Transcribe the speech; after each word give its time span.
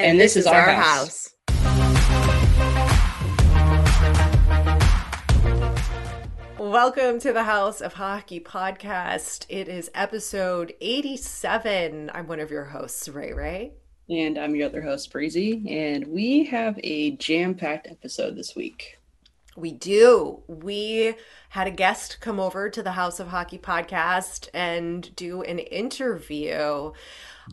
And, 0.00 0.12
and 0.12 0.20
this, 0.20 0.34
this, 0.34 0.44
is, 0.44 0.46
our, 0.46 0.60
our 0.60 0.70
house. 0.70 1.34
house. 1.48 1.88
Welcome 6.56 7.18
to 7.18 7.32
the 7.32 7.42
House 7.42 7.80
of 7.80 7.94
Hockey 7.94 8.38
podcast. 8.38 9.44
It 9.48 9.66
is 9.66 9.90
episode 9.96 10.72
87. 10.80 12.12
I'm 12.14 12.28
one 12.28 12.38
of 12.38 12.52
your 12.52 12.66
hosts, 12.66 13.08
Ray 13.08 13.32
Ray. 13.32 13.72
And 14.08 14.38
I'm 14.38 14.54
your 14.54 14.68
other 14.68 14.82
host, 14.82 15.10
Breezy. 15.10 15.64
And 15.68 16.06
we 16.06 16.44
have 16.44 16.78
a 16.84 17.16
jam 17.16 17.56
packed 17.56 17.88
episode 17.88 18.36
this 18.36 18.54
week. 18.54 18.98
We 19.56 19.72
do. 19.72 20.44
We 20.46 21.16
had 21.48 21.66
a 21.66 21.72
guest 21.72 22.18
come 22.20 22.38
over 22.38 22.70
to 22.70 22.84
the 22.84 22.92
House 22.92 23.18
of 23.18 23.26
Hockey 23.26 23.58
podcast 23.58 24.48
and 24.54 25.12
do 25.16 25.42
an 25.42 25.58
interview. 25.58 26.92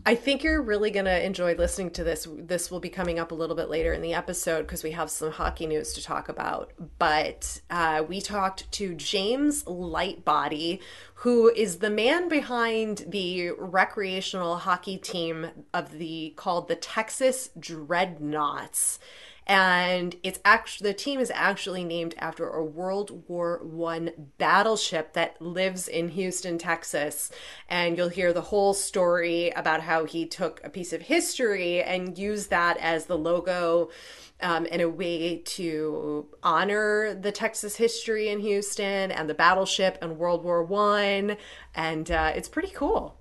I 0.05 0.15
think 0.15 0.43
you're 0.43 0.61
really 0.61 0.91
going 0.91 1.05
to 1.05 1.25
enjoy 1.25 1.55
listening 1.55 1.91
to 1.91 2.03
this. 2.03 2.27
This 2.31 2.71
will 2.71 2.79
be 2.79 2.89
coming 2.89 3.19
up 3.19 3.31
a 3.31 3.35
little 3.35 3.55
bit 3.55 3.69
later 3.69 3.93
in 3.93 4.01
the 4.01 4.13
episode 4.13 4.63
because 4.63 4.83
we 4.83 4.91
have 4.91 5.09
some 5.09 5.31
hockey 5.31 5.67
news 5.67 5.93
to 5.93 6.03
talk 6.03 6.29
about. 6.29 6.71
But 6.99 7.61
uh, 7.69 8.03
we 8.07 8.21
talked 8.21 8.71
to 8.73 8.95
James 8.95 9.63
Lightbody, 9.63 10.79
who 11.15 11.49
is 11.49 11.77
the 11.77 11.89
man 11.89 12.29
behind 12.29 13.05
the 13.07 13.51
recreational 13.51 14.57
hockey 14.57 14.97
team 14.97 15.47
of 15.73 15.91
the 15.91 16.33
called 16.35 16.67
the 16.67 16.75
Texas 16.75 17.49
Dreadnoughts 17.59 18.99
and 19.47 20.15
it's 20.23 20.39
actually 20.43 20.89
the 20.89 20.97
team 20.97 21.19
is 21.19 21.31
actually 21.33 21.83
named 21.83 22.15
after 22.17 22.49
a 22.49 22.63
World 22.63 23.27
War 23.27 23.61
One 23.63 24.11
battleship 24.37 25.13
that 25.13 25.39
lives 25.41 25.87
in 25.87 26.09
Houston, 26.09 26.57
Texas. 26.57 27.31
And 27.69 27.97
you'll 27.97 28.09
hear 28.09 28.33
the 28.33 28.41
whole 28.41 28.73
story 28.73 29.51
about 29.51 29.81
how 29.81 30.05
he 30.05 30.25
took 30.25 30.61
a 30.63 30.69
piece 30.69 30.93
of 30.93 31.03
history 31.03 31.83
and 31.83 32.17
used 32.17 32.49
that 32.49 32.77
as 32.77 33.05
the 33.05 33.17
logo. 33.17 33.89
Um, 34.41 34.65
in 34.65 34.81
a 34.81 34.89
way 34.89 35.37
to 35.45 36.27
honor 36.43 37.13
the 37.13 37.31
Texas 37.31 37.77
history 37.77 38.27
in 38.27 38.41
Houston 38.41 39.09
and 39.09 39.29
the 39.29 39.33
battleship 39.33 39.97
and 40.01 40.17
World 40.17 40.43
War 40.43 40.61
One, 40.61 41.37
and 41.73 42.11
uh, 42.11 42.33
it's 42.35 42.49
pretty 42.49 42.71
cool. 42.71 43.17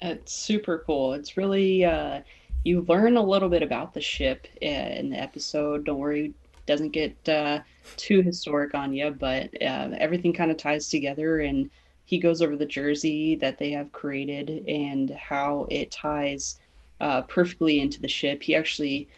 It's 0.00 0.32
super 0.32 0.82
cool. 0.84 1.12
It's 1.12 1.36
really 1.36 1.84
uh, 1.84 2.22
you 2.64 2.82
learn 2.82 3.16
a 3.16 3.22
little 3.22 3.48
bit 3.48 3.62
about 3.62 3.94
the 3.94 4.00
ship 4.00 4.46
in 4.60 5.10
the 5.10 5.20
episode. 5.20 5.84
Don't 5.84 5.98
worry, 5.98 6.34
doesn't 6.66 6.90
get 6.90 7.28
uh, 7.28 7.60
too 7.96 8.22
historic 8.22 8.74
on 8.74 8.92
you, 8.92 9.10
but 9.10 9.50
uh, 9.62 9.90
everything 9.98 10.32
kind 10.32 10.50
of 10.50 10.56
ties 10.56 10.88
together. 10.88 11.40
And 11.40 11.70
he 12.04 12.18
goes 12.18 12.42
over 12.42 12.56
the 12.56 12.66
jersey 12.66 13.36
that 13.36 13.58
they 13.58 13.70
have 13.70 13.92
created 13.92 14.64
and 14.68 15.10
how 15.10 15.66
it 15.70 15.90
ties 15.90 16.58
uh, 17.00 17.22
perfectly 17.22 17.80
into 17.80 18.00
the 18.00 18.08
ship. 18.08 18.42
He 18.42 18.54
actually, 18.54 19.08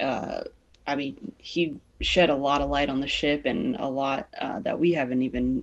uh, 0.00 0.42
I 0.86 0.96
mean, 0.96 1.32
he 1.38 1.76
shed 2.00 2.30
a 2.30 2.34
lot 2.34 2.60
of 2.60 2.70
light 2.70 2.88
on 2.88 3.00
the 3.00 3.08
ship 3.08 3.42
and 3.44 3.76
a 3.76 3.88
lot 3.88 4.28
uh, 4.40 4.60
that 4.60 4.78
we 4.78 4.92
haven't 4.92 5.22
even 5.22 5.62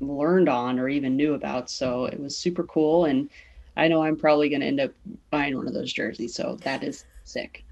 learned 0.00 0.48
on 0.48 0.80
or 0.80 0.88
even 0.88 1.16
knew 1.16 1.34
about. 1.34 1.70
So 1.70 2.06
it 2.06 2.18
was 2.18 2.36
super 2.36 2.64
cool 2.64 3.04
and 3.04 3.30
I 3.76 3.88
know 3.88 4.02
I'm 4.02 4.16
probably 4.16 4.48
going 4.48 4.60
to 4.60 4.66
end 4.66 4.80
up 4.80 4.92
buying 5.30 5.56
one 5.56 5.66
of 5.66 5.74
those 5.74 5.92
jerseys. 5.92 6.34
So 6.34 6.58
that 6.62 6.82
is 6.82 7.04
sick. 7.24 7.64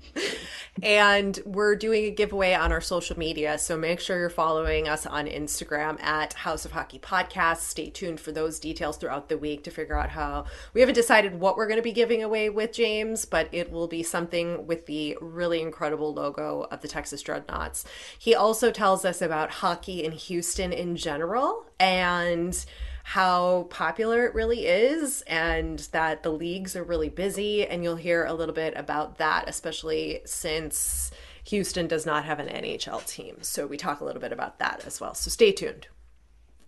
and 0.83 1.39
we're 1.45 1.77
doing 1.77 2.05
a 2.05 2.11
giveaway 2.11 2.55
on 2.55 2.73
our 2.73 2.81
social 2.81 3.19
media. 3.19 3.59
So 3.59 3.77
make 3.77 4.01
sure 4.01 4.19
you're 4.19 4.31
following 4.31 4.89
us 4.89 5.07
on 5.07 5.27
Instagram 5.27 6.01
at 6.03 6.33
House 6.33 6.65
of 6.65 6.73
Hockey 6.73 6.99
Podcast. 6.99 7.59
Stay 7.59 7.91
tuned 7.91 8.21
for 8.21 8.33
those 8.33 8.59
details 8.59 8.97
throughout 8.97 9.29
the 9.29 9.39
week 9.39 9.65
to 9.65 9.71
figure 9.71 9.99
out 9.99 10.11
how 10.11 10.47
we 10.73 10.81
haven't 10.81 10.95
decided 10.95 11.39
what 11.39 11.57
we're 11.57 11.67
going 11.67 11.79
to 11.79 11.83
be 11.83 11.93
giving 11.93 12.23
away 12.23 12.49
with 12.49 12.73
James, 12.73 13.25
but 13.25 13.49
it 13.53 13.71
will 13.71 13.89
be 13.89 14.03
something 14.03 14.67
with 14.67 14.87
the 14.87 15.17
really 15.21 15.61
incredible 15.61 16.15
logo 16.15 16.67
of 16.71 16.81
the 16.81 16.89
Texas 16.89 17.23
Dreadnoughts. 17.23 17.85
He 18.19 18.35
also 18.35 18.71
tells 18.71 19.05
us 19.05 19.21
about 19.21 19.51
hockey 19.51 20.05
in 20.05 20.13
Houston 20.13 20.73
in 20.73 20.97
general 20.97 21.67
and 21.79 22.65
how 23.11 23.67
popular 23.71 24.25
it 24.25 24.35
really 24.37 24.67
is 24.67 25.23
and 25.23 25.81
that 25.91 26.23
the 26.23 26.31
leagues 26.31 26.77
are 26.77 26.85
really 26.85 27.09
busy. 27.09 27.67
And 27.67 27.83
you'll 27.83 27.97
hear 27.97 28.25
a 28.25 28.33
little 28.33 28.55
bit 28.55 28.73
about 28.77 29.19
that, 29.19 29.49
especially 29.49 30.21
since 30.25 31.11
Houston 31.47 31.89
does 31.89 32.07
not 32.07 32.25
have 32.25 32.39
an 32.39 32.47
NHL 32.47 33.05
team. 33.09 33.39
So 33.41 33.67
we 33.67 33.77
talk 33.77 34.01
a 34.01 34.05
little 34.05 34.21
bit 34.21 34.31
about 34.31 34.61
that 34.61 34.85
as 34.87 35.01
well. 35.01 35.15
So 35.15 35.29
stay 35.29 35.51
tuned. 35.51 35.89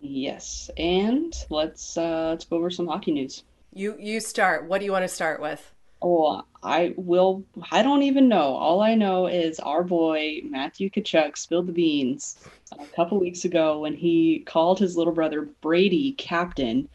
Yes, 0.01 0.69
and 0.75 1.33
let's 1.49 1.95
uh, 1.95 2.31
let's 2.31 2.43
go 2.43 2.57
over 2.57 2.69
some 2.69 2.87
hockey 2.87 3.13
news. 3.13 3.45
You 3.71 3.95
you 3.97 4.19
start. 4.19 4.67
What 4.67 4.79
do 4.79 4.85
you 4.85 4.91
want 4.91 5.03
to 5.03 5.07
start 5.07 5.41
with? 5.41 5.72
Oh, 6.05 6.43
I 6.61 6.93
will. 6.97 7.45
I 7.71 7.81
don't 7.81 8.03
even 8.03 8.27
know. 8.27 8.55
All 8.55 8.81
I 8.81 8.93
know 8.93 9.27
is 9.27 9.59
our 9.61 9.83
boy 9.83 10.41
Matthew 10.43 10.89
Tkachuk 10.89 11.37
spilled 11.37 11.67
the 11.67 11.71
beans 11.71 12.37
a 12.77 12.85
couple 12.87 13.19
weeks 13.19 13.45
ago 13.45 13.79
when 13.79 13.93
he 13.93 14.39
called 14.39 14.79
his 14.79 14.97
little 14.97 15.13
brother 15.13 15.43
Brady 15.61 16.11
captain, 16.13 16.89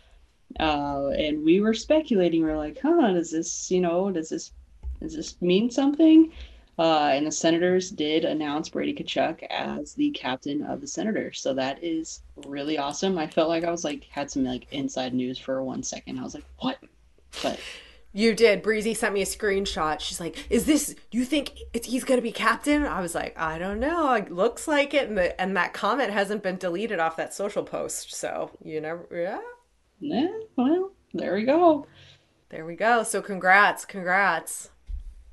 uh, 0.60 1.08
and 1.08 1.42
we 1.42 1.60
were 1.62 1.72
speculating. 1.72 2.44
We 2.44 2.50
are 2.50 2.58
like, 2.58 2.78
"Huh? 2.82 3.12
Does 3.12 3.30
this, 3.30 3.70
you 3.70 3.80
know, 3.80 4.10
does 4.10 4.28
this, 4.28 4.52
does 5.00 5.14
this 5.14 5.40
mean 5.40 5.70
something?" 5.70 6.30
Uh, 6.78 7.10
and 7.12 7.26
the 7.26 7.32
Senators 7.32 7.90
did 7.90 8.26
announce 8.26 8.68
Brady 8.68 8.92
Tkachuk 8.94 9.42
as 9.44 9.94
the 9.94 10.10
captain 10.10 10.62
of 10.62 10.82
the 10.82 10.86
Senators, 10.86 11.40
so 11.40 11.54
that 11.54 11.82
is 11.82 12.22
really 12.46 12.76
awesome. 12.76 13.16
I 13.16 13.26
felt 13.26 13.48
like 13.48 13.64
I 13.64 13.70
was 13.70 13.84
like 13.84 14.04
had 14.10 14.30
some 14.30 14.44
like 14.44 14.66
inside 14.70 15.14
news 15.14 15.38
for 15.38 15.62
one 15.62 15.82
second. 15.82 16.18
I 16.18 16.24
was 16.24 16.34
like, 16.34 16.44
"What?" 16.58 16.78
But 17.42 17.58
you 18.12 18.34
did. 18.34 18.62
Breezy 18.62 18.94
sent 18.94 19.14
me 19.14 19.22
a 19.22 19.26
screenshot. 19.26 20.00
She's 20.00 20.20
like, 20.20 20.46
"Is 20.50 20.64
this? 20.64 20.94
Do 21.10 21.18
you 21.18 21.24
think 21.24 21.52
he's 21.84 22.04
going 22.04 22.18
to 22.18 22.22
be 22.22 22.32
captain?" 22.32 22.84
I 22.84 23.00
was 23.00 23.14
like, 23.14 23.38
"I 23.38 23.58
don't 23.58 23.80
know. 23.80 24.12
It 24.14 24.32
looks 24.32 24.66
like 24.66 24.94
it." 24.94 25.08
And, 25.08 25.18
the, 25.18 25.40
and 25.40 25.56
that 25.56 25.72
comment 25.74 26.10
hasn't 26.12 26.42
been 26.42 26.56
deleted 26.56 26.98
off 26.98 27.16
that 27.16 27.34
social 27.34 27.62
post. 27.62 28.14
So 28.14 28.50
you 28.64 28.80
never, 28.80 29.06
yeah. 29.12 29.40
Yeah. 30.00 30.28
Well, 30.56 30.92
there 31.12 31.34
we 31.34 31.44
go. 31.44 31.86
There 32.48 32.64
we 32.64 32.76
go. 32.76 33.02
So 33.02 33.20
congrats, 33.20 33.84
congrats. 33.84 34.70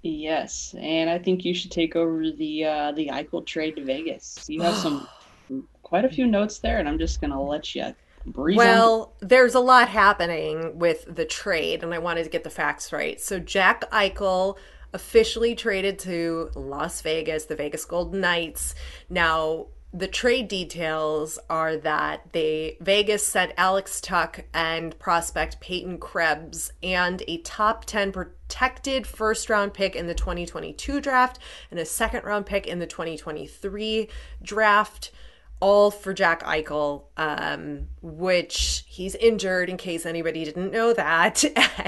Yes, 0.01 0.75
and 0.77 1.09
I 1.09 1.17
think 1.17 1.45
you 1.45 1.55
should 1.55 1.71
take 1.71 1.95
over 1.95 2.29
the 2.29 2.65
uh, 2.65 2.91
the 2.91 3.07
Eichel 3.07 3.45
trade 3.45 3.77
to 3.77 3.83
Vegas. 3.83 4.45
You 4.47 4.61
have 4.61 4.75
some 4.75 5.07
quite 5.81 6.05
a 6.05 6.09
few 6.09 6.27
notes 6.27 6.59
there, 6.59 6.79
and 6.79 6.87
I'm 6.87 6.99
just 6.99 7.21
gonna 7.21 7.41
let 7.41 7.73
you 7.73 7.95
Breeze 8.25 8.57
well, 8.57 9.13
on. 9.21 9.27
there's 9.27 9.55
a 9.55 9.59
lot 9.59 9.89
happening 9.89 10.79
with 10.79 11.05
the 11.13 11.25
trade, 11.25 11.83
and 11.83 11.93
I 11.93 11.99
wanted 11.99 12.23
to 12.23 12.29
get 12.29 12.43
the 12.43 12.49
facts 12.49 12.91
right. 12.91 13.21
So 13.21 13.39
Jack 13.39 13.89
Eichel 13.91 14.57
officially 14.93 15.55
traded 15.55 15.99
to 15.99 16.49
Las 16.55 17.01
Vegas, 17.01 17.45
the 17.45 17.55
Vegas 17.55 17.85
Golden 17.85 18.21
Knights. 18.21 18.73
Now, 19.09 19.67
the 19.95 20.07
trade 20.07 20.49
details 20.49 21.39
are 21.49 21.77
that 21.77 22.33
they 22.33 22.77
Vegas 22.81 23.25
sent 23.25 23.53
Alex 23.55 24.01
Tuch 24.01 24.41
and 24.53 24.97
prospect 24.99 25.61
Peyton 25.61 25.99
Krebs 25.99 26.73
and 26.83 27.23
a 27.29 27.37
top 27.39 27.85
10 27.85 28.11
protected 28.11 29.07
first 29.07 29.49
round 29.49 29.73
pick 29.73 29.95
in 29.95 30.07
the 30.07 30.13
2022 30.13 30.99
draft 30.99 31.39
and 31.71 31.79
a 31.79 31.85
second 31.85 32.25
round 32.25 32.45
pick 32.45 32.67
in 32.67 32.79
the 32.79 32.87
2023 32.87 34.09
draft 34.41 35.11
all 35.59 35.89
for 35.89 36.13
Jack 36.13 36.43
Eichel, 36.43 37.05
um, 37.15 37.87
which 38.01 38.83
he's 38.87 39.15
injured 39.15 39.69
in 39.69 39.77
case 39.77 40.05
anybody 40.05 40.43
didn't 40.43 40.71
know 40.71 40.93
that, 40.93 41.43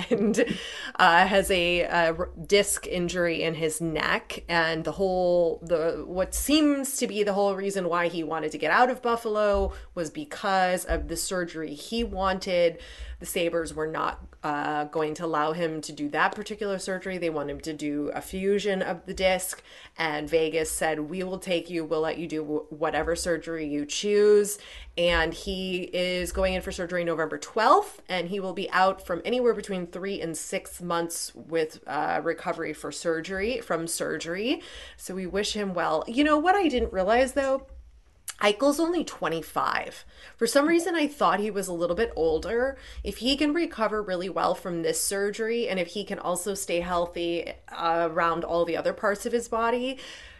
and 0.10 0.58
uh, 0.96 1.28
has 1.28 1.52
a, 1.52 1.81
a, 1.81 2.16
disc 2.46 2.88
injury 2.88 3.44
in 3.44 3.56
his 3.56 3.81
neck. 3.81 4.44
And 4.48 4.84
the 4.84 4.94
whole, 4.94 5.60
the 5.64 6.04
what 6.06 6.34
seems 6.34 6.98
to 6.98 7.08
be 7.08 7.24
the 7.24 7.34
whole 7.34 7.56
reason 7.56 7.90
why 7.90 8.08
he 8.08 8.24
wanted 8.24 8.52
to 8.54 8.58
get 8.58 8.72
out 8.72 8.90
of 8.90 9.02
Buffalo 9.02 9.74
was 9.94 10.10
because 10.10 10.86
of 10.86 11.08
the 11.10 11.18
surgery 11.18 11.74
he 11.74 12.04
wanted. 12.04 12.80
The 13.19 13.25
Sabres 13.25 13.74
were 13.74 13.88
not 13.88 14.19
uh, 14.44 14.86
going 14.86 15.14
to 15.16 15.25
allow 15.25 15.52
him 15.52 15.81
to 15.81 15.92
do 15.92 16.08
that 16.10 16.36
particular 16.36 16.78
surgery. 16.78 17.18
They 17.18 17.30
want 17.30 17.50
him 17.50 17.60
to 17.62 17.74
do 17.74 18.12
a 18.14 18.22
fusion 18.22 18.81
of 18.81 19.06
the 19.06 19.14
disc. 19.14 19.64
And 19.98 20.30
Vegas 20.30 20.72
said, 20.72 21.00
We 21.00 21.24
will 21.24 21.40
take 21.40 21.69
you, 21.69 21.84
we'll 21.84 22.02
let 22.02 22.19
you 22.19 22.28
do 22.28 22.66
whatever 22.69 23.16
surgery 23.16 23.66
you 23.66 23.86
choose. 23.86 24.60
And 24.98 25.34
he 25.34 25.84
is 25.94 26.31
going 26.31 26.54
in 26.54 26.62
for 26.62 26.72
surgery 26.72 27.04
November 27.04 27.38
12th, 27.38 28.00
and 28.10 28.30
he 28.30 28.40
will 28.40 28.54
be 28.54 28.69
out 28.72 29.06
from 29.06 29.22
anywhere 29.25 29.54
between 29.54 29.88
three 29.88 30.22
and 30.22 30.36
six 30.36 30.81
months 30.81 31.34
with 31.36 31.80
uh, 31.88 32.22
recovery 32.24 32.74
for 32.74 32.92
surgery 32.92 33.62
from 33.62 33.88
surgery. 33.88 34.62
So 34.96 35.16
we 35.16 35.28
wish 35.28 35.54
him 35.54 35.74
well. 35.74 36.04
You 36.08 36.24
know 36.24 36.38
what 36.38 36.56
I 36.56 36.68
didn't 36.68 36.94
realize 36.94 37.34
though? 37.34 37.68
Eichel's 38.42 38.80
only 38.80 39.04
25. 39.04 40.06
For 40.36 40.45
some 40.45 40.68
reason, 40.68 40.95
I 40.95 41.07
thought 41.07 41.39
he 41.39 41.51
was 41.51 41.68
a 41.68 41.74
little 41.74 41.95
bit 41.95 42.13
older. 42.16 42.78
If 43.04 43.18
he 43.18 43.36
can 43.36 43.54
recover 43.54 44.01
really 44.01 44.30
well 44.30 44.54
from 44.54 44.81
this 44.81 45.04
surgery, 45.04 45.68
and 45.68 45.80
if 45.80 45.88
he 45.89 46.04
can 46.04 46.19
also 46.19 46.54
stay 46.54 46.81
healthy 46.81 47.54
uh, 47.69 48.10
around 48.12 48.44
all 48.44 48.66
the 48.66 48.78
other 48.78 48.94
parts 48.94 49.25
of 49.25 49.34
his 49.34 49.48
body, 49.48 49.98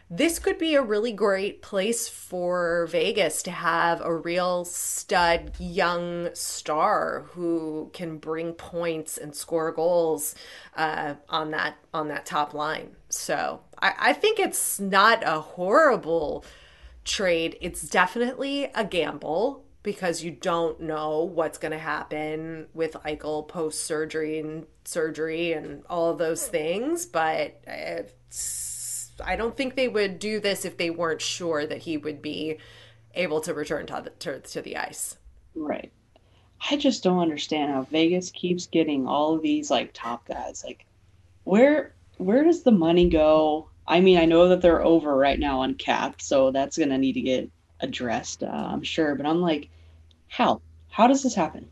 this 0.09 0.39
could 0.39 0.57
be 0.57 0.73
a 0.75 0.81
really 0.81 1.11
great 1.11 1.61
place 1.61 2.07
for 2.07 2.88
Vegas 2.89 3.44
to 3.44 3.51
have 3.51 3.99
a 3.99 4.15
real 4.15 4.63
stud 4.63 5.51
young 5.59 6.29
star 6.33 7.25
who 7.31 7.89
can 7.94 8.17
bring 8.17 8.53
points 8.53 9.17
and 9.17 9.35
score 9.35 9.69
goals 9.73 10.33
uh, 10.77 11.15
on 11.27 11.51
that 11.51 11.75
on 11.94 12.07
that 12.07 12.25
top 12.25 12.53
line. 12.53 12.95
So 13.09 13.59
I, 13.81 13.94
I 13.99 14.13
think 14.13 14.39
it's 14.39 14.79
not 14.79 15.23
a 15.25 15.41
horrible 15.41 16.45
trade, 17.07 17.57
it's 17.62 17.81
definitely 17.81 18.65
a 18.75 18.86
gamble 18.86 19.65
because 19.81 20.24
you 20.24 20.31
don't 20.31 20.81
know 20.81 21.24
what's 21.24 21.57
going 21.57 21.71
to 21.71 21.77
happen 21.77 22.68
with 22.74 22.94
Eichel 23.06 23.48
post 23.48 23.83
surgery 23.86 24.39
and 24.39 24.68
surgery 24.83 25.54
and 25.54 25.83
all 25.89 26.13
those 26.13 26.45
things. 26.45 27.06
But 27.06 27.63
I 27.68 29.36
don't 29.36 29.56
think 29.56 29.75
they 29.75 29.88
would 29.88 30.19
do 30.19 30.39
this 30.39 30.65
if 30.65 30.77
they 30.77 30.89
weren't 30.89 31.21
sure 31.21 31.65
that 31.65 31.80
he 31.80 31.98
would 31.98 32.21
be 32.21 32.57
able 33.13 33.42
to 33.42 33.54
return 33.54 33.86
to 33.88 34.01
the, 34.04 34.09
to, 34.09 34.39
to 34.42 34.62
the 34.62 34.77
ice. 34.77 35.18
Right. 35.56 35.92
I 36.69 36.75
just 36.75 37.04
don't 37.04 37.19
understand 37.19 37.71
how 37.71 37.83
Vegas 37.83 38.31
keeps 38.31 38.68
getting 38.68 39.07
all 39.07 39.36
of 39.36 39.42
these 39.42 39.71
like 39.71 39.92
top 39.94 40.27
guys. 40.27 40.63
Like, 40.65 40.86
where 41.44 41.94
where 42.18 42.44
does 42.44 42.63
the 42.63 42.71
money 42.71 43.09
go? 43.09 43.69
I 43.87 44.01
mean, 44.01 44.17
I 44.17 44.25
know 44.25 44.49
that 44.49 44.61
they're 44.61 44.83
over 44.83 45.15
right 45.15 45.39
now 45.39 45.61
on 45.61 45.75
cap, 45.75 46.21
so 46.21 46.51
that's 46.51 46.77
going 46.77 46.89
to 46.89 46.97
need 46.97 47.13
to 47.13 47.21
get 47.21 47.49
addressed, 47.79 48.43
uh, 48.43 48.47
I'm 48.47 48.83
sure. 48.83 49.15
But 49.15 49.25
I'm 49.25 49.41
like, 49.41 49.69
how? 50.27 50.61
How 50.89 51.07
does 51.07 51.23
this 51.23 51.35
happen? 51.35 51.69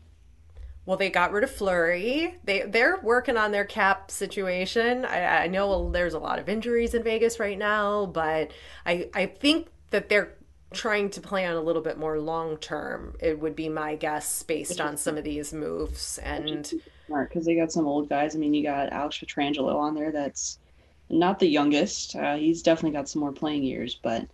Well, 0.86 0.96
they 0.96 1.10
got 1.10 1.32
rid 1.32 1.42
of 1.42 1.50
Fleury. 1.50 2.38
They 2.44 2.62
they're 2.62 3.00
working 3.02 3.36
on 3.36 3.50
their 3.50 3.64
cap 3.64 4.10
situation. 4.10 5.04
I, 5.04 5.44
I 5.44 5.46
know 5.48 5.90
there's 5.90 6.14
a 6.14 6.18
lot 6.20 6.38
of 6.38 6.48
injuries 6.48 6.94
in 6.94 7.02
Vegas 7.02 7.40
right 7.40 7.58
now, 7.58 8.06
but 8.06 8.52
I 8.86 9.10
I 9.12 9.26
think 9.26 9.66
that 9.90 10.08
they're 10.08 10.36
trying 10.72 11.10
to 11.10 11.20
plan 11.20 11.56
a 11.56 11.60
little 11.60 11.82
bit 11.82 11.98
more 11.98 12.20
long 12.20 12.56
term. 12.58 13.16
It 13.20 13.40
would 13.40 13.56
be 13.56 13.68
my 13.68 13.96
guess 13.96 14.44
based 14.44 14.80
on 14.80 14.96
some 14.96 15.18
of 15.18 15.24
these 15.24 15.52
moves 15.52 16.18
and 16.18 16.72
smart 17.06 17.30
because 17.30 17.44
they 17.46 17.56
got 17.56 17.72
some 17.72 17.86
old 17.86 18.08
guys. 18.08 18.36
I 18.36 18.38
mean, 18.38 18.54
you 18.54 18.62
got 18.62 18.92
Alex 18.92 19.18
Pietrangelo 19.18 19.74
on 19.74 19.94
there. 19.94 20.12
That's 20.12 20.60
not 21.08 21.38
the 21.38 21.48
youngest. 21.48 22.16
Uh, 22.16 22.36
he's 22.36 22.62
definitely 22.62 22.96
got 22.96 23.08
some 23.08 23.20
more 23.20 23.32
playing 23.32 23.62
years, 23.62 23.98
but 24.02 24.26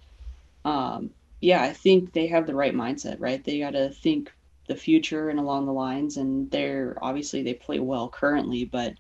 um, 0.65 1.11
yeah, 1.41 1.63
I 1.63 1.73
think 1.73 2.13
they 2.13 2.27
have 2.29 2.47
the 2.47 2.55
right 2.55 2.75
mindset, 2.75 3.17
right? 3.19 3.43
They 3.43 3.59
got 3.59 3.73
to 3.73 3.91
think 3.91 4.33
the 4.69 4.77
future 4.77 5.29
and 5.29 5.39
along 5.39 5.67
the 5.67 5.73
lines, 5.73 6.17
and 6.17 6.51
they're 6.51 6.97
obviously 7.03 7.43
they 7.43 7.55
play 7.55 7.81
well 7.81 8.09
currently, 8.09 8.65
but 8.65 8.95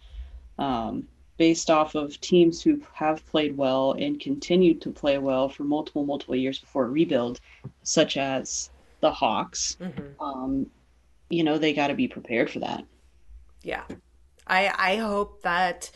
um, 0.58 1.06
based 1.38 1.70
off 1.70 1.94
of 1.94 2.20
teams 2.20 2.62
who 2.62 2.80
have 2.92 3.24
played 3.26 3.56
well 3.56 3.92
and 3.92 4.20
continued 4.20 4.80
to 4.82 4.90
play 4.90 5.18
well 5.18 5.48
for 5.48 5.64
multiple 5.64 6.04
multiple 6.04 6.36
years 6.36 6.58
before 6.58 6.86
rebuild, 6.86 7.40
such 7.82 8.16
as 8.16 8.70
the 9.00 9.12
Hawks, 9.12 9.76
mm-hmm. 9.80 10.22
um, 10.22 10.66
you 11.30 11.44
know 11.44 11.58
they 11.58 11.72
got 11.72 11.88
to 11.88 11.94
be 11.94 12.08
prepared 12.08 12.50
for 12.50 12.58
that. 12.60 12.84
Yeah, 13.62 13.84
I 14.46 14.72
I 14.76 14.96
hope 14.96 15.42
that 15.42 15.90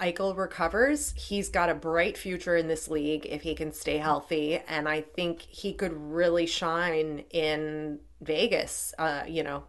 Eichel 0.00 0.36
recovers, 0.36 1.12
he's 1.16 1.48
got 1.48 1.70
a 1.70 1.74
bright 1.74 2.16
future 2.16 2.56
in 2.56 2.68
this 2.68 2.88
league 2.88 3.26
if 3.26 3.42
he 3.42 3.54
can 3.54 3.72
stay 3.72 3.98
healthy. 3.98 4.60
And 4.68 4.88
I 4.88 5.00
think 5.00 5.40
he 5.42 5.72
could 5.72 5.92
really 5.92 6.46
shine 6.46 7.24
in 7.30 7.98
Vegas, 8.20 8.94
uh, 8.98 9.24
you 9.26 9.42
know, 9.42 9.64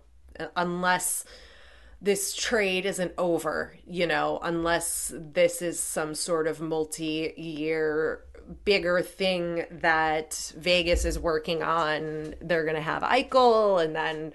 unless 0.56 1.26
this 2.02 2.36
trade 2.36 2.86
isn't 2.86 3.14
over, 3.18 3.76
you 3.86 4.06
know, 4.06 4.40
unless 4.44 5.12
this 5.16 5.62
is 5.62 5.80
some 5.80 6.14
sort 6.14 6.48
of 6.48 6.62
multi 6.62 7.34
year 7.36 8.24
bigger 8.66 9.02
thing 9.02 9.66
that 9.70 10.54
Vegas 10.58 11.06
is 11.06 11.20
working 11.20 11.62
on. 11.62 12.36
They're 12.42 12.64
going 12.64 12.76
to 12.76 12.82
have 12.82 13.04
Eichel 13.04 13.84
and 13.84 13.96
then 13.96 14.34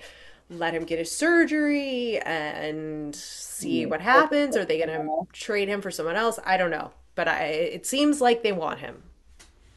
let 0.50 0.74
him 0.74 0.84
get 0.84 0.98
his 0.98 1.10
surgery 1.10 2.18
and 2.20 3.14
see 3.14 3.86
what 3.86 4.00
happens? 4.00 4.56
Are 4.56 4.64
they 4.64 4.78
going 4.78 4.90
to 4.90 5.26
trade 5.32 5.68
him 5.68 5.80
for 5.80 5.90
someone 5.90 6.16
else? 6.16 6.38
I 6.44 6.56
don't 6.56 6.70
know, 6.70 6.90
but 7.14 7.28
I 7.28 7.44
it 7.44 7.86
seems 7.86 8.20
like 8.20 8.42
they 8.42 8.52
want 8.52 8.80
him. 8.80 9.02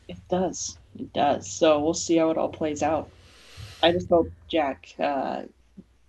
It 0.07 0.17
does. 0.29 0.77
It 0.97 1.11
does. 1.13 1.49
So 1.49 1.79
we'll 1.79 1.93
see 1.93 2.17
how 2.17 2.31
it 2.31 2.37
all 2.37 2.49
plays 2.49 2.81
out. 2.83 3.09
I 3.83 3.91
just 3.91 4.09
hope 4.09 4.31
Jack, 4.49 4.93
uh, 4.99 5.43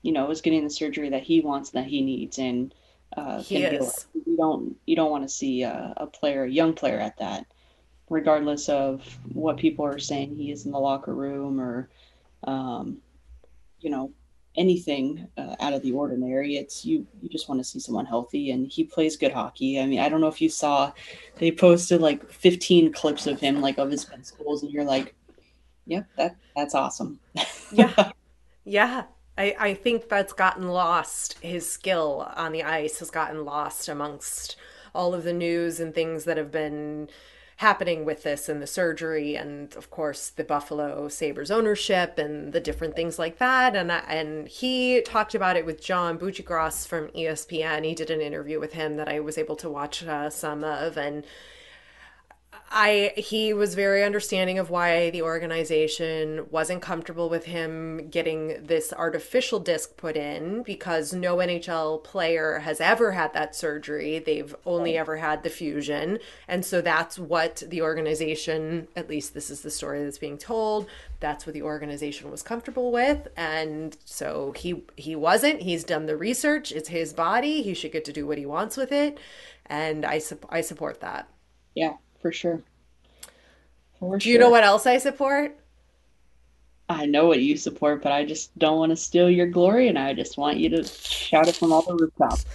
you 0.03 0.13
know, 0.13 0.31
is 0.31 0.41
getting 0.41 0.65
the 0.65 0.71
surgery 0.71 1.11
that 1.11 1.23
he 1.23 1.41
wants, 1.41 1.71
that 1.71 1.87
he 1.87 2.01
needs, 2.01 2.39
and 2.39 2.75
uh, 3.17 3.43
he 3.43 3.63
is. 3.63 4.07
You 4.27 4.37
don't 4.37 4.77
you 4.87 4.97
don't 4.97 5.11
want 5.11 5.25
to 5.25 5.29
see 5.29 5.63
a, 5.63 5.95
a 5.97 6.07
player, 6.07 6.45
a 6.45 6.51
young 6.51 6.73
player, 6.73 6.99
at 6.99 7.19
that, 7.19 7.47
regardless 8.09 8.69
of 8.69 9.03
what 9.33 9.59
people 9.59 9.85
are 9.85 9.99
saying 9.99 10.37
he 10.37 10.51
is 10.51 10.65
in 10.65 10.73
the 10.73 10.79
locker 10.79 11.15
room 11.15 11.61
or, 11.61 11.89
um, 12.45 12.99
you 13.81 13.91
know, 13.91 14.13
anything 14.59 15.27
uh, 15.39 15.55
out 15.61 15.73
of 15.73 15.83
the 15.83 15.93
ordinary. 15.93 16.57
It's 16.57 16.85
you 16.85 17.07
you 17.23 17.29
just 17.29 17.49
want 17.49 17.61
to 17.61 17.65
see 17.65 17.79
someone 17.79 18.05
healthy, 18.05 18.51
and 18.51 18.67
he 18.71 18.85
plays 18.85 19.17
good 19.17 19.33
hockey. 19.33 19.81
I 19.81 19.87
mean, 19.87 20.01
I 20.01 20.09
don't 20.09 20.21
know 20.21 20.29
if 20.29 20.43
you 20.43 20.51
saw 20.51 20.93
they 21.37 21.51
posted 21.51 22.01
like 22.01 22.29
15 22.31 22.93
clips 22.93 23.27
of 23.27 23.41
him, 23.41 23.61
like 23.61 23.79
of 23.79 23.91
his 23.91 24.07
schools, 24.23 24.63
and 24.63 24.73
you're 24.73 24.85
like, 24.85 25.15
yep, 25.87 26.07
that 26.17 26.37
that's 26.55 26.75
awesome. 26.75 27.21
yeah, 27.73 28.11
yeah. 28.65 29.05
I, 29.39 29.55
I 29.57 29.75
think 29.75 30.09
that's 30.09 30.33
gotten 30.33 30.67
lost. 30.69 31.39
His 31.41 31.71
skill 31.71 32.29
on 32.35 32.51
the 32.51 32.65
ice 32.65 32.99
has 32.99 33.11
gotten 33.11 33.45
lost 33.45 33.89
amongst 33.89 34.57
all 34.95 35.15
of 35.15 35.23
the 35.23 35.33
news 35.33 35.79
and 35.79 35.95
things 35.95 36.25
that 36.25 36.37
have 36.37 36.51
been 36.51 37.09
happening 37.59 38.05
with 38.05 38.23
this 38.23 38.49
and 38.49 38.63
the 38.63 38.67
surgery 38.69 39.35
and 39.35 39.75
of 39.75 39.91
course 39.91 40.31
the 40.31 40.45
Buffalo 40.45 41.09
Sabres 41.09 41.51
ownership 41.51 42.17
and 42.17 42.53
the 42.53 42.61
different 42.61 42.95
things 42.95 43.19
like 43.19 43.39
that. 43.39 43.75
And 43.75 43.91
and 43.91 44.47
he 44.47 45.03
talked 45.03 45.35
about 45.35 45.57
it 45.57 45.67
with 45.67 45.83
John 45.83 46.19
Buccigross 46.19 46.87
from 46.87 47.09
ESPN 47.09 47.85
he 47.85 47.95
did 47.95 48.11
an 48.11 48.21
interview 48.21 48.61
with 48.61 48.75
him 48.75 48.97
that 48.97 49.09
I 49.09 49.19
was 49.19 49.37
able 49.37 49.57
to 49.57 49.69
watch 49.69 50.05
uh, 50.05 50.31
some 50.31 50.63
of. 50.63 50.97
And 50.97 51.25
I 52.71 53.15
he 53.17 53.55
was 53.55 53.75
very 53.75 54.05
understanding 54.05 54.59
of 54.59 54.69
why 54.69 55.09
the 55.11 55.23
organization 55.23 56.47
wasn't 56.51 56.83
comfortable 56.83 57.31
with 57.31 57.45
him 57.45 58.09
getting 58.11 58.63
this 58.63 58.93
artificial 58.93 59.59
disc 59.59 59.97
put 59.97 60.17
in 60.17 60.63
because 60.63 61.15
no 61.15 61.37
NHL 61.37 62.05
player 62.05 62.59
has 62.59 62.81
ever 62.81 63.13
had 63.13 63.33
that 63.33 63.57
surgery. 63.57 64.19
They've 64.19 64.55
only 64.67 64.99
ever 64.99 65.17
had 65.17 65.43
the 65.43 65.51
fusion. 65.51 66.19
And 66.47 66.65
so 66.65 66.83
that's 66.83 67.19
what 67.19 67.63
the 67.67 67.81
organization, 67.81 68.89
at 68.95 69.09
least 69.09 69.33
this 69.33 69.49
is 69.49 69.63
the 69.63 69.71
story 69.71 70.05
that's 70.05 70.19
being 70.19 70.37
told, 70.37 70.89
that's 71.21 71.47
what 71.47 71.55
the 71.55 71.63
organization 71.63 72.31
was 72.31 72.43
comfortable 72.43 72.93
with. 72.93 73.29
And 73.37 73.97
so 74.05 74.53
he 74.57 74.85
he 74.97 75.17
wasn't. 75.17 75.63
He's 75.63 75.85
done 75.85 76.05
the 76.05 76.17
research. 76.17 76.73
It's 76.73 76.91
his 76.91 77.15
body. 77.15 77.63
He 77.63 77.73
should 77.73 77.93
get 77.93 78.05
to 78.05 78.13
do 78.13 78.27
what 78.27 78.39
he 78.39 78.45
wants 78.47 78.77
with 78.77 78.93
it. 78.93 79.19
And 79.65 80.05
I 80.05 80.21
I 80.51 80.61
support 80.61 81.01
that. 81.01 81.29
Yeah, 81.75 81.95
for 82.21 82.33
sure. 82.33 82.61
For 83.99 84.19
Do 84.19 84.25
sure. 84.25 84.33
you 84.33 84.39
know 84.39 84.51
what 84.51 84.65
else 84.65 84.87
I 84.87 84.99
support? 84.99 85.59
I 86.89 87.05
know 87.05 87.27
what 87.27 87.41
you 87.41 87.57
support, 87.57 88.03
but 88.03 88.13
I 88.13 88.25
just 88.25 88.57
don't 88.59 88.79
want 88.79 88.91
to 88.91 88.97
steal 88.97 89.29
your 89.29 89.47
glory, 89.47 89.89
and 89.89 89.99
I 89.99 90.15
just 90.15 90.39
want 90.39 90.57
you 90.57 90.71
to 90.71 90.85
shout 90.85 91.49
it 91.49 91.57
from 91.57 91.73
all 91.73 91.83
the 91.83 91.95
rooftops. 91.95 92.47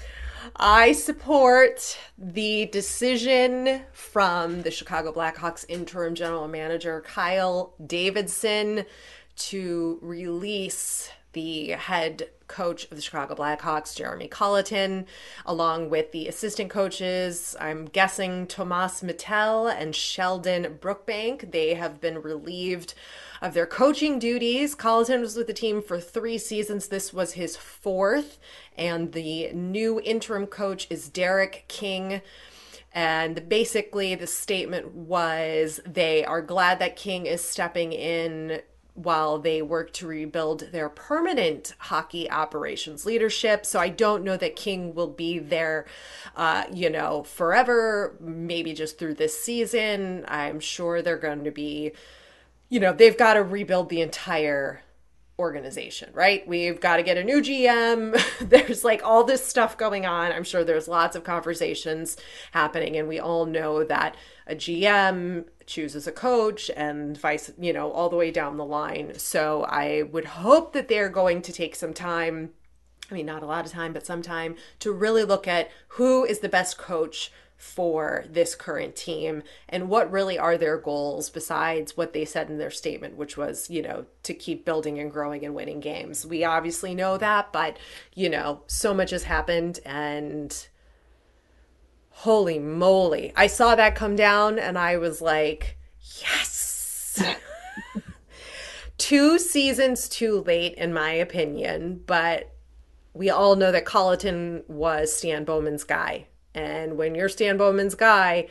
I 0.55 0.91
support 0.91 1.97
the 2.17 2.65
decision 2.67 3.81
from 3.91 4.63
the 4.63 4.71
Chicago 4.71 5.11
Blackhawks 5.11 5.65
interim 5.67 6.15
general 6.15 6.47
manager 6.47 7.01
Kyle 7.01 7.73
Davidson 7.85 8.85
to 9.35 9.99
release 10.01 11.09
the 11.33 11.69
head 11.69 12.29
coach 12.53 12.83
of 12.85 12.91
the 12.91 13.01
Chicago 13.01 13.33
Blackhawks, 13.33 13.95
Jeremy 13.95 14.27
Colliton, 14.27 15.07
along 15.43 15.89
with 15.89 16.11
the 16.11 16.27
assistant 16.27 16.69
coaches. 16.69 17.55
I'm 17.59 17.85
guessing 17.85 18.45
Tomas 18.45 19.01
Mitell 19.01 19.67
and 19.67 19.95
Sheldon 19.95 20.77
Brookbank. 20.79 21.51
They 21.51 21.73
have 21.73 21.99
been 21.99 22.21
relieved 22.21 22.93
of 23.41 23.55
their 23.55 23.65
coaching 23.65 24.19
duties. 24.19 24.75
Colliton 24.75 25.19
was 25.19 25.35
with 25.35 25.47
the 25.47 25.53
team 25.53 25.81
for 25.81 25.99
three 25.99 26.37
seasons. 26.37 26.87
This 26.87 27.11
was 27.11 27.33
his 27.33 27.57
fourth. 27.57 28.37
And 28.77 29.13
the 29.13 29.51
new 29.51 29.99
interim 29.99 30.45
coach 30.45 30.85
is 30.91 31.09
Derek 31.09 31.65
King. 31.67 32.21
And 32.93 33.49
basically, 33.49 34.13
the 34.13 34.27
statement 34.27 34.93
was 34.93 35.79
they 35.85 36.23
are 36.23 36.43
glad 36.43 36.77
that 36.79 36.95
King 36.95 37.25
is 37.25 37.43
stepping 37.43 37.91
in 37.91 38.61
while 38.95 39.39
they 39.39 39.61
work 39.61 39.91
to 39.91 40.07
rebuild 40.07 40.71
their 40.71 40.87
permanent 40.89 41.73
hockey 41.79 42.29
operations 42.29 43.05
leadership. 43.05 43.65
So 43.65 43.79
I 43.79 43.89
don't 43.89 44.23
know 44.23 44.37
that 44.37 44.55
King 44.55 44.93
will 44.93 45.07
be 45.07 45.39
there, 45.39 45.85
uh, 46.35 46.65
you 46.71 46.89
know, 46.89 47.23
forever, 47.23 48.15
maybe 48.19 48.73
just 48.73 48.99
through 48.99 49.15
this 49.15 49.39
season. 49.39 50.25
I'm 50.27 50.59
sure 50.59 51.01
they're 51.01 51.17
going 51.17 51.43
to 51.43 51.51
be, 51.51 51.93
you 52.69 52.79
know, 52.79 52.93
they've 52.93 53.17
got 53.17 53.33
to 53.33 53.43
rebuild 53.43 53.89
the 53.89 54.01
entire 54.01 54.81
organization, 55.39 56.09
right? 56.13 56.47
We've 56.47 56.79
got 56.79 56.97
to 56.97 57.03
get 57.03 57.17
a 57.17 57.23
new 57.23 57.41
GM. 57.41 58.21
there's 58.49 58.83
like 58.83 59.03
all 59.03 59.23
this 59.23 59.45
stuff 59.45 59.77
going 59.77 60.05
on. 60.05 60.31
I'm 60.31 60.43
sure 60.43 60.63
there's 60.63 60.87
lots 60.87 61.15
of 61.15 61.23
conversations 61.23 62.17
happening, 62.51 62.95
and 62.95 63.07
we 63.07 63.19
all 63.19 63.45
know 63.45 63.83
that 63.83 64.15
a 64.45 64.55
GM 64.55 65.45
chooses 65.65 66.07
a 66.07 66.11
coach 66.11 66.69
and 66.75 67.17
vice, 67.17 67.51
you 67.57 67.73
know, 67.73 67.91
all 67.91 68.09
the 68.09 68.15
way 68.15 68.31
down 68.31 68.57
the 68.57 68.65
line. 68.65 69.17
So 69.17 69.63
I 69.63 70.03
would 70.03 70.25
hope 70.25 70.73
that 70.73 70.87
they're 70.87 71.09
going 71.09 71.41
to 71.43 71.53
take 71.53 71.75
some 71.75 71.93
time. 71.93 72.51
I 73.09 73.15
mean, 73.15 73.25
not 73.25 73.43
a 73.43 73.47
lot 73.47 73.65
of 73.65 73.71
time, 73.71 73.93
but 73.93 74.05
some 74.05 74.21
time 74.21 74.55
to 74.79 74.91
really 74.91 75.23
look 75.23 75.47
at 75.47 75.69
who 75.89 76.23
is 76.25 76.39
the 76.39 76.49
best 76.49 76.77
coach 76.77 77.31
for 77.57 78.25
this 78.29 78.55
current 78.55 78.95
team? 78.95 79.43
And 79.69 79.89
what 79.89 80.11
really 80.11 80.37
are 80.37 80.57
their 80.57 80.77
goals 80.77 81.29
besides 81.29 81.95
what 81.95 82.13
they 82.13 82.25
said 82.25 82.49
in 82.49 82.57
their 82.57 82.71
statement 82.71 83.15
which 83.15 83.37
was 83.37 83.69
you 83.69 83.81
know 83.81 84.05
to 84.23 84.33
keep 84.33 84.65
building 84.65 84.99
and 84.99 85.11
growing 85.11 85.45
and 85.45 85.55
winning 85.55 85.79
games? 85.79 86.25
We 86.25 86.43
obviously 86.43 86.93
know 86.93 87.17
that 87.17 87.51
but 87.53 87.77
you 88.13 88.29
know 88.29 88.61
so 88.67 88.93
much 88.93 89.11
has 89.11 89.23
happened 89.23 89.79
and 89.85 90.67
holy 92.09 92.59
moly. 92.59 93.33
I 93.35 93.47
saw 93.47 93.75
that 93.75 93.95
come 93.95 94.15
down 94.15 94.59
and 94.59 94.77
i 94.77 94.97
was 94.97 95.21
like 95.21 95.77
yes. 96.21 97.23
Two 98.97 99.37
seasons 99.39 100.07
too 100.07 100.41
late 100.41 100.75
in 100.75 100.93
my 100.93 101.11
opinion 101.11 102.01
but 102.05 102.51
we 103.13 103.29
all 103.29 103.55
know 103.55 103.71
that 103.71 103.85
colliton 103.85 104.63
was 104.67 105.13
stan 105.13 105.43
bowman's 105.43 105.83
guy 105.83 106.27
and 106.55 106.97
when 106.97 107.15
you're 107.15 107.29
Stan 107.29 107.57
Bowman's 107.57 107.95
guy, 107.95 108.47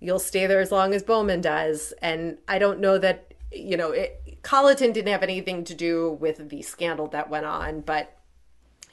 you'll 0.00 0.18
stay 0.18 0.46
there 0.46 0.60
as 0.60 0.72
long 0.72 0.92
as 0.92 1.02
Bowman 1.02 1.40
does. 1.40 1.92
And 2.02 2.38
I 2.48 2.58
don't 2.58 2.80
know 2.80 2.98
that, 2.98 3.32
you 3.52 3.76
know, 3.76 3.92
it, 3.92 4.42
Colliton 4.42 4.92
didn't 4.92 5.12
have 5.12 5.22
anything 5.22 5.64
to 5.64 5.74
do 5.74 6.12
with 6.20 6.48
the 6.48 6.62
scandal 6.62 7.06
that 7.08 7.30
went 7.30 7.46
on, 7.46 7.80
but, 7.80 8.18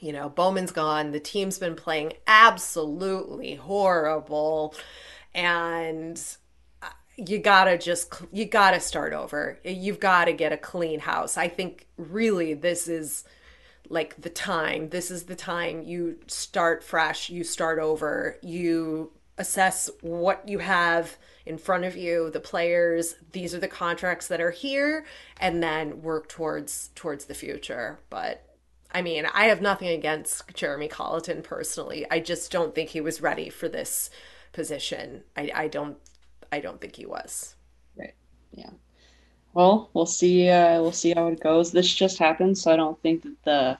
you 0.00 0.12
know, 0.12 0.28
Bowman's 0.28 0.72
gone. 0.72 1.10
The 1.10 1.20
team's 1.20 1.58
been 1.58 1.74
playing 1.74 2.14
absolutely 2.26 3.56
horrible. 3.56 4.74
And 5.34 6.22
uh, 6.82 6.88
you 7.16 7.38
gotta 7.38 7.76
just 7.78 8.14
you 8.32 8.44
gotta 8.44 8.80
start 8.80 9.12
over 9.12 9.58
you've 9.64 10.00
gotta 10.00 10.32
get 10.32 10.52
a 10.52 10.56
clean 10.56 11.00
house 11.00 11.36
i 11.36 11.46
think 11.46 11.86
really 11.96 12.54
this 12.54 12.88
is 12.88 13.24
like 13.92 14.20
the 14.20 14.30
time. 14.30 14.88
This 14.88 15.10
is 15.10 15.24
the 15.24 15.36
time 15.36 15.82
you 15.82 16.18
start 16.26 16.82
fresh, 16.82 17.28
you 17.30 17.44
start 17.44 17.78
over, 17.78 18.38
you 18.42 19.12
assess 19.38 19.90
what 20.00 20.48
you 20.48 20.58
have 20.58 21.16
in 21.44 21.58
front 21.58 21.84
of 21.84 21.96
you, 21.96 22.30
the 22.30 22.40
players, 22.40 23.16
these 23.32 23.54
are 23.54 23.58
the 23.58 23.68
contracts 23.68 24.28
that 24.28 24.40
are 24.40 24.50
here 24.50 25.04
and 25.40 25.62
then 25.62 26.02
work 26.02 26.28
towards 26.28 26.90
towards 26.94 27.26
the 27.26 27.34
future. 27.34 27.98
But 28.10 28.44
I 28.92 29.02
mean, 29.02 29.26
I 29.26 29.46
have 29.46 29.60
nothing 29.60 29.88
against 29.88 30.42
Jeremy 30.54 30.88
Colliton 30.88 31.42
personally. 31.42 32.06
I 32.10 32.20
just 32.20 32.52
don't 32.52 32.74
think 32.74 32.90
he 32.90 33.00
was 33.00 33.20
ready 33.20 33.48
for 33.48 33.68
this 33.68 34.10
position. 34.52 35.24
I, 35.36 35.50
I 35.54 35.68
don't 35.68 35.98
I 36.50 36.60
don't 36.60 36.80
think 36.80 36.96
he 36.96 37.06
was. 37.06 37.56
Right. 37.96 38.14
Yeah. 38.52 38.70
Well, 39.54 39.90
we'll 39.92 40.06
see. 40.06 40.48
Uh, 40.48 40.80
we'll 40.80 40.92
see 40.92 41.12
how 41.14 41.28
it 41.28 41.40
goes. 41.40 41.72
This 41.72 41.92
just 41.92 42.18
happened, 42.18 42.56
so 42.56 42.72
I 42.72 42.76
don't 42.76 43.00
think 43.02 43.22
that 43.22 43.42
the 43.44 43.78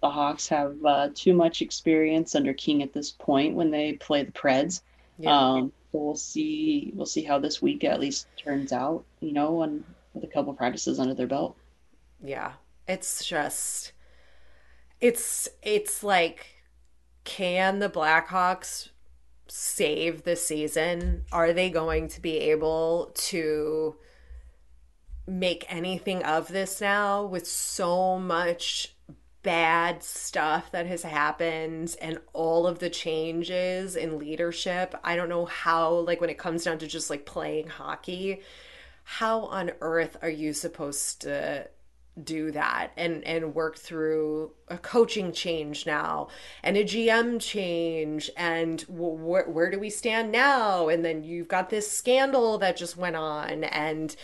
the 0.00 0.10
Hawks 0.10 0.46
have 0.48 0.76
uh, 0.84 1.08
too 1.12 1.34
much 1.34 1.60
experience 1.60 2.36
under 2.36 2.54
King 2.54 2.84
at 2.84 2.92
this 2.92 3.10
point 3.10 3.56
when 3.56 3.72
they 3.72 3.94
play 3.94 4.22
the 4.22 4.30
Preds. 4.30 4.82
Yeah. 5.18 5.36
Um, 5.36 5.72
so 5.90 5.98
we'll 5.98 6.14
see. 6.14 6.92
We'll 6.94 7.06
see 7.06 7.24
how 7.24 7.40
this 7.40 7.60
week 7.60 7.82
at 7.82 7.98
least 7.98 8.28
turns 8.36 8.72
out. 8.72 9.04
You 9.20 9.32
know, 9.32 9.62
and 9.62 9.82
with 10.14 10.22
a 10.22 10.32
couple 10.32 10.54
practices 10.54 11.00
under 11.00 11.14
their 11.14 11.26
belt. 11.26 11.56
Yeah, 12.22 12.52
it's 12.86 13.24
just, 13.24 13.92
it's 15.00 15.48
it's 15.62 16.04
like, 16.04 16.46
can 17.24 17.80
the 17.80 17.88
Blackhawks 17.88 18.90
save 19.48 20.22
the 20.22 20.36
season? 20.36 21.24
Are 21.32 21.52
they 21.52 21.70
going 21.70 22.06
to 22.08 22.20
be 22.20 22.38
able 22.38 23.10
to? 23.14 23.96
Make 25.28 25.66
anything 25.68 26.22
of 26.24 26.48
this 26.48 26.80
now 26.80 27.24
with 27.24 27.46
so 27.46 28.18
much 28.18 28.94
bad 29.42 30.02
stuff 30.02 30.72
that 30.72 30.86
has 30.86 31.02
happened 31.02 31.94
and 32.00 32.18
all 32.32 32.66
of 32.66 32.80
the 32.80 32.90
changes 32.90 33.94
in 33.94 34.18
leadership. 34.18 34.94
I 35.04 35.16
don't 35.16 35.28
know 35.28 35.44
how, 35.44 35.90
like, 36.00 36.20
when 36.20 36.30
it 36.30 36.38
comes 36.38 36.64
down 36.64 36.78
to 36.78 36.86
just 36.86 37.10
like 37.10 37.24
playing 37.24 37.68
hockey, 37.68 38.42
how 39.04 39.40
on 39.44 39.72
earth 39.80 40.16
are 40.22 40.30
you 40.30 40.52
supposed 40.52 41.20
to 41.22 41.68
do 42.22 42.50
that 42.50 42.90
and 42.96 43.24
and 43.24 43.54
work 43.54 43.78
through 43.78 44.52
a 44.66 44.76
coaching 44.76 45.32
change 45.32 45.86
now 45.86 46.28
and 46.62 46.76
a 46.76 46.84
GM 46.84 47.40
change 47.40 48.28
and 48.36 48.80
wh- 48.82 49.48
where 49.48 49.70
do 49.70 49.78
we 49.78 49.88
stand 49.88 50.32
now 50.32 50.88
and 50.88 51.04
then 51.04 51.22
you've 51.22 51.48
got 51.48 51.70
this 51.70 51.90
scandal 51.90 52.58
that 52.58 52.76
just 52.76 52.96
went 52.96 53.14
on 53.16 53.62
and 53.64 54.16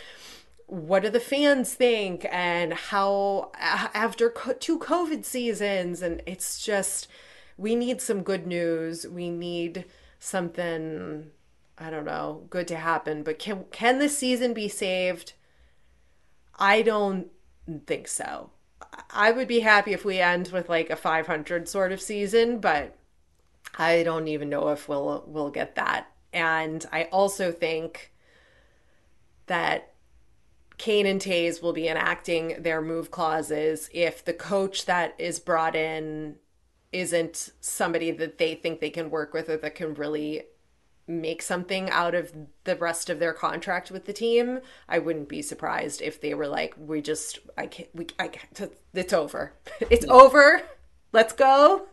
what 0.66 1.02
do 1.02 1.10
the 1.10 1.20
fans 1.20 1.74
think? 1.74 2.26
And 2.30 2.72
how 2.72 3.52
after 3.58 4.32
two 4.58 4.78
covid 4.78 5.24
seasons 5.24 6.02
and 6.02 6.22
it's 6.26 6.64
just 6.64 7.08
we 7.56 7.76
need 7.76 8.00
some 8.00 8.22
good 8.22 8.46
news. 8.46 9.06
We 9.06 9.30
need 9.30 9.84
something 10.18 11.30
i 11.76 11.90
don't 11.90 12.04
know 12.04 12.46
good 12.50 12.68
to 12.68 12.76
happen. 12.76 13.22
But 13.22 13.38
can 13.38 13.64
can 13.70 13.98
this 13.98 14.16
season 14.16 14.54
be 14.54 14.68
saved? 14.68 15.34
I 16.58 16.82
don't 16.82 17.28
think 17.86 18.08
so. 18.08 18.50
I 19.10 19.32
would 19.32 19.48
be 19.48 19.60
happy 19.60 19.92
if 19.92 20.04
we 20.04 20.20
end 20.20 20.48
with 20.48 20.68
like 20.68 20.90
a 20.90 20.96
500 20.96 21.68
sort 21.68 21.92
of 21.92 22.00
season 22.00 22.58
but 22.58 22.96
i 23.76 24.02
don't 24.02 24.28
even 24.28 24.48
know 24.48 24.68
if 24.68 24.88
we'll 24.88 25.24
we'll 25.26 25.50
get 25.50 25.74
that. 25.74 26.10
And 26.32 26.84
i 26.92 27.04
also 27.04 27.52
think 27.52 28.12
that 29.46 29.93
Kane 30.78 31.06
and 31.06 31.20
Toews 31.20 31.62
will 31.62 31.72
be 31.72 31.88
enacting 31.88 32.62
their 32.62 32.80
move 32.80 33.10
clauses 33.10 33.88
if 33.92 34.24
the 34.24 34.32
coach 34.32 34.86
that 34.86 35.14
is 35.18 35.38
brought 35.38 35.76
in 35.76 36.36
isn't 36.92 37.50
somebody 37.60 38.10
that 38.12 38.38
they 38.38 38.54
think 38.54 38.80
they 38.80 38.90
can 38.90 39.10
work 39.10 39.34
with 39.34 39.48
or 39.48 39.56
that 39.56 39.74
can 39.74 39.94
really 39.94 40.44
make 41.06 41.42
something 41.42 41.90
out 41.90 42.14
of 42.14 42.32
the 42.64 42.76
rest 42.76 43.10
of 43.10 43.18
their 43.18 43.32
contract 43.32 43.90
with 43.90 44.06
the 44.06 44.12
team. 44.12 44.60
I 44.88 44.98
wouldn't 44.98 45.28
be 45.28 45.42
surprised 45.42 46.00
if 46.00 46.20
they 46.20 46.34
were 46.34 46.46
like, 46.46 46.74
"We 46.78 47.02
just, 47.02 47.38
I 47.58 47.66
can't, 47.66 47.88
we, 47.94 48.06
I 48.18 48.28
can't, 48.28 48.72
it's 48.94 49.12
over, 49.12 49.52
it's 49.90 50.06
over, 50.06 50.62
let's 51.12 51.32
go." 51.32 51.88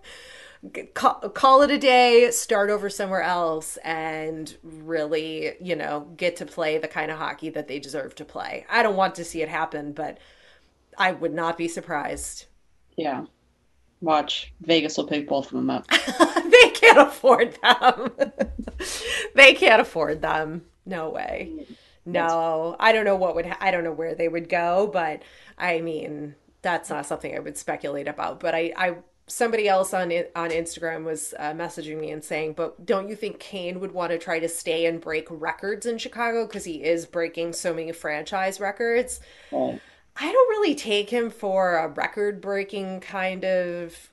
Call, 0.94 1.16
call 1.30 1.62
it 1.64 1.72
a 1.72 1.78
day, 1.78 2.30
start 2.32 2.70
over 2.70 2.90
somewhere 2.90 3.22
else, 3.22 3.78
and 3.78 4.56
really, 4.64 5.54
you 5.60 5.76
know, 5.76 6.08
get 6.18 6.36
to 6.38 6.46
play 6.46 6.78
the 6.78 6.88
kind 6.88 7.12
of 7.12 7.18
hockey 7.18 7.50
that 7.50 7.68
they 7.68 7.80
deserve 7.80 8.16
to 8.16 8.26
play. 8.26 8.66
I 8.70 8.84
don't 8.84 8.96
want 8.96 9.16
to 9.16 9.26
see 9.26 9.42
it 9.42 9.50
happen, 9.50 9.94
but 9.94 10.20
I 10.98 11.12
would 11.12 11.34
not 11.34 11.58
be 11.58 11.68
surprised. 11.68 12.46
Yeah. 12.98 13.26
Watch. 14.02 14.54
Vegas 14.62 14.98
will 14.98 15.08
pick 15.08 15.28
both 15.28 15.48
of 15.48 15.54
them 15.54 15.70
up. 15.70 15.88
they 15.90 16.70
can't 16.72 17.00
afford 17.00 17.58
them. 17.62 18.12
they 19.36 19.54
can't 19.54 19.82
afford 19.82 20.22
them. 20.22 20.64
No 20.86 21.10
way. 21.10 21.52
Mm. 21.52 21.76
No, 22.04 22.76
I 22.80 22.92
don't 22.94 23.06
know 23.06 23.16
what 23.16 23.36
would 23.36 23.46
ha- 23.46 23.58
I 23.60 23.70
don't 23.70 23.84
know 23.84 23.92
where 23.92 24.16
they 24.16 24.28
would 24.28 24.50
go, 24.50 24.90
but 24.92 25.22
I 25.58 25.82
mean, 25.82 26.36
that's 26.64 26.90
not 26.90 27.06
something 27.06 27.36
I 27.36 27.40
would 27.40 27.58
speculate 27.58 28.08
about. 28.08 28.40
But 28.40 28.56
I 28.56 28.74
I 28.76 28.96
somebody 29.28 29.68
else 29.68 29.94
on 29.94 30.12
on 30.36 30.50
Instagram 30.50 31.04
was 31.04 31.34
uh, 31.40 31.52
messaging 31.54 32.00
me 32.00 32.12
and 32.12 32.24
saying, 32.24 32.54
"But 32.54 32.86
don't 32.86 33.10
you 33.10 33.16
think 33.16 33.40
Kane 33.40 33.80
would 33.80 33.92
want 33.94 34.12
to 34.12 34.18
try 34.18 34.40
to 34.40 34.50
stay 34.50 34.86
and 34.86 35.02
break 35.02 35.28
records 35.30 35.86
in 35.86 35.98
Chicago 35.98 36.46
because 36.46 36.66
he 36.66 36.84
is 36.84 37.06
breaking 37.06 37.54
so 37.54 37.74
many 37.74 37.92
franchise 37.92 38.60
records?" 38.60 39.20
I 40.16 40.32
don't 40.32 40.50
really 40.50 40.76
take 40.76 41.10
him 41.10 41.30
for 41.30 41.78
a 41.78 41.88
record 41.88 42.42
breaking 42.42 43.00
kind 43.00 43.46
of 43.46 44.12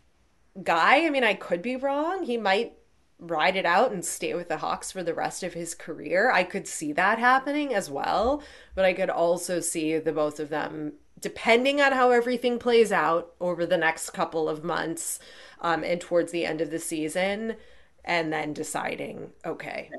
guy. 0.63 1.05
I 1.05 1.11
mean, 1.11 1.25
I 1.25 1.35
could 1.35 1.63
be 1.63 1.77
wrong. 1.77 2.25
He 2.25 2.37
might 2.37 2.75
ride 3.19 3.57
it 3.57 3.67
out 3.67 3.91
and 3.91 4.05
stay 4.05 4.35
with 4.35 4.49
the 4.49 4.59
Hawks 4.59 4.93
for 4.93 5.03
the 5.03 5.15
rest 5.15 5.43
of 5.43 5.55
his 5.55 5.75
career. 5.75 6.31
I 6.31 6.45
could 6.45 6.69
see 6.69 6.93
that 6.93 7.19
happening 7.19 7.75
as 7.75 7.91
well, 7.91 8.43
but 8.77 8.85
I 8.85 8.93
could 8.93 9.11
also 9.11 9.61
see 9.61 9.99
the 9.99 10.13
both 10.13 10.39
of 10.39 10.51
them 10.51 10.93
depending 11.21 11.81
on 11.81 11.93
how 11.93 12.11
everything 12.11 12.59
plays 12.59 12.93
out 12.93 13.35
over 13.41 13.67
the 13.67 13.77
next 13.77 14.11
couple 14.11 14.49
of 14.49 14.65
months 14.65 15.19
um, 15.61 15.83
and 15.85 16.01
towards 16.01 16.33
the 16.33 16.45
end 16.45 16.61
of 16.61 16.71
the 16.71 16.79
season, 16.79 17.57
and 18.05 18.33
then 18.33 18.53
deciding, 18.53 19.31
okay, 19.45 19.91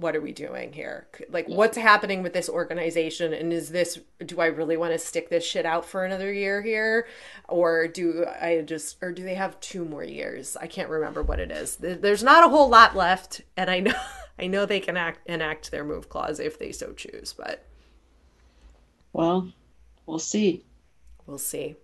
what 0.00 0.16
are 0.16 0.20
we 0.20 0.32
doing 0.32 0.72
here? 0.72 1.06
Like, 1.28 1.46
what's 1.46 1.76
happening 1.76 2.22
with 2.22 2.32
this 2.32 2.48
organization? 2.48 3.34
And 3.34 3.52
is 3.52 3.68
this, 3.68 4.00
do 4.24 4.40
I 4.40 4.46
really 4.46 4.78
want 4.78 4.92
to 4.92 4.98
stick 4.98 5.28
this 5.28 5.44
shit 5.44 5.66
out 5.66 5.84
for 5.84 6.06
another 6.06 6.32
year 6.32 6.62
here? 6.62 7.06
Or 7.48 7.86
do 7.86 8.24
I 8.40 8.62
just, 8.62 8.96
or 9.02 9.12
do 9.12 9.22
they 9.22 9.34
have 9.34 9.60
two 9.60 9.84
more 9.84 10.02
years? 10.02 10.56
I 10.56 10.66
can't 10.68 10.88
remember 10.88 11.22
what 11.22 11.38
it 11.38 11.50
is. 11.50 11.76
There's 11.76 12.22
not 12.22 12.46
a 12.46 12.48
whole 12.48 12.70
lot 12.70 12.96
left. 12.96 13.42
And 13.58 13.68
I 13.68 13.80
know, 13.80 13.94
I 14.38 14.46
know 14.46 14.64
they 14.64 14.80
can 14.80 14.96
act, 14.96 15.28
enact 15.28 15.70
their 15.70 15.84
move 15.84 16.08
clause 16.08 16.40
if 16.40 16.58
they 16.58 16.72
so 16.72 16.94
choose, 16.94 17.34
but. 17.36 17.66
Well, 19.12 19.52
we'll 20.10 20.18
see. 20.18 20.64
We'll 21.26 21.38
see. 21.38 21.76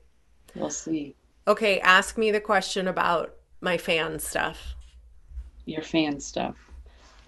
We'll 0.57 0.69
see. 0.69 1.15
Okay, 1.47 1.79
ask 1.81 2.19
me 2.19 2.33
the 2.33 2.41
question 2.41 2.89
about 2.89 3.37
my 3.61 3.79
fan 3.79 4.19
stuff. 4.19 4.75
Your 5.65 5.83
fan 5.83 6.19
stuff. 6.19 6.57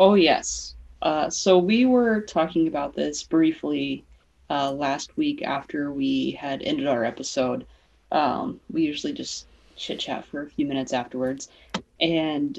Oh, 0.01 0.15
yes. 0.15 0.75
Uh, 1.03 1.31
so 1.31 1.57
we 1.57 1.87
were 1.87 2.21
talking 2.21 2.67
about 2.67 2.97
this 2.97 3.23
briefly 3.23 4.05
uh, 4.51 4.73
last 4.73 5.17
week 5.17 5.43
after 5.43 5.93
we 5.93 6.33
had 6.33 6.63
ended 6.63 6.89
our 6.89 7.05
episode. 7.05 7.65
Um, 8.11 8.61
we 8.71 8.83
usually 8.83 9.13
just 9.13 9.47
chit 9.77 10.01
chat 10.01 10.25
for 10.25 10.43
a 10.43 10.51
few 10.51 10.67
minutes 10.67 10.93
afterwards, 10.93 11.49
and 12.01 12.59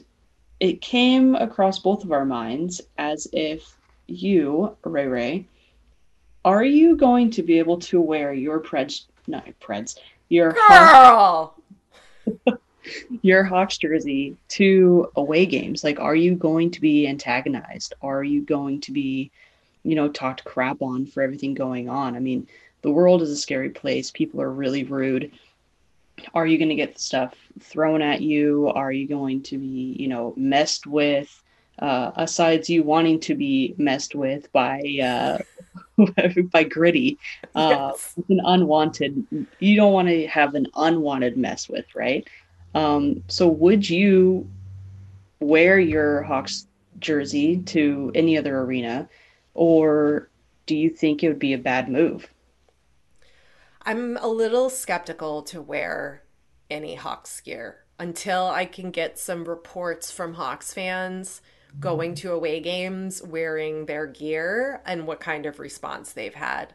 it 0.62 0.80
came 0.80 1.36
across 1.36 1.80
both 1.80 2.06
of 2.06 2.14
our 2.14 2.26
minds 2.26 2.80
as 2.98 3.28
if 3.34 3.76
you, 4.08 4.78
Ray 4.84 5.08
Ray, 5.08 5.46
are 6.46 6.64
you 6.64 6.96
going 6.96 7.32
to 7.32 7.44
be 7.44 7.60
able 7.60 7.80
to 7.80 8.00
wear 8.00 8.34
your 8.34 8.60
Preds, 8.60 9.06
not 9.28 9.48
Preds, 9.60 9.98
your 10.30 10.56
girl, 10.68 11.56
your 13.22 13.44
Hawks 13.44 13.78
jersey 13.78 14.38
to 14.50 15.12
away 15.16 15.46
games? 15.46 15.84
Like, 15.84 16.00
are 16.00 16.16
you 16.16 16.36
going 16.36 16.72
to 16.72 16.82
be 16.82 17.08
antagonized? 17.08 17.94
Are 18.02 18.24
you 18.24 18.42
going 18.42 18.82
to 18.82 18.92
be, 18.92 19.32
you 19.84 19.96
know, 19.96 20.10
talked 20.10 20.44
crap 20.44 20.82
on 20.82 21.06
for 21.06 21.22
everything 21.22 21.54
going 21.54 21.90
on? 21.90 22.16
I 22.16 22.20
mean, 22.20 22.48
the 22.82 22.92
world 22.92 23.22
is 23.22 23.32
a 23.32 23.38
scary 23.38 23.70
place. 23.70 24.12
People 24.12 24.42
are 24.42 24.52
really 24.52 24.84
rude. 24.84 25.32
Are 26.34 26.48
you 26.48 26.58
going 26.58 26.70
to 26.70 26.76
get 26.76 27.00
stuff 27.00 27.36
thrown 27.60 28.02
at 28.02 28.22
you? 28.22 28.72
Are 28.74 28.92
you 28.92 29.08
going 29.08 29.42
to 29.44 29.58
be, 29.58 29.96
you 30.00 30.08
know, 30.08 30.34
messed 30.38 30.88
with? 30.88 31.44
Uh, 31.78 32.12
asides 32.18 32.70
you 32.70 32.84
wanting 32.84 33.22
to 33.22 33.36
be 33.36 33.74
messed 33.78 34.14
with 34.14 34.52
by 34.52 34.82
uh, 35.02 35.38
by 36.52 36.64
gritty, 36.64 37.18
uh, 37.56 37.92
yes. 37.92 38.16
an 38.30 38.42
unwanted. 38.44 39.26
You 39.60 39.76
don't 39.76 39.94
want 39.94 40.08
to 40.08 40.28
have 40.28 40.56
an 40.56 40.68
unwanted 40.76 41.38
mess 41.38 41.68
with, 41.68 41.86
right? 41.96 42.28
Um, 42.76 43.24
so 43.28 43.48
would 43.48 43.90
you 43.90 44.50
wear 45.40 45.80
your 45.80 46.24
Hawks 46.24 46.68
jersey 47.00 47.58
to 47.68 48.12
any 48.16 48.38
other 48.38 48.60
arena, 48.60 49.10
or 49.54 50.30
do 50.66 50.76
you 50.76 50.90
think 50.90 51.24
it 51.24 51.30
would 51.30 51.40
be 51.40 51.54
a 51.54 51.58
bad 51.58 51.90
move? 51.90 52.30
I'm 53.84 54.18
a 54.18 54.28
little 54.28 54.70
skeptical 54.70 55.42
to 55.44 55.62
wear 55.62 56.24
any 56.70 56.96
Hawks 56.96 57.42
gear 57.42 57.86
until 57.98 58.48
I 58.48 58.66
can 58.66 58.92
get 58.92 59.18
some 59.18 59.46
reports 59.46 60.12
from 60.12 60.36
Hawks 60.36 60.74
fans 60.74 61.42
going 61.80 62.16
to 62.16 62.32
away 62.32 62.60
games 62.60 63.22
wearing 63.22 63.86
their 63.86 64.08
gear 64.08 64.82
and 64.86 65.06
what 65.06 65.20
kind 65.20 65.46
of 65.46 65.60
response 65.60 66.14
they've 66.14 66.34
had. 66.34 66.74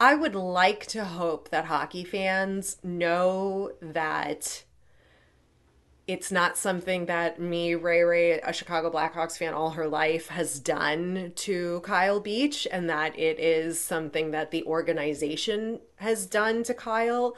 I 0.00 0.14
would 0.14 0.34
like 0.34 0.86
to 0.88 1.04
hope 1.04 1.48
that 1.50 1.64
hockey 1.64 2.04
fans 2.04 2.76
know 2.82 3.72
that 3.80 4.64
it's 6.06 6.32
not 6.32 6.56
something 6.56 7.04
that 7.06 7.38
me, 7.38 7.74
Ray 7.74 8.02
Ray, 8.02 8.40
a 8.40 8.52
Chicago 8.52 8.90
Blackhawks 8.90 9.36
fan 9.36 9.52
all 9.52 9.70
her 9.70 9.86
life, 9.86 10.28
has 10.28 10.58
done 10.58 11.32
to 11.36 11.80
Kyle 11.80 12.18
Beach, 12.18 12.66
and 12.72 12.88
that 12.88 13.18
it 13.18 13.38
is 13.38 13.78
something 13.78 14.30
that 14.30 14.50
the 14.50 14.64
organization 14.64 15.80
has 15.96 16.24
done 16.24 16.62
to 16.62 16.72
Kyle. 16.72 17.36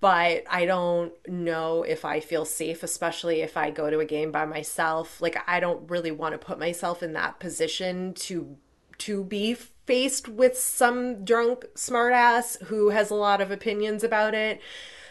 But 0.00 0.44
I 0.48 0.64
don't 0.64 1.12
know 1.28 1.82
if 1.82 2.06
I 2.06 2.20
feel 2.20 2.46
safe, 2.46 2.82
especially 2.82 3.42
if 3.42 3.56
I 3.56 3.70
go 3.70 3.90
to 3.90 3.98
a 3.98 4.06
game 4.06 4.32
by 4.32 4.46
myself. 4.46 5.20
Like 5.20 5.36
I 5.46 5.60
don't 5.60 5.90
really 5.90 6.10
want 6.10 6.32
to 6.32 6.38
put 6.38 6.58
myself 6.58 7.02
in 7.02 7.12
that 7.12 7.38
position 7.38 8.14
to 8.14 8.56
to 8.98 9.24
be 9.24 9.54
faced 9.86 10.28
with 10.28 10.58
some 10.58 11.24
drunk 11.24 11.66
smartass 11.74 12.62
who 12.64 12.90
has 12.90 13.10
a 13.10 13.14
lot 13.14 13.40
of 13.40 13.50
opinions 13.50 14.02
about 14.02 14.34
it 14.34 14.60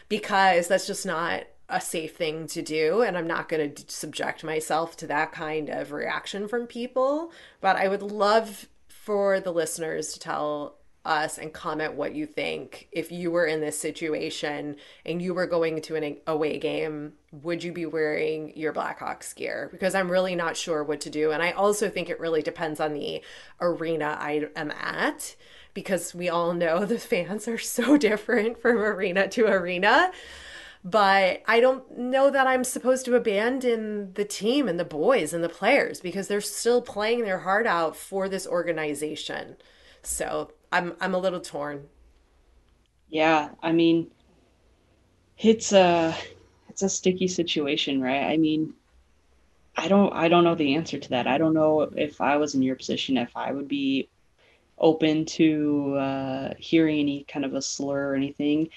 because 0.10 0.68
that's 0.68 0.88
just 0.88 1.06
not 1.06 1.44
a 1.70 1.80
safe 1.80 2.16
thing 2.16 2.48
to 2.48 2.62
do 2.62 3.02
and 3.02 3.18
i'm 3.18 3.28
not 3.28 3.48
going 3.48 3.74
to 3.74 3.84
subject 3.92 4.44
myself 4.44 4.98
to 4.98 5.08
that 5.08 5.32
kind 5.32 5.70
of 5.70 5.92
reaction 5.92 6.48
from 6.48 6.68
people 6.68 7.32
but 7.62 7.76
i 7.76 7.88
would 7.88 8.02
love 8.02 8.68
for 8.88 9.40
the 9.40 9.52
listeners 9.52 10.14
to 10.14 10.20
tell 10.20 10.78
us 11.06 11.38
and 11.38 11.52
comment 11.52 11.96
what 11.96 12.16
you 12.16 12.26
think. 12.26 12.88
If 12.92 13.12
you 13.12 13.32
were 13.32 13.46
in 13.46 13.62
this 13.62 13.78
situation 13.78 14.78
and 15.06 15.22
you 15.22 15.34
were 15.34 15.48
going 15.48 15.82
to 15.82 15.96
an 15.96 16.18
away 16.28 16.60
game 16.60 17.14
would 17.42 17.64
you 17.64 17.72
be 17.72 17.88
wearing 17.88 18.56
your 18.56 18.72
blackhawks 18.72 19.36
gear? 19.36 19.68
Because 19.72 19.96
i'm 19.96 20.12
really 20.12 20.36
not 20.36 20.56
sure 20.56 20.84
what 20.84 21.02
to 21.02 21.10
do. 21.10 21.32
And 21.32 21.42
i 21.42 21.52
also 21.52 21.90
think 21.90 22.10
it 22.10 22.20
really 22.20 22.42
depends 22.42 22.80
on 22.80 22.94
the 22.94 23.22
arena 23.60 24.18
i 24.20 24.48
am 24.56 24.72
at 24.72 25.36
because 25.74 26.14
we 26.14 26.30
all 26.30 26.54
know 26.54 26.86
the 26.86 27.00
fans 27.00 27.48
are 27.48 27.58
so 27.58 27.98
different 27.98 28.62
from 28.62 28.78
arena 28.78 29.28
to 29.30 29.48
arena. 29.48 30.12
But 30.86 31.44
I 31.48 31.62
don't 31.62 31.98
know 31.98 32.30
that 32.30 32.46
I'm 32.46 32.66
supposed 32.66 33.06
to 33.06 33.16
abandon 33.16 34.14
the 34.16 34.26
team 34.26 34.68
and 34.68 34.78
the 34.78 34.84
boys 34.84 35.34
and 35.34 35.42
the 35.42 35.50
players 35.50 36.02
because 36.02 36.28
they're 36.28 36.42
still 36.42 36.82
playing 36.82 37.24
their 37.24 37.40
heart 37.40 37.66
out 37.66 37.96
for 37.96 38.28
this 38.28 38.46
organization. 38.46 39.56
So 40.02 40.52
I'm 40.74 40.94
I'm 41.00 41.14
a 41.14 41.20
little 41.20 41.40
torn. 41.40 41.88
Yeah, 43.10 43.50
I 43.62 43.72
mean, 43.72 44.10
it's 45.38 45.72
a 45.72 46.16
it's 46.68 46.82
a 46.82 46.90
sticky 46.90 47.28
situation, 47.28 48.02
right? 48.02 48.24
I 48.24 48.38
mean, 48.38 48.74
I 49.78 49.88
don't 49.88 50.12
I 50.14 50.28
don't 50.28 50.44
know 50.44 50.56
the 50.56 50.74
answer 50.74 50.98
to 50.98 51.10
that. 51.10 51.28
I 51.28 51.38
don't 51.38 51.54
know 51.54 51.82
if 51.82 52.20
I 52.20 52.38
was 52.38 52.56
in 52.56 52.64
your 52.64 52.76
position 52.76 53.18
if 53.18 53.30
I 53.36 53.52
would 53.52 53.68
be 53.68 54.10
open 54.80 55.26
to 55.26 55.96
uh, 55.96 56.54
hearing 56.58 57.00
any 57.00 57.24
kind 57.26 57.46
of 57.46 57.54
a 57.54 57.62
slur 57.62 58.10
or 58.10 58.16
anything. 58.16 58.70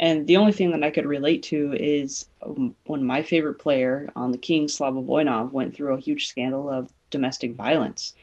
And 0.00 0.26
the 0.26 0.38
only 0.38 0.52
thing 0.52 0.72
that 0.72 0.82
I 0.82 0.90
could 0.90 1.06
relate 1.06 1.44
to 1.44 1.72
is 1.74 2.26
um, 2.42 2.74
when 2.86 3.04
my 3.04 3.22
favorite 3.22 3.60
player 3.60 4.10
on 4.16 4.32
the 4.32 4.36
Kings, 4.38 4.74
Slava 4.74 5.00
Voinov, 5.00 5.52
went 5.52 5.74
through 5.74 5.94
a 5.94 6.00
huge 6.00 6.26
scandal 6.26 6.68
of 6.68 6.92
domestic 7.10 7.54
violence. 7.54 8.14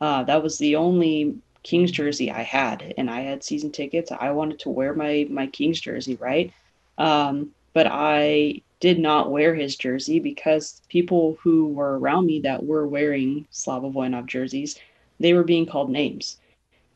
Uh, 0.00 0.24
that 0.24 0.42
was 0.42 0.58
the 0.58 0.74
only 0.74 1.36
Kings 1.62 1.90
jersey 1.90 2.30
I 2.30 2.42
had, 2.42 2.94
and 2.96 3.10
I 3.10 3.20
had 3.20 3.44
season 3.44 3.70
tickets. 3.70 4.10
I 4.10 4.30
wanted 4.30 4.58
to 4.60 4.70
wear 4.70 4.94
my 4.94 5.26
my 5.30 5.46
Kings 5.46 5.80
jersey, 5.80 6.16
right? 6.16 6.52
Um, 6.98 7.50
but 7.72 7.86
I 7.90 8.62
did 8.80 8.98
not 8.98 9.30
wear 9.30 9.54
his 9.54 9.76
jersey 9.76 10.18
because 10.18 10.82
people 10.88 11.38
who 11.40 11.68
were 11.68 11.98
around 11.98 12.26
me 12.26 12.40
that 12.40 12.64
were 12.64 12.86
wearing 12.86 13.46
Slava 13.50 13.88
Voinov 13.88 14.26
jerseys, 14.26 14.78
they 15.20 15.34
were 15.34 15.44
being 15.44 15.66
called 15.66 15.88
names. 15.88 16.38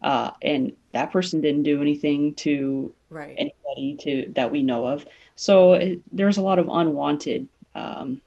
Uh, 0.03 0.33
and 0.43 0.73
that 0.93 1.13
person 1.13 1.41
didn't 1.41 1.63
do 1.63 1.81
anything 1.81 2.35
to 2.35 2.93
right. 3.09 3.35
anybody 3.39 3.97
to 4.01 4.33
that 4.35 4.51
we 4.51 4.63
know 4.63 4.87
of. 4.87 5.07
So 5.37 5.75
it, 5.75 6.01
there's 6.13 6.39
a 6.39 6.43
lot 6.43 6.59
of 6.59 6.69
unwanted 6.69 7.49
um, 7.75 8.21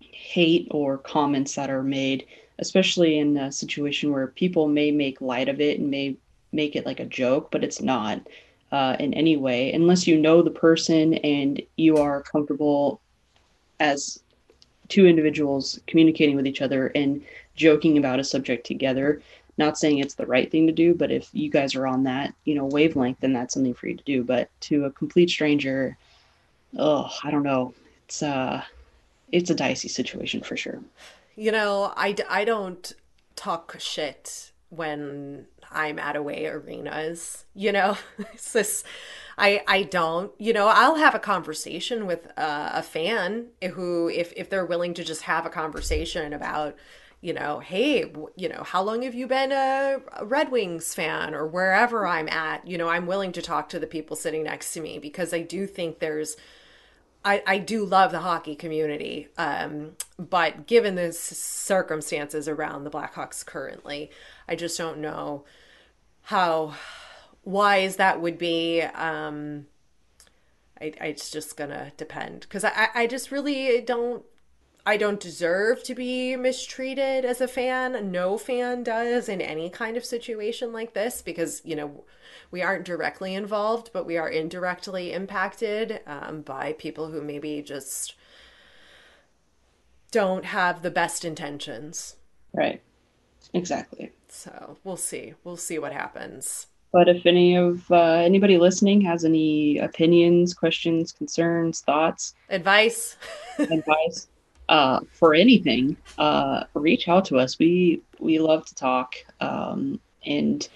hate 0.00 0.68
or 0.70 0.98
comments 0.98 1.54
that 1.56 1.70
are 1.70 1.82
made, 1.82 2.26
especially 2.62 3.18
in 3.18 3.36
a 3.36 3.52
situation 3.52 4.12
where 4.12 4.28
people 4.28 4.68
may 4.68 4.90
make 4.90 5.20
light 5.20 5.48
of 5.48 5.60
it 5.60 5.78
and 5.78 5.90
may 5.90 6.16
make 6.52 6.76
it 6.76 6.86
like 6.86 7.00
a 7.00 7.04
joke, 7.04 7.50
but 7.50 7.62
it's 7.62 7.82
not 7.82 8.20
uh, 8.70 8.96
in 8.98 9.12
any 9.12 9.36
way 9.36 9.72
unless 9.74 10.06
you 10.06 10.16
know 10.18 10.40
the 10.40 10.50
person 10.50 11.14
and 11.14 11.60
you 11.76 11.98
are 11.98 12.22
comfortable 12.22 13.00
as 13.80 14.22
two 14.88 15.06
individuals 15.06 15.78
communicating 15.86 16.36
with 16.36 16.46
each 16.46 16.62
other 16.62 16.86
and 16.94 17.22
joking 17.54 17.98
about 17.98 18.20
a 18.20 18.24
subject 18.24 18.66
together 18.66 19.20
not 19.58 19.78
saying 19.78 19.98
it's 19.98 20.14
the 20.14 20.26
right 20.26 20.50
thing 20.50 20.66
to 20.66 20.72
do, 20.72 20.94
but 20.94 21.10
if 21.10 21.28
you 21.32 21.50
guys 21.50 21.74
are 21.74 21.86
on 21.86 22.04
that, 22.04 22.34
you 22.44 22.54
know, 22.54 22.64
wavelength, 22.64 23.18
then 23.20 23.32
that's 23.32 23.54
something 23.54 23.74
for 23.74 23.86
you 23.86 23.96
to 23.96 24.04
do. 24.04 24.24
But 24.24 24.48
to 24.62 24.86
a 24.86 24.90
complete 24.90 25.28
stranger, 25.28 25.96
oh, 26.78 27.10
I 27.22 27.30
don't 27.30 27.42
know. 27.42 27.74
It's 28.04 28.22
uh 28.22 28.62
it's 29.30 29.50
a 29.50 29.54
dicey 29.54 29.88
situation 29.88 30.42
for 30.42 30.56
sure. 30.56 30.80
You 31.36 31.52
know, 31.52 31.92
I, 31.96 32.14
I 32.28 32.44
don't 32.44 32.92
talk 33.36 33.76
shit 33.78 34.52
when 34.68 35.46
I'm 35.70 35.98
at 35.98 36.16
away 36.16 36.46
arenas. 36.46 37.44
You 37.54 37.72
know, 37.72 37.96
it's 38.18 38.52
this. 38.52 38.84
I 39.38 39.62
I 39.66 39.82
don't. 39.84 40.32
You 40.38 40.52
know, 40.52 40.68
I'll 40.68 40.96
have 40.96 41.14
a 41.14 41.18
conversation 41.18 42.06
with 42.06 42.30
a 42.36 42.82
fan 42.82 43.48
who, 43.72 44.08
if 44.08 44.32
if 44.36 44.50
they're 44.50 44.66
willing 44.66 44.94
to 44.94 45.04
just 45.04 45.22
have 45.22 45.46
a 45.46 45.50
conversation 45.50 46.32
about, 46.32 46.76
you 47.20 47.32
know, 47.32 47.60
hey, 47.60 48.12
you 48.36 48.48
know, 48.48 48.62
how 48.62 48.82
long 48.82 49.02
have 49.02 49.14
you 49.14 49.26
been 49.26 49.52
a 49.52 50.00
Red 50.22 50.50
Wings 50.50 50.94
fan 50.94 51.34
or 51.34 51.46
wherever 51.46 52.06
I'm 52.06 52.28
at? 52.28 52.66
You 52.66 52.76
know, 52.76 52.88
I'm 52.88 53.06
willing 53.06 53.32
to 53.32 53.42
talk 53.42 53.68
to 53.70 53.78
the 53.78 53.86
people 53.86 54.16
sitting 54.16 54.44
next 54.44 54.74
to 54.74 54.80
me 54.80 54.98
because 54.98 55.32
I 55.32 55.40
do 55.40 55.66
think 55.66 55.98
there's 55.98 56.36
I, 57.24 57.42
I 57.46 57.58
do 57.58 57.84
love 57.84 58.10
the 58.10 58.20
hockey 58.20 58.56
community, 58.56 59.28
um, 59.38 59.92
but 60.30 60.66
given 60.66 60.94
the 60.94 61.12
circumstances 61.12 62.48
around 62.48 62.84
the 62.84 62.90
Blackhawks 62.90 63.44
currently, 63.44 64.10
I 64.48 64.56
just 64.56 64.78
don't 64.78 64.98
know 64.98 65.44
how 66.22 66.74
wise 67.44 67.96
that 67.96 68.20
would 68.20 68.38
be. 68.38 68.82
Um, 68.82 69.66
I, 70.80 70.92
I, 71.00 71.06
it's 71.08 71.30
just 71.30 71.56
gonna 71.56 71.92
depend 71.96 72.40
because 72.40 72.64
I, 72.64 72.88
I 72.94 73.06
just 73.06 73.30
really 73.30 73.80
don't 73.80 74.24
I 74.84 74.96
don't 74.96 75.20
deserve 75.20 75.84
to 75.84 75.94
be 75.94 76.34
mistreated 76.34 77.24
as 77.24 77.40
a 77.40 77.46
fan. 77.46 78.10
No 78.10 78.36
fan 78.36 78.82
does 78.82 79.28
in 79.28 79.40
any 79.40 79.70
kind 79.70 79.96
of 79.96 80.04
situation 80.04 80.72
like 80.72 80.92
this 80.92 81.22
because 81.22 81.62
you 81.64 81.76
know 81.76 82.04
we 82.50 82.62
aren't 82.62 82.84
directly 82.84 83.34
involved, 83.34 83.90
but 83.92 84.06
we 84.06 84.16
are 84.16 84.28
indirectly 84.28 85.12
impacted 85.12 86.00
um, 86.06 86.42
by 86.42 86.72
people 86.74 87.08
who 87.08 87.22
maybe 87.22 87.62
just 87.62 88.14
don't 90.12 90.44
have 90.44 90.82
the 90.82 90.90
best 90.90 91.24
intentions. 91.24 92.16
Right. 92.52 92.80
Exactly. 93.52 94.12
So 94.28 94.76
we'll 94.84 94.96
see. 94.96 95.34
We'll 95.42 95.56
see 95.56 95.78
what 95.78 95.92
happens. 95.92 96.68
But 96.92 97.08
if 97.08 97.26
any 97.26 97.56
of 97.56 97.90
uh, 97.90 98.20
anybody 98.20 98.58
listening 98.58 99.00
has 99.00 99.24
any 99.24 99.78
opinions, 99.78 100.54
questions, 100.54 101.10
concerns, 101.10 101.80
thoughts, 101.80 102.34
advice, 102.50 103.16
advice 103.58 104.28
uh, 104.68 105.00
for 105.10 105.34
anything, 105.34 105.96
uh, 106.18 106.64
reach 106.74 107.08
out 107.08 107.24
to 107.26 107.38
us. 107.38 107.58
We 107.58 108.02
we 108.20 108.38
love 108.38 108.66
to 108.66 108.74
talk, 108.74 109.14
um, 109.40 109.98
and 110.26 110.68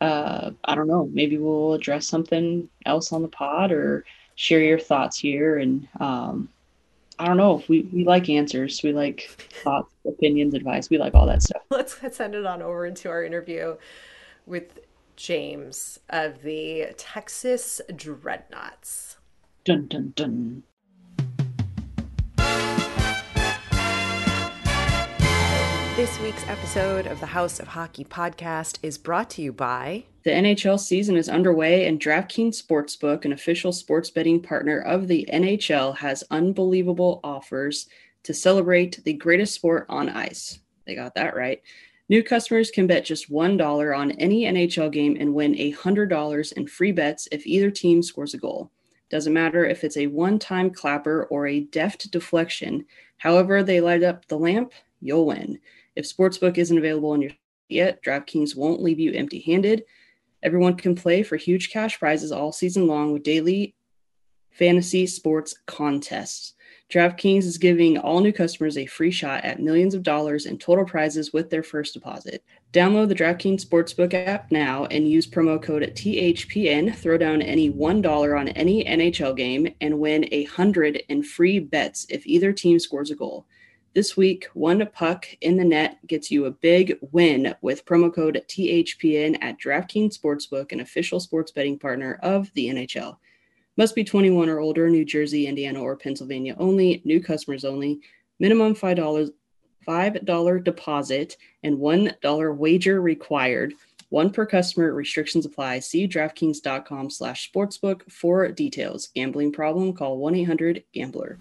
uh, 0.00 0.50
I 0.64 0.74
don't 0.74 0.88
know, 0.88 1.08
maybe 1.12 1.38
we'll 1.38 1.74
address 1.74 2.06
something 2.06 2.68
else 2.84 3.12
on 3.12 3.22
the 3.22 3.28
pod 3.28 3.72
or 3.72 4.04
share 4.34 4.60
your 4.60 4.78
thoughts 4.78 5.18
here. 5.18 5.58
And 5.58 5.88
um, 6.00 6.48
I 7.18 7.26
don't 7.26 7.36
know, 7.36 7.62
we, 7.68 7.82
we 7.92 8.04
like 8.04 8.28
answers. 8.28 8.82
We 8.82 8.92
like 8.92 9.30
thoughts, 9.62 9.92
opinions, 10.06 10.54
advice. 10.54 10.90
We 10.90 10.98
like 10.98 11.14
all 11.14 11.26
that 11.26 11.42
stuff. 11.42 11.62
Let's 11.70 11.98
send 12.16 12.34
it 12.34 12.44
on 12.44 12.62
over 12.62 12.84
into 12.84 13.08
our 13.08 13.24
interview 13.24 13.76
with 14.44 14.80
James 15.16 15.98
of 16.10 16.42
the 16.42 16.94
Texas 16.98 17.80
Dreadnoughts. 17.94 19.16
Dun, 19.64 19.86
dun, 19.86 20.12
dun. 20.14 20.62
This 25.96 26.20
week's 26.20 26.46
episode 26.46 27.06
of 27.06 27.20
the 27.20 27.26
House 27.26 27.58
of 27.58 27.68
Hockey 27.68 28.04
podcast 28.04 28.76
is 28.82 28.98
brought 28.98 29.30
to 29.30 29.40
you 29.40 29.50
by. 29.50 30.04
The 30.24 30.30
NHL 30.30 30.78
season 30.78 31.16
is 31.16 31.30
underway, 31.30 31.86
and 31.86 31.98
DraftKings 31.98 32.62
Sportsbook, 32.62 33.24
an 33.24 33.32
official 33.32 33.72
sports 33.72 34.10
betting 34.10 34.42
partner 34.42 34.78
of 34.80 35.08
the 35.08 35.26
NHL, 35.32 35.96
has 35.96 36.22
unbelievable 36.30 37.20
offers 37.24 37.88
to 38.24 38.34
celebrate 38.34 39.02
the 39.04 39.14
greatest 39.14 39.54
sport 39.54 39.86
on 39.88 40.10
ice. 40.10 40.58
They 40.86 40.94
got 40.94 41.14
that 41.14 41.34
right. 41.34 41.62
New 42.10 42.22
customers 42.22 42.70
can 42.70 42.86
bet 42.86 43.06
just 43.06 43.32
$1 43.32 43.98
on 43.98 44.10
any 44.12 44.42
NHL 44.42 44.92
game 44.92 45.16
and 45.18 45.32
win 45.32 45.54
$100 45.54 46.52
in 46.52 46.66
free 46.66 46.92
bets 46.92 47.26
if 47.32 47.46
either 47.46 47.70
team 47.70 48.02
scores 48.02 48.34
a 48.34 48.38
goal. 48.38 48.70
Doesn't 49.08 49.32
matter 49.32 49.64
if 49.64 49.82
it's 49.82 49.96
a 49.96 50.08
one 50.08 50.38
time 50.38 50.68
clapper 50.68 51.24
or 51.30 51.46
a 51.46 51.60
deft 51.60 52.10
deflection, 52.10 52.84
however, 53.16 53.62
they 53.62 53.80
light 53.80 54.02
up 54.02 54.26
the 54.26 54.38
lamp, 54.38 54.74
you'll 55.00 55.24
win. 55.24 55.58
If 55.96 56.04
Sportsbook 56.04 56.58
isn't 56.58 56.78
available 56.78 57.14
in 57.14 57.22
your 57.22 57.32
yet, 57.68 58.04
DraftKings 58.04 58.54
won't 58.54 58.82
leave 58.82 59.00
you 59.00 59.12
empty 59.12 59.40
handed. 59.40 59.84
Everyone 60.42 60.76
can 60.76 60.94
play 60.94 61.22
for 61.22 61.36
huge 61.36 61.70
cash 61.70 61.98
prizes 61.98 62.30
all 62.30 62.52
season 62.52 62.86
long 62.86 63.12
with 63.12 63.22
daily 63.22 63.74
fantasy 64.50 65.06
sports 65.06 65.54
contests. 65.66 66.54
DraftKings 66.90 67.44
is 67.44 67.58
giving 67.58 67.98
all 67.98 68.20
new 68.20 68.32
customers 68.32 68.78
a 68.78 68.86
free 68.86 69.10
shot 69.10 69.44
at 69.44 69.60
millions 69.60 69.94
of 69.94 70.02
dollars 70.02 70.46
in 70.46 70.56
total 70.56 70.84
prizes 70.84 71.32
with 71.32 71.50
their 71.50 71.62
first 71.62 71.94
deposit. 71.94 72.44
Download 72.72 73.08
the 73.08 73.14
DraftKings 73.14 73.66
Sportsbook 73.66 74.14
app 74.14 74.52
now 74.52 74.84
and 74.86 75.10
use 75.10 75.26
promo 75.26 75.60
code 75.60 75.82
THPN. 75.82 76.94
Throw 76.94 77.18
down 77.18 77.42
any 77.42 77.70
$1 77.70 78.38
on 78.38 78.48
any 78.48 78.84
NHL 78.84 79.36
game 79.36 79.74
and 79.80 79.98
win 79.98 80.28
a 80.30 80.44
100 80.44 81.02
in 81.08 81.22
free 81.22 81.58
bets 81.58 82.06
if 82.08 82.26
either 82.26 82.52
team 82.52 82.78
scores 82.78 83.10
a 83.10 83.16
goal. 83.16 83.46
This 83.96 84.14
week, 84.14 84.44
one 84.52 84.86
puck 84.92 85.26
in 85.40 85.56
the 85.56 85.64
net 85.64 86.06
gets 86.06 86.30
you 86.30 86.44
a 86.44 86.50
big 86.50 86.98
win 87.12 87.54
with 87.62 87.86
promo 87.86 88.14
code 88.14 88.44
THPN 88.46 89.38
at 89.40 89.58
DraftKings 89.58 90.18
Sportsbook, 90.18 90.72
an 90.72 90.80
official 90.80 91.18
sports 91.18 91.50
betting 91.50 91.78
partner 91.78 92.18
of 92.22 92.52
the 92.52 92.68
NHL. 92.68 93.16
Must 93.78 93.94
be 93.94 94.04
21 94.04 94.50
or 94.50 94.58
older, 94.58 94.90
New 94.90 95.06
Jersey, 95.06 95.46
Indiana, 95.46 95.80
or 95.80 95.96
Pennsylvania 95.96 96.54
only, 96.58 97.00
new 97.06 97.22
customers 97.22 97.64
only. 97.64 98.00
Minimum 98.38 98.74
$5, 98.74 99.30
$5 99.88 100.64
deposit 100.64 101.38
and 101.62 101.78
$1 101.78 102.56
wager 102.58 103.00
required. 103.00 103.72
One 104.10 104.28
per 104.30 104.44
customer. 104.44 104.92
Restrictions 104.92 105.46
apply. 105.46 105.78
See 105.78 106.06
DraftKings.com 106.06 107.08
slash 107.08 107.50
sportsbook 107.50 108.02
for 108.12 108.46
details. 108.52 109.08
Gambling 109.14 109.52
problem? 109.52 109.94
Call 109.94 110.18
1-800-GAMBLER. 110.18 111.38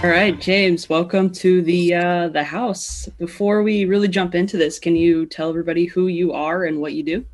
All 0.00 0.10
right, 0.10 0.40
James, 0.40 0.88
welcome 0.88 1.28
to 1.32 1.60
the 1.60 1.92
uh, 1.92 2.28
the 2.28 2.44
house. 2.44 3.08
Before 3.18 3.64
we 3.64 3.84
really 3.84 4.06
jump 4.06 4.36
into 4.36 4.56
this, 4.56 4.78
can 4.78 4.94
you 4.94 5.26
tell 5.26 5.48
everybody 5.48 5.86
who 5.86 6.06
you 6.06 6.32
are 6.32 6.66
and 6.66 6.80
what 6.80 6.92
you 6.92 7.02
do? 7.02 7.26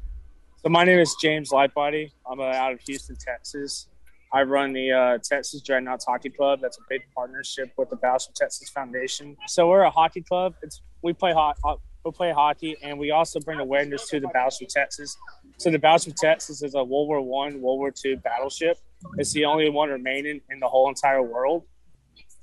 So 0.62 0.70
my 0.70 0.82
name 0.82 0.98
is 0.98 1.14
James 1.20 1.50
Lightbody. 1.50 2.10
I'm 2.26 2.40
uh, 2.40 2.44
out 2.44 2.72
of 2.72 2.80
Houston, 2.80 3.16
Texas. 3.16 3.88
I 4.32 4.44
run 4.44 4.72
the 4.72 4.90
uh, 4.90 5.18
Texas 5.18 5.60
Dreadnoughts 5.60 6.06
Hockey 6.06 6.30
Club. 6.30 6.60
That's 6.62 6.78
a 6.78 6.80
big 6.88 7.02
partnership 7.14 7.70
with 7.76 7.90
the 7.90 7.96
Battleship 7.96 8.32
Texas 8.34 8.70
Foundation. 8.70 9.36
So 9.46 9.68
we're 9.68 9.82
a 9.82 9.90
hockey 9.90 10.22
club. 10.22 10.54
It's 10.62 10.80
we 11.02 11.12
play 11.12 11.34
hot. 11.34 11.58
We 12.02 12.12
play 12.12 12.32
hockey, 12.32 12.78
and 12.82 12.98
we 12.98 13.10
also 13.10 13.40
bring 13.40 13.60
awareness 13.60 14.08
to 14.08 14.20
the 14.20 14.28
Battleship 14.28 14.68
Texas. 14.68 15.18
So 15.58 15.70
the 15.70 15.78
Battleship 15.78 16.14
Texas 16.16 16.62
is 16.62 16.74
a 16.74 16.82
World 16.82 17.08
War 17.08 17.20
One, 17.20 17.60
World 17.60 17.78
War 17.78 17.90
Two 17.90 18.16
battleship. 18.16 18.78
It's 19.18 19.34
the 19.34 19.44
only 19.44 19.68
one 19.68 19.90
remaining 19.90 20.40
in 20.48 20.60
the 20.60 20.66
whole 20.66 20.88
entire 20.88 21.22
world. 21.22 21.64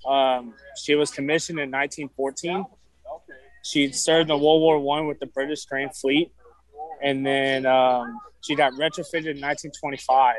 Um, 0.06 0.54
she 0.82 0.96
was 0.96 1.12
commissioned 1.12 1.60
in 1.60 1.70
1914. 1.72 2.66
She 3.64 3.92
served 3.92 4.30
in 4.30 4.40
World 4.40 4.62
War 4.62 4.80
One 4.80 5.08
with 5.08 5.20
the 5.20 5.28
British 5.28 5.66
Grand 5.66 5.96
Fleet, 5.96 6.32
and 7.02 7.26
then 7.26 7.66
um, 7.66 8.20
she 8.42 8.56
got 8.56 8.74
retrofitted 8.74 9.30
in 9.30 9.42
1925, 9.42 10.36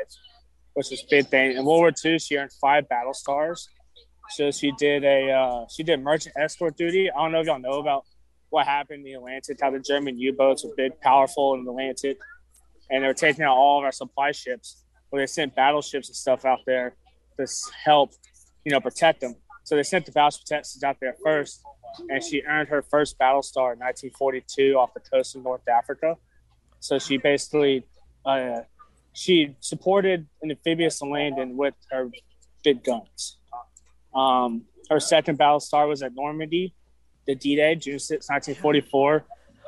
which 0.73 0.87
was 0.91 1.03
big 1.09 1.27
thing. 1.27 1.51
In 1.51 1.57
World 1.65 1.79
War 1.79 1.91
Two, 1.91 2.19
she 2.19 2.37
earned 2.37 2.51
five 2.59 2.89
battle 2.89 3.13
stars. 3.13 3.69
So 4.29 4.51
she 4.51 4.71
did 4.77 5.03
a 5.03 5.31
uh, 5.31 5.65
she 5.73 5.83
did 5.83 6.01
merchant 6.01 6.35
escort 6.37 6.75
duty. 6.75 7.09
I 7.11 7.21
don't 7.21 7.31
know 7.31 7.39
if 7.41 7.47
y'all 7.47 7.59
know 7.59 7.79
about 7.79 8.05
what 8.49 8.67
happened 8.67 8.99
in 8.99 9.05
the 9.05 9.13
Atlantic, 9.13 9.57
how 9.61 9.71
the 9.71 9.79
German 9.79 10.19
U-boats 10.19 10.63
were 10.63 10.73
big, 10.77 10.99
powerful 11.01 11.55
in 11.55 11.63
the 11.63 11.71
Atlantic, 11.71 12.17
and 12.89 13.03
they 13.03 13.07
were 13.07 13.13
taking 13.13 13.43
out 13.43 13.55
all 13.55 13.79
of 13.79 13.83
our 13.83 13.91
supply 13.91 14.31
ships. 14.31 14.83
Well, 15.11 15.21
they 15.21 15.27
sent 15.27 15.55
battleships 15.55 16.07
and 16.09 16.15
stuff 16.15 16.45
out 16.45 16.59
there 16.65 16.95
to 17.37 17.47
help, 17.83 18.11
you 18.63 18.71
know, 18.71 18.79
protect 18.79 19.21
them. 19.21 19.35
So 19.63 19.75
they 19.75 19.83
sent 19.83 20.05
the 20.05 20.11
Battleship 20.11 20.45
Texas 20.45 20.83
out 20.83 20.97
there 20.99 21.15
first, 21.23 21.63
and 22.09 22.23
she 22.23 22.43
earned 22.43 22.69
her 22.69 22.81
first 22.81 23.17
battle 23.17 23.41
star 23.41 23.73
in 23.73 23.79
1942 23.79 24.75
off 24.77 24.93
the 24.93 24.99
coast 24.99 25.35
of 25.35 25.43
North 25.43 25.67
Africa. 25.67 26.17
So 26.79 26.99
she 26.99 27.17
basically 27.17 27.85
uh, 28.25 28.61
she 29.13 29.55
supported 29.59 30.27
an 30.41 30.51
amphibious 30.51 31.01
landing 31.01 31.55
with 31.55 31.75
her 31.91 32.09
big 32.63 32.83
guns. 32.83 33.37
Um, 34.13 34.63
her 34.89 34.99
second 34.99 35.37
battle 35.37 35.59
star 35.59 35.87
was 35.87 36.01
at 36.03 36.13
Normandy, 36.15 36.73
the 37.25 37.35
D-Day, 37.35 37.75
June 37.75 37.99
6, 37.99 38.29
1944. 38.29 39.25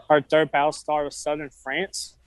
Her 0.10 0.21
third 0.21 0.51
battle 0.51 0.71
star 0.71 1.05
was 1.05 1.17
Southern 1.17 1.49
France, 1.49 2.17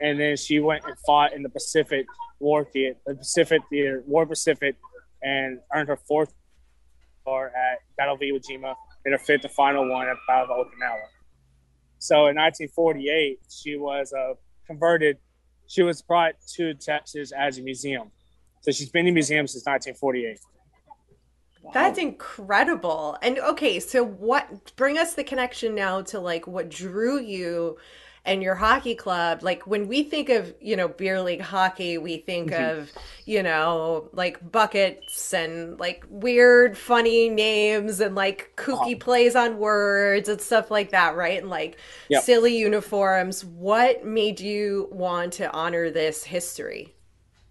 and 0.00 0.20
then 0.20 0.36
she 0.36 0.60
went 0.60 0.84
and 0.84 0.94
fought 1.06 1.32
in 1.32 1.42
the 1.42 1.48
Pacific 1.48 2.06
War 2.38 2.64
Theater, 2.64 2.96
the 3.06 3.14
Pacific 3.14 3.62
Theater, 3.70 4.02
War 4.06 4.26
Pacific, 4.26 4.76
and 5.22 5.60
earned 5.74 5.88
her 5.88 5.96
fourth 5.96 6.32
at 7.36 7.78
Battle 7.96 8.14
of 8.14 8.20
Iwo 8.20 8.40
Jima 8.40 8.74
and 9.04 9.12
her 9.12 9.18
fifth 9.18 9.44
and 9.44 9.52
final 9.52 9.88
one 9.88 10.08
at 10.08 10.16
Battle 10.26 10.60
of 10.60 10.66
Okinawa. 10.66 11.06
So 11.98 12.26
in 12.26 12.36
1948, 12.36 13.38
she 13.48 13.76
was 13.76 14.12
uh, 14.12 14.34
converted. 14.66 15.18
She 15.66 15.82
was 15.82 16.02
brought 16.02 16.34
to 16.54 16.74
Texas 16.74 17.32
as 17.32 17.58
a 17.58 17.62
museum. 17.62 18.10
So 18.60 18.70
she's 18.70 18.90
been 18.90 19.06
in 19.06 19.14
museums 19.14 19.52
since 19.52 19.66
1948. 19.66 20.38
Wow. 21.62 21.70
That's 21.74 21.98
incredible. 21.98 23.18
And 23.22 23.38
okay, 23.38 23.80
so 23.80 24.04
what 24.04 24.74
bring 24.76 24.96
us 24.96 25.14
the 25.14 25.24
connection 25.24 25.74
now 25.74 26.02
to 26.02 26.20
like 26.20 26.46
what 26.46 26.70
drew 26.70 27.20
you 27.20 27.76
and 28.28 28.42
your 28.42 28.54
hockey 28.54 28.94
club 28.94 29.42
like 29.42 29.66
when 29.66 29.88
we 29.88 30.02
think 30.02 30.28
of 30.28 30.54
you 30.60 30.76
know 30.76 30.86
beer 30.86 31.20
league 31.20 31.40
hockey 31.40 31.96
we 31.96 32.18
think 32.18 32.50
mm-hmm. 32.50 32.80
of 32.80 32.92
you 33.24 33.42
know 33.42 34.08
like 34.12 34.52
buckets 34.52 35.32
and 35.32 35.80
like 35.80 36.04
weird 36.10 36.76
funny 36.76 37.28
names 37.28 38.00
and 38.00 38.14
like 38.14 38.52
kooky 38.56 38.92
uh-huh. 38.92 38.98
plays 39.00 39.34
on 39.34 39.58
words 39.58 40.28
and 40.28 40.40
stuff 40.40 40.70
like 40.70 40.90
that 40.90 41.16
right 41.16 41.40
and 41.40 41.48
like 41.48 41.78
yep. 42.10 42.22
silly 42.22 42.56
uniforms 42.56 43.44
what 43.44 44.04
made 44.04 44.40
you 44.40 44.88
want 44.92 45.32
to 45.32 45.50
honor 45.52 45.90
this 45.90 46.22
history 46.22 46.94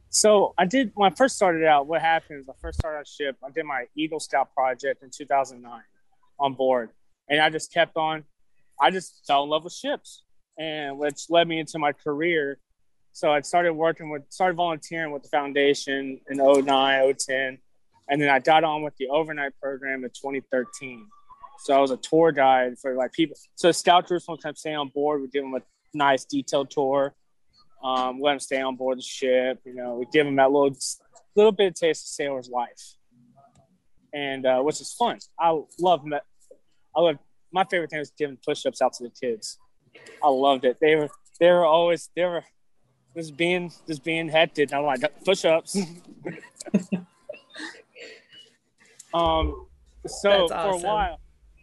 so 0.10 0.54
I 0.58 0.66
did 0.66 0.92
when 0.96 1.12
I 1.12 1.16
first 1.16 1.36
started 1.36 1.66
out. 1.66 1.86
What 1.86 2.02
happened 2.02 2.40
is 2.40 2.50
I 2.50 2.54
first 2.60 2.80
started 2.80 3.00
on 3.00 3.06
ship. 3.06 3.36
I 3.46 3.52
did 3.52 3.66
my 3.66 3.86
Eagle 3.96 4.20
Scout 4.20 4.52
project 4.54 5.04
in 5.04 5.12
2009 5.16 5.82
on 6.40 6.54
board, 6.54 6.90
and 7.30 7.40
I 7.42 7.50
just 7.50 7.72
kept 7.72 7.98
on. 7.98 8.24
I 8.82 8.90
just 8.90 9.26
fell 9.28 9.44
in 9.44 9.50
love 9.50 9.63
with 9.63 9.74
ships 9.74 10.24
and 10.58 10.98
which 10.98 11.30
led 11.30 11.48
me 11.48 11.60
into 11.60 11.80
my 11.80 11.91
career. 11.91 12.60
So 13.12 13.32
I 13.32 13.41
started 13.41 13.74
working 13.74 14.10
with, 14.10 14.24
started 14.30 14.56
volunteering 14.56 15.12
with 15.12 15.24
the 15.24 15.30
foundation 15.30 16.20
in 16.30 16.38
09, 16.38 17.13
010. 17.15 17.58
And 18.10 18.22
then 18.22 18.30
I 18.30 18.39
got 18.39 18.63
on 18.63 18.84
with 18.84 18.96
the 18.98 19.10
overnight 19.10 19.54
program 19.62 20.04
in 20.04 20.10
2013. 20.10 21.08
So 21.60 21.76
I 21.76 21.80
was 21.80 21.91
a 21.91 21.98
tour 21.98 22.32
guide 22.32 22.78
for 22.80 22.96
like 22.96 23.12
people. 23.12 23.36
So 23.56 23.72
scout 23.72 24.08
groups 24.08 24.26
sometimes 24.26 24.60
stay 24.60 24.74
on 24.74 24.89
board. 24.89 25.22
We 25.22 25.28
give 25.28 25.43
them 25.43 25.56
a 25.56 25.62
nice 25.93 26.26
detailed 26.26 26.70
tour. 26.70 27.15
Um, 27.84 28.20
let 28.22 28.34
them 28.34 28.39
stay 28.39 28.62
on 28.62 28.76
board 28.76 28.98
the 28.98 29.04
ship. 29.04 29.60
You 29.65 29.74
know, 29.74 29.96
we 29.96 30.06
give 30.12 30.26
them 30.26 30.36
that 30.38 30.52
little, 30.52 30.76
little 31.36 31.52
bit 31.52 31.67
of 31.67 31.74
taste 31.76 32.06
of 32.06 32.10
sailor's 32.10 32.50
life, 32.50 32.96
and 34.13 34.46
uh, 34.46 34.62
which 34.62 34.82
is 34.82 34.93
fun. 34.93 35.20
I 35.39 35.60
love. 35.80 36.02
I 36.96 37.02
love 37.02 37.17
my 37.52 37.63
favorite 37.63 37.91
thing 37.91 38.00
is 38.00 38.12
giving 38.17 38.38
push-ups 38.43 38.82
out 38.82 38.93
to 38.93 39.04
the 39.04 39.10
kids. 39.10 39.58
I 40.23 40.29
loved 40.29 40.65
it. 40.65 40.79
They 40.79 40.95
were 40.95 41.10
they 41.39 41.49
were 41.51 41.65
always 41.65 42.10
they 42.15 42.25
were 42.25 42.43
just 43.15 43.38
being 43.38 43.71
just 43.88 44.03
being 44.03 44.29
hectic. 44.29 44.73
I'm 44.73 44.83
like 44.83 45.01
push 45.23 45.45
ups. 45.45 45.75
um, 49.13 49.67
so 50.05 50.45
awesome. 50.45 50.47
for 50.47 50.69
a 50.69 50.77
while, 50.77 51.19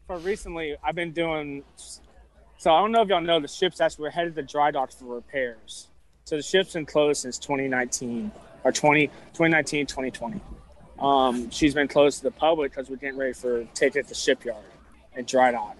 for 0.06 0.18
recently, 0.18 0.76
I've 0.82 0.94
been 0.94 1.12
doing. 1.12 1.62
So 2.58 2.72
I 2.72 2.80
don't 2.80 2.92
know 2.92 3.02
if 3.02 3.08
y'all 3.08 3.20
know 3.20 3.40
the 3.40 3.48
ship's 3.48 3.80
actually 3.80 4.04
we're 4.04 4.10
headed 4.10 4.34
to 4.36 4.42
dry 4.42 4.70
dock 4.70 4.92
for 4.92 5.04
repairs. 5.04 5.88
So 6.24 6.36
the 6.36 6.42
ship's 6.42 6.72
been 6.72 6.86
closed 6.86 7.22
since 7.22 7.38
2019 7.38 8.32
or 8.64 8.72
20, 8.72 9.08
2019, 9.08 9.86
2020. 9.86 10.40
Um, 10.98 11.50
she's 11.50 11.74
been 11.74 11.88
closed 11.88 12.18
to 12.18 12.24
the 12.24 12.30
public 12.30 12.72
because 12.72 12.88
we're 12.88 12.96
getting 12.96 13.18
ready 13.18 13.34
for 13.34 13.64
take 13.74 13.96
it 13.96 14.08
to 14.08 14.14
shipyard 14.14 14.64
and 15.14 15.26
dry 15.26 15.50
dock. 15.50 15.76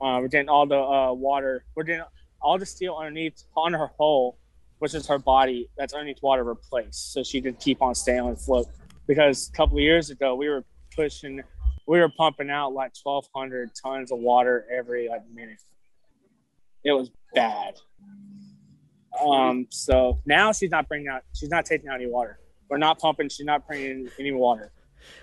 Uh, 0.00 0.18
we're 0.20 0.28
getting 0.28 0.48
all 0.48 0.66
the 0.66 0.78
uh, 0.78 1.12
water. 1.12 1.64
We're 1.74 1.84
getting 1.84 2.04
all 2.40 2.58
the 2.58 2.66
steel 2.66 2.96
underneath 2.96 3.42
on 3.56 3.72
her 3.72 3.90
hull, 3.98 4.38
which 4.78 4.94
is 4.94 5.06
her 5.08 5.18
body 5.18 5.68
that's 5.76 5.92
underneath 5.92 6.22
water 6.22 6.44
replaced, 6.44 7.12
so 7.12 7.22
she 7.22 7.40
can 7.40 7.54
keep 7.54 7.82
on 7.82 7.94
staying 7.94 8.20
on 8.20 8.36
float. 8.36 8.66
Because 9.06 9.48
a 9.48 9.52
couple 9.52 9.76
of 9.76 9.82
years 9.82 10.10
ago, 10.10 10.34
we 10.34 10.48
were 10.48 10.64
pushing, 10.94 11.42
we 11.86 11.98
were 11.98 12.10
pumping 12.10 12.50
out 12.50 12.72
like 12.72 12.92
1,200 13.02 13.70
tons 13.82 14.12
of 14.12 14.18
water 14.18 14.66
every 14.70 15.08
like 15.08 15.28
minute. 15.32 15.60
It 16.84 16.92
was 16.92 17.10
bad. 17.34 17.74
Um, 19.24 19.66
so 19.70 20.20
now 20.26 20.52
she's 20.52 20.70
not 20.70 20.88
bringing 20.88 21.08
out, 21.08 21.22
she's 21.34 21.48
not 21.48 21.64
taking 21.64 21.88
out 21.88 21.96
any 21.96 22.06
water. 22.06 22.38
We're 22.68 22.78
not 22.78 22.98
pumping. 22.98 23.28
She's 23.28 23.46
not 23.46 23.66
bringing 23.66 24.08
any 24.18 24.32
water 24.32 24.72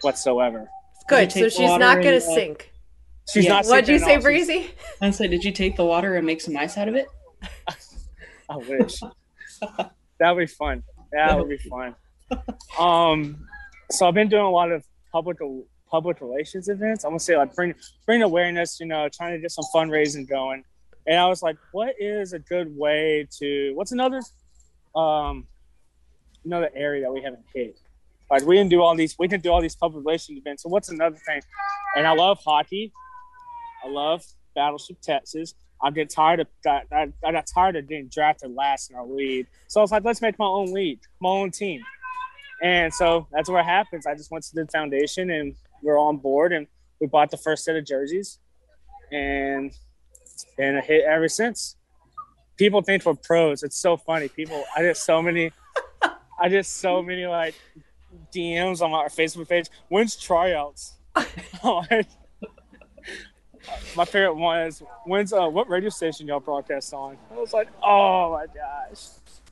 whatsoever. 0.02 0.68
Good. 1.08 1.32
So 1.32 1.50
she's 1.50 1.60
not 1.60 2.02
going 2.02 2.16
to 2.16 2.22
sink. 2.22 2.72
She's 3.32 3.46
yeah. 3.46 3.54
not. 3.54 3.66
What'd 3.66 3.88
you 3.88 4.00
say, 4.00 4.18
Breezy? 4.18 4.72
I 5.02 5.10
said, 5.12 5.32
did 5.32 5.44
you 5.44 5.52
take 5.52 5.76
the 5.76 5.86
water 5.86 6.16
and 6.16 6.26
make 6.26 6.42
some 6.42 6.56
ice 6.58 6.78
out 6.78 6.88
of 6.88 6.96
it? 6.96 7.08
I 8.50 8.58
wish. 8.58 9.00
that 10.20 10.36
would 10.36 10.40
be 10.40 10.46
fun. 10.46 10.84
That 11.12 11.38
would 11.38 11.50
be 11.50 11.58
fun. 11.58 11.96
Um, 12.80 13.48
so 13.92 14.08
I've 14.08 14.14
been 14.14 14.30
doing 14.30 14.44
a 14.44 14.50
lot 14.50 14.72
of 14.72 14.84
public 15.12 15.38
public 15.90 16.22
relations 16.22 16.68
events. 16.70 17.04
I'm 17.04 17.12
gonna 17.12 17.20
say 17.20 17.38
like 17.38 17.56
bring 17.56 17.74
bring 18.06 18.22
awareness. 18.22 18.80
You 18.80 18.86
know, 18.86 19.08
trying 19.10 19.34
to 19.34 19.40
get 19.40 19.52
some 19.52 19.66
fundraising 19.74 20.28
going. 20.28 20.64
And 21.08 21.20
I 21.20 21.28
was 21.28 21.44
like, 21.44 21.58
what 21.72 21.96
is 22.00 22.34
a 22.34 22.40
good 22.40 22.76
way 22.76 23.28
to? 23.40 23.74
What's 23.76 23.92
another 23.92 24.22
um 24.96 25.48
another 26.44 26.70
area 26.76 27.04
that 27.04 27.14
we 27.14 27.22
haven't 27.22 27.46
hit? 27.54 27.80
Like 28.30 28.44
we 28.46 28.56
didn't 28.56 28.72
do 28.72 28.82
all 28.82 28.96
these. 28.96 29.16
We 29.18 29.28
didn't 29.28 29.44
do 29.44 29.52
all 29.52 29.62
these 29.62 29.76
public 29.76 30.06
relations 30.06 30.40
events. 30.40 30.64
So 30.64 30.70
what's 30.70 30.90
another 30.90 31.18
thing? 31.26 31.42
And 31.96 32.08
I 32.08 32.14
love 32.14 32.40
hockey. 32.44 32.92
I 33.86 33.89
love 33.89 34.26
Battleship 34.56 35.00
Texas. 35.02 35.54
I 35.82 35.91
get 35.91 36.10
tired 36.10 36.39
of 36.39 36.48
that. 36.63 36.88
I, 36.91 37.12
I 37.24 37.32
got 37.32 37.45
tired 37.45 37.76
of 37.76 37.88
getting 37.88 38.08
drafted 38.08 38.56
last 38.56 38.89
in 38.89 38.95
our 38.95 39.06
league. 39.06 39.48
So 39.67 39.80
I 39.80 39.84
was 39.84 39.91
like, 39.91 40.04
let's 40.04 40.21
make 40.21 40.39
my 40.39 40.45
own 40.45 40.74
league, 40.74 41.02
my 41.19 41.30
own 41.30 41.52
team. 41.52 41.82
And 42.63 42.93
so 42.93 43.28
that's 43.32 43.50
what 43.50 43.65
happens. 43.65 44.08
I 44.08 44.15
just 44.15 44.32
went 44.32 44.45
to 44.45 44.56
the 44.56 44.65
foundation 44.67 45.30
and 45.30 45.54
we're 45.84 46.00
on 46.00 46.17
board 46.17 46.54
and 46.54 46.67
we 47.00 47.08
bought 47.08 47.30
the 47.30 47.38
first 47.38 47.65
set 47.65 47.76
of 47.76 47.86
jerseys 47.86 48.39
and 49.12 49.78
it's 50.21 50.45
been 50.58 50.78
a 50.78 50.82
hit 50.82 51.04
ever 51.06 51.28
since. 51.28 51.76
People 52.58 52.82
think 52.82 53.06
we're 53.06 53.15
pros. 53.15 53.63
It's 53.63 53.78
so 53.78 53.98
funny. 53.98 54.30
People, 54.30 54.63
I 54.76 54.82
get 54.82 54.98
so 54.98 55.21
many, 55.21 55.52
I 56.39 56.50
get 56.50 56.65
so 56.65 57.04
many 57.04 57.26
like 57.26 57.54
DMs 58.34 58.82
on 58.82 58.93
our 58.93 59.10
Facebook 59.10 59.50
page. 59.50 59.67
When's 59.89 60.15
tryouts? 60.15 60.93
my 63.95 64.06
favorite 64.06 64.36
one 64.36 64.62
is 64.62 64.84
when's 65.06 65.34
uh 65.34 65.47
what 65.47 65.69
radio 65.69 65.89
station 65.89 66.28
y'all 66.28 66.39
broadcast 66.39 66.93
on? 66.93 67.17
I 67.32 67.36
was 67.36 67.54
like, 67.54 67.69
oh 67.84 68.32
my 68.32 68.45
gosh. 68.47 69.08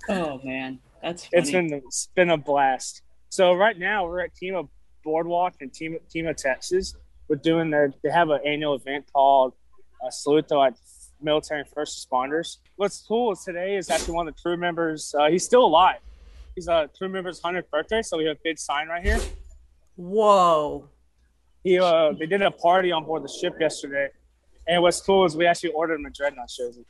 Oh 0.09 0.39
man, 0.43 0.79
that's 1.01 1.25
funny. 1.25 1.41
it's 1.41 1.51
been 1.51 1.73
it's 1.73 2.09
been 2.15 2.29
a 2.29 2.37
blast. 2.37 3.01
So 3.29 3.53
right 3.53 3.77
now 3.77 4.05
we're 4.05 4.21
at 4.21 4.31
Kemah 4.41 4.67
Boardwalk 5.03 5.55
and 5.61 5.73
Team 5.73 5.97
Team 6.09 6.27
of 6.27 6.35
Texas. 6.35 6.95
We're 7.27 7.37
doing 7.37 7.69
their 7.69 7.93
they 8.03 8.09
have 8.09 8.29
an 8.29 8.41
annual 8.45 8.75
event 8.75 9.05
called 9.11 9.53
uh, 10.05 10.09
Salute 10.09 10.47
to 10.49 10.73
Military 11.21 11.61
and 11.61 11.69
First 11.69 12.07
Responders. 12.07 12.57
What's 12.75 13.01
cool 13.07 13.31
is 13.31 13.43
today 13.43 13.75
is 13.75 13.89
actually 13.89 14.15
one 14.15 14.27
of 14.27 14.35
the 14.35 14.41
crew 14.41 14.57
members. 14.57 15.15
Uh, 15.17 15.29
he's 15.29 15.45
still 15.45 15.65
alive. 15.65 15.99
He's 16.55 16.67
a 16.67 16.89
crew 16.97 17.09
member's 17.09 17.39
hundredth 17.39 17.71
birthday, 17.71 18.01
so 18.01 18.17
we 18.17 18.25
have 18.25 18.37
a 18.37 18.39
big 18.43 18.59
sign 18.59 18.87
right 18.87 19.03
here. 19.03 19.19
Whoa! 19.95 20.89
He 21.63 21.79
uh, 21.79 22.11
they 22.17 22.25
did 22.25 22.41
a 22.41 22.51
party 22.51 22.91
on 22.91 23.05
board 23.05 23.23
the 23.23 23.27
ship 23.27 23.53
yesterday, 23.59 24.09
and 24.67 24.81
what's 24.81 25.01
cool 25.01 25.25
is 25.25 25.35
we 25.35 25.45
actually 25.45 25.71
ordered 25.71 25.95
him 25.95 26.05
a 26.05 26.09
dreadnought 26.09 26.49
jersey. 26.49 26.85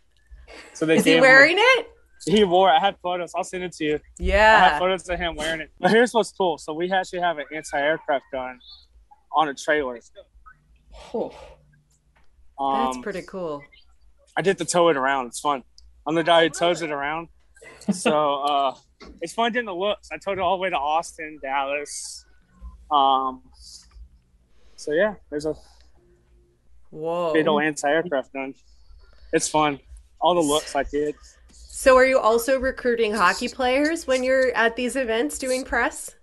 So 0.74 0.86
they 0.86 0.98
is 0.98 1.06
he 1.06 1.20
wearing 1.20 1.58
it? 1.58 1.88
He 2.26 2.44
wore. 2.44 2.70
I 2.70 2.80
had 2.80 2.96
photos. 3.04 3.34
I'll 3.36 3.44
send 3.44 3.64
it 3.64 3.74
to 3.74 3.84
you. 3.84 4.00
Yeah, 4.18 4.56
I 4.56 4.70
have 4.70 4.80
photos 4.80 5.08
of 5.10 5.20
him 5.20 5.36
wearing 5.36 5.62
it. 5.62 5.72
But 5.80 5.92
here's 5.92 6.14
what's 6.14 6.32
cool. 6.32 6.58
So 6.58 6.74
we 6.74 6.92
actually 6.92 7.20
have 7.20 7.38
an 7.38 7.46
anti-aircraft 7.54 8.26
gun 8.32 8.60
on 9.34 9.50
a 9.50 9.54
trailer. 9.54 10.00
Oh, 11.14 11.36
um, 12.60 12.86
that's 12.86 12.98
pretty 13.00 13.24
cool. 13.24 13.62
I 14.38 14.42
did 14.42 14.58
the 14.58 14.66
tow 14.66 14.90
it 14.90 14.98
around. 14.98 15.28
It's 15.28 15.40
fun. 15.40 15.64
I'm 16.08 16.16
the 16.16 16.24
guy 16.24 16.44
who 16.44 16.50
tows 16.50 16.82
it 16.82 16.92
around. 16.92 17.28
So 17.92 18.42
uh, 18.44 18.76
it's 19.22 19.34
fun 19.34 19.52
getting 19.52 19.66
the 19.66 19.76
looks. 19.76 20.10
I 20.12 20.18
towed 20.18 20.38
it 20.38 20.42
all 20.42 20.58
the 20.58 20.62
way 20.62 20.70
to 20.70 20.78
Austin, 20.78 21.40
Dallas, 21.42 22.26
um, 22.92 23.42
so 24.84 24.92
yeah, 24.92 25.16
there's 25.30 25.46
a 25.46 25.56
whoa 26.90 27.32
big 27.32 27.48
old 27.48 27.64
anti-aircraft 27.64 28.34
gun. 28.34 28.54
It's 29.32 29.48
fun. 29.48 29.80
All 30.20 30.36
the 30.36 30.42
looks 30.42 30.76
I 30.76 30.84
did. 30.84 31.16
So 31.52 31.96
are 31.96 32.06
you 32.06 32.20
also 32.20 32.60
recruiting 32.60 33.14
hockey 33.14 33.48
players 33.48 34.08
when 34.08 34.24
you're 34.24 34.54
at 34.56 34.76
these 34.76 34.98
events 34.98 35.40
doing 35.40 35.64
press? 35.64 36.16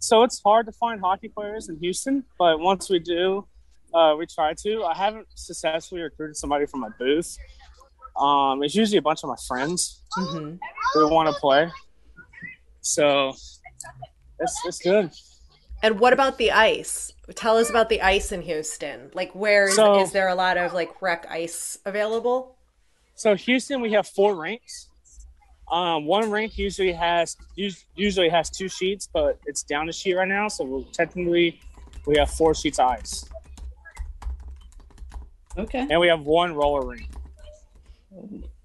So 0.00 0.24
it's 0.24 0.40
hard 0.44 0.66
to 0.66 0.72
find 0.72 1.00
hockey 1.00 1.28
players 1.28 1.68
in 1.68 1.78
Houston, 1.78 2.24
but 2.40 2.58
once 2.58 2.90
we 2.90 2.98
do, 2.98 3.46
uh, 3.94 4.16
we 4.18 4.26
try 4.26 4.52
to. 4.64 4.82
I 4.82 4.96
haven't 4.96 5.28
successfully 5.36 6.00
recruited 6.02 6.36
somebody 6.36 6.66
from 6.66 6.80
my 6.80 6.88
booth. 6.98 7.38
Um, 8.16 8.64
it's 8.64 8.74
usually 8.74 8.98
a 8.98 9.02
bunch 9.02 9.22
of 9.22 9.28
my 9.28 9.36
friends 9.46 10.02
mm-hmm. 10.18 10.56
who 10.94 11.08
want 11.08 11.32
to 11.32 11.40
play. 11.40 11.70
So 12.80 13.28
it's 14.40 14.60
it's 14.66 14.78
good. 14.80 15.12
And 15.82 15.98
what 15.98 16.12
about 16.12 16.38
the 16.38 16.52
ice? 16.52 17.12
Tell 17.34 17.56
us 17.56 17.68
about 17.68 17.88
the 17.88 18.00
ice 18.02 18.30
in 18.30 18.42
Houston. 18.42 19.10
Like, 19.14 19.34
where 19.34 19.68
is, 19.68 19.76
so, 19.76 20.00
is 20.00 20.12
there 20.12 20.28
a 20.28 20.34
lot 20.34 20.56
of 20.56 20.72
like 20.72 21.02
rec 21.02 21.26
ice 21.28 21.78
available? 21.84 22.56
So 23.14 23.34
Houston, 23.34 23.80
we 23.80 23.92
have 23.92 24.06
four 24.06 24.40
rinks. 24.40 24.88
Um, 25.70 26.04
one 26.04 26.30
rink 26.30 26.58
usually 26.58 26.92
has 26.92 27.36
usually 27.56 28.28
has 28.28 28.50
two 28.50 28.68
sheets, 28.68 29.08
but 29.12 29.38
it's 29.46 29.62
down 29.62 29.88
a 29.88 29.92
sheet 29.92 30.14
right 30.14 30.28
now. 30.28 30.48
So 30.48 30.64
we'll, 30.64 30.84
technically, 30.84 31.60
we 32.06 32.18
have 32.18 32.30
four 32.30 32.54
sheets 32.54 32.78
of 32.78 32.90
ice. 32.90 33.24
Okay. 35.56 35.86
And 35.90 36.00
we 36.00 36.08
have 36.08 36.20
one 36.20 36.54
roller 36.54 36.86
rink. 36.86 37.08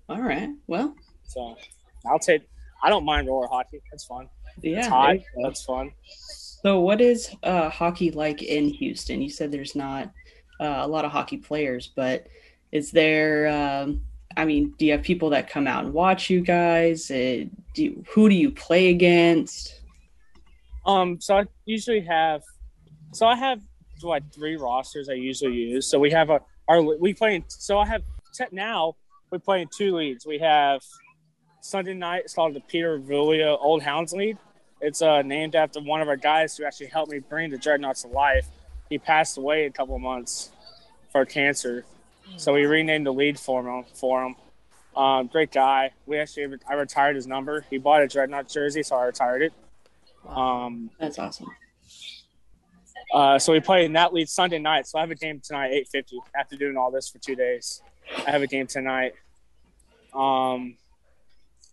All 0.10 0.22
right. 0.22 0.50
Well. 0.68 0.96
So 1.24 1.58
I'll 2.06 2.20
take. 2.20 2.48
I 2.84 2.90
don't 2.90 3.06
mind 3.06 3.28
roller 3.28 3.48
hockey. 3.48 3.82
It's 3.92 4.06
fun. 4.06 4.30
Yeah. 4.62 4.80
It's 4.80 4.88
hot. 4.88 5.18
That's 5.42 5.64
fun. 5.64 5.92
So, 6.64 6.80
what 6.80 7.02
is 7.02 7.30
uh, 7.44 7.70
hockey 7.70 8.10
like 8.10 8.42
in 8.42 8.70
Houston? 8.70 9.22
You 9.22 9.30
said 9.30 9.52
there's 9.52 9.76
not 9.76 10.12
uh, 10.60 10.80
a 10.80 10.88
lot 10.88 11.06
of 11.06 11.12
hockey 11.12 11.38
players, 11.38 11.92
but 11.96 12.28
is 12.72 12.92
there? 12.92 13.48
Um, 13.48 14.02
I 14.36 14.46
mean, 14.46 14.74
do 14.78 14.86
you 14.86 14.92
have 14.94 15.04
people 15.04 15.30
that 15.32 15.50
come 15.50 15.68
out 15.68 15.86
and 15.86 15.94
watch 15.94 16.32
you 16.32 16.42
guys? 16.42 17.12
Uh, 17.12 17.46
do 17.74 17.84
you, 17.84 18.04
who 18.10 18.28
do 18.28 18.36
you 18.36 18.50
play 18.50 18.90
against? 18.90 19.82
Um, 20.86 21.22
so 21.22 21.38
I 21.38 21.46
usually 21.66 22.02
have, 22.02 22.42
so 23.14 23.28
I 23.28 23.36
have 23.36 23.62
like 24.02 24.24
three 24.34 24.58
rosters 24.58 25.10
I 25.10 25.14
usually 25.14 25.54
use. 25.54 25.88
So 25.88 26.00
we 26.00 26.10
have 26.12 26.32
a 26.32 26.42
our 26.68 26.82
we 26.82 27.14
play. 27.14 27.36
In, 27.36 27.44
So 27.50 27.78
I 27.78 27.86
have 27.86 28.02
now 28.52 28.96
we 29.32 29.38
play 29.38 29.62
in 29.62 29.68
two 29.76 29.96
leagues. 29.96 30.26
We 30.26 30.40
have 30.40 30.82
Sunday 31.62 31.94
night. 31.94 32.24
It's 32.26 32.34
called 32.34 32.56
the 32.56 32.62
Peter 32.62 33.00
Vulia 33.00 33.58
Old 33.60 33.84
Hounds 33.84 34.12
League. 34.12 34.38
It's 34.80 35.02
uh, 35.02 35.22
named 35.24 35.56
after 35.56 35.80
one 35.80 36.02
of 36.02 36.08
our 36.08 36.18
guys 36.18 36.56
who 36.56 36.64
actually 36.64 36.88
helped 36.88 37.12
me 37.12 37.20
bring 37.20 37.50
the 37.50 37.58
Dreadnoughts 37.58 38.04
to 38.04 38.10
life. 38.10 38.48
He 38.90 38.98
passed 38.98 39.38
away 39.38 39.66
a 39.66 39.72
couple 39.72 39.98
months 40.00 40.52
for 41.12 41.26
cancer, 41.26 41.84
so 42.38 42.54
we 42.54 42.66
renamed 42.66 43.06
the 43.06 43.14
lead 43.14 43.40
for 43.40 43.68
him. 43.68 43.86
For 43.94 44.24
him, 44.24 44.36
um, 44.96 45.28
great 45.28 45.52
guy. 45.52 45.92
We 46.06 46.20
actually 46.20 46.58
I 46.70 46.76
retired 46.76 47.16
his 47.16 47.28
number. 47.28 47.66
He 47.70 47.80
bought 47.80 48.02
a 48.02 48.08
Dreadnought 48.08 48.48
jersey, 48.48 48.84
so 48.84 48.96
I 48.96 49.06
retired 49.06 49.42
it. 49.42 49.54
Um, 50.28 50.90
That's 51.00 51.18
awesome. 51.20 51.48
Uh, 53.14 53.40
so 53.40 53.54
we 53.54 53.60
play 53.60 53.86
in 53.86 53.94
that 53.94 54.14
league 54.14 54.28
Sunday 54.28 54.60
night. 54.60 54.86
So 54.86 55.00
I 55.00 55.02
have 55.02 55.12
a 55.12 55.16
game 55.16 55.40
tonight, 55.40 55.72
eight 55.72 55.88
fifty. 55.88 56.20
After 56.38 56.56
doing 56.56 56.78
all 56.78 56.92
this 56.92 57.10
for 57.10 57.18
two 57.20 57.36
days, 57.36 57.82
I 58.26 58.32
have 58.32 58.42
a 58.42 58.48
game 58.48 58.68
tonight. 58.68 59.14
Um, 60.14 60.76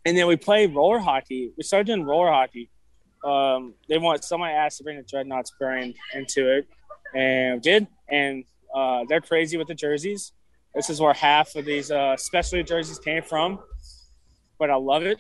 and 0.05 0.17
then 0.17 0.27
we 0.27 0.37
play 0.37 0.67
roller 0.67 0.99
hockey. 0.99 1.53
We 1.57 1.63
started 1.65 1.87
doing 1.87 2.05
roller 2.05 2.31
hockey. 2.31 2.71
Um, 3.25 3.75
they 3.89 3.99
want 3.99 4.23
somebody 4.25 4.55
asked 4.55 4.79
to 4.79 4.85
bring 4.85 4.97
the 4.99 5.03
Dreadnoughts 5.03 5.53
brand 5.59 5.95
into 6.15 6.59
it, 6.59 6.69
and 7.15 7.63
did. 7.63 7.87
And 8.09 8.45
uh, 8.75 9.05
they're 9.09 9.21
crazy 9.21 9.57
with 9.57 9.69
the 9.69 9.75
jerseys. 9.75 10.33
This 10.75 10.91
is 10.91 11.01
where 11.01 11.15
half 11.15 11.55
of 11.55 11.65
these 11.65 11.91
uh, 11.91 12.17
specialty 12.17 12.65
jerseys 12.65 12.99
came 12.99 13.23
from, 13.23 13.61
but 14.59 14.71
I 14.71 14.77
love 14.77 15.05
it. 15.05 15.19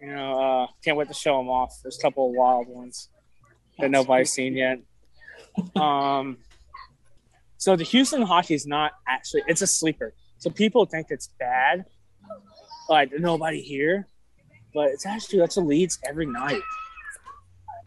You 0.00 0.14
know, 0.14 0.40
uh, 0.40 0.66
can't 0.84 0.96
wait 0.96 1.08
to 1.08 1.14
show 1.14 1.38
them 1.38 1.48
off. 1.48 1.78
There's 1.82 1.98
a 1.98 2.02
couple 2.02 2.28
of 2.28 2.34
wild 2.34 2.68
ones 2.68 3.08
that 3.78 3.90
nobody's 3.90 4.32
seen 4.32 4.54
yet. 4.54 4.80
Um, 5.74 6.38
so 7.56 7.76
the 7.76 7.84
Houston 7.84 8.22
hockey 8.22 8.54
is 8.54 8.66
not 8.66 8.92
actually 9.08 9.42
it's 9.46 9.62
a 9.62 9.66
sleeper. 9.66 10.12
So 10.38 10.50
people 10.50 10.84
think 10.84 11.06
it's 11.10 11.28
bad, 11.38 11.86
like 12.88 13.10
nobody 13.18 13.62
here, 13.62 14.06
but 14.76 14.90
it's 14.90 15.06
actually 15.06 15.38
that's 15.38 15.56
a 15.56 15.60
leads 15.62 15.98
every 16.06 16.26
night. 16.26 16.60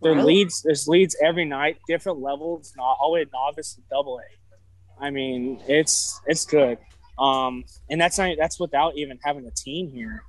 There 0.01 0.15
really? 0.15 0.33
leads 0.33 0.63
there's 0.63 0.87
leads 0.87 1.15
every 1.23 1.45
night, 1.45 1.77
different 1.87 2.19
levels, 2.19 2.73
not 2.75 2.97
all 2.99 3.11
the 3.11 3.19
way 3.19 3.25
novice 3.31 3.75
to 3.75 3.81
double 3.91 4.19
A. 4.19 5.03
I 5.05 5.11
mean, 5.11 5.61
it's 5.67 6.19
it's 6.25 6.47
good. 6.47 6.79
Um, 7.19 7.63
and 7.91 8.01
that's 8.01 8.17
not 8.17 8.35
that's 8.39 8.59
without 8.59 8.97
even 8.97 9.19
having 9.23 9.45
a 9.45 9.51
team 9.51 9.91
here. 9.91 10.23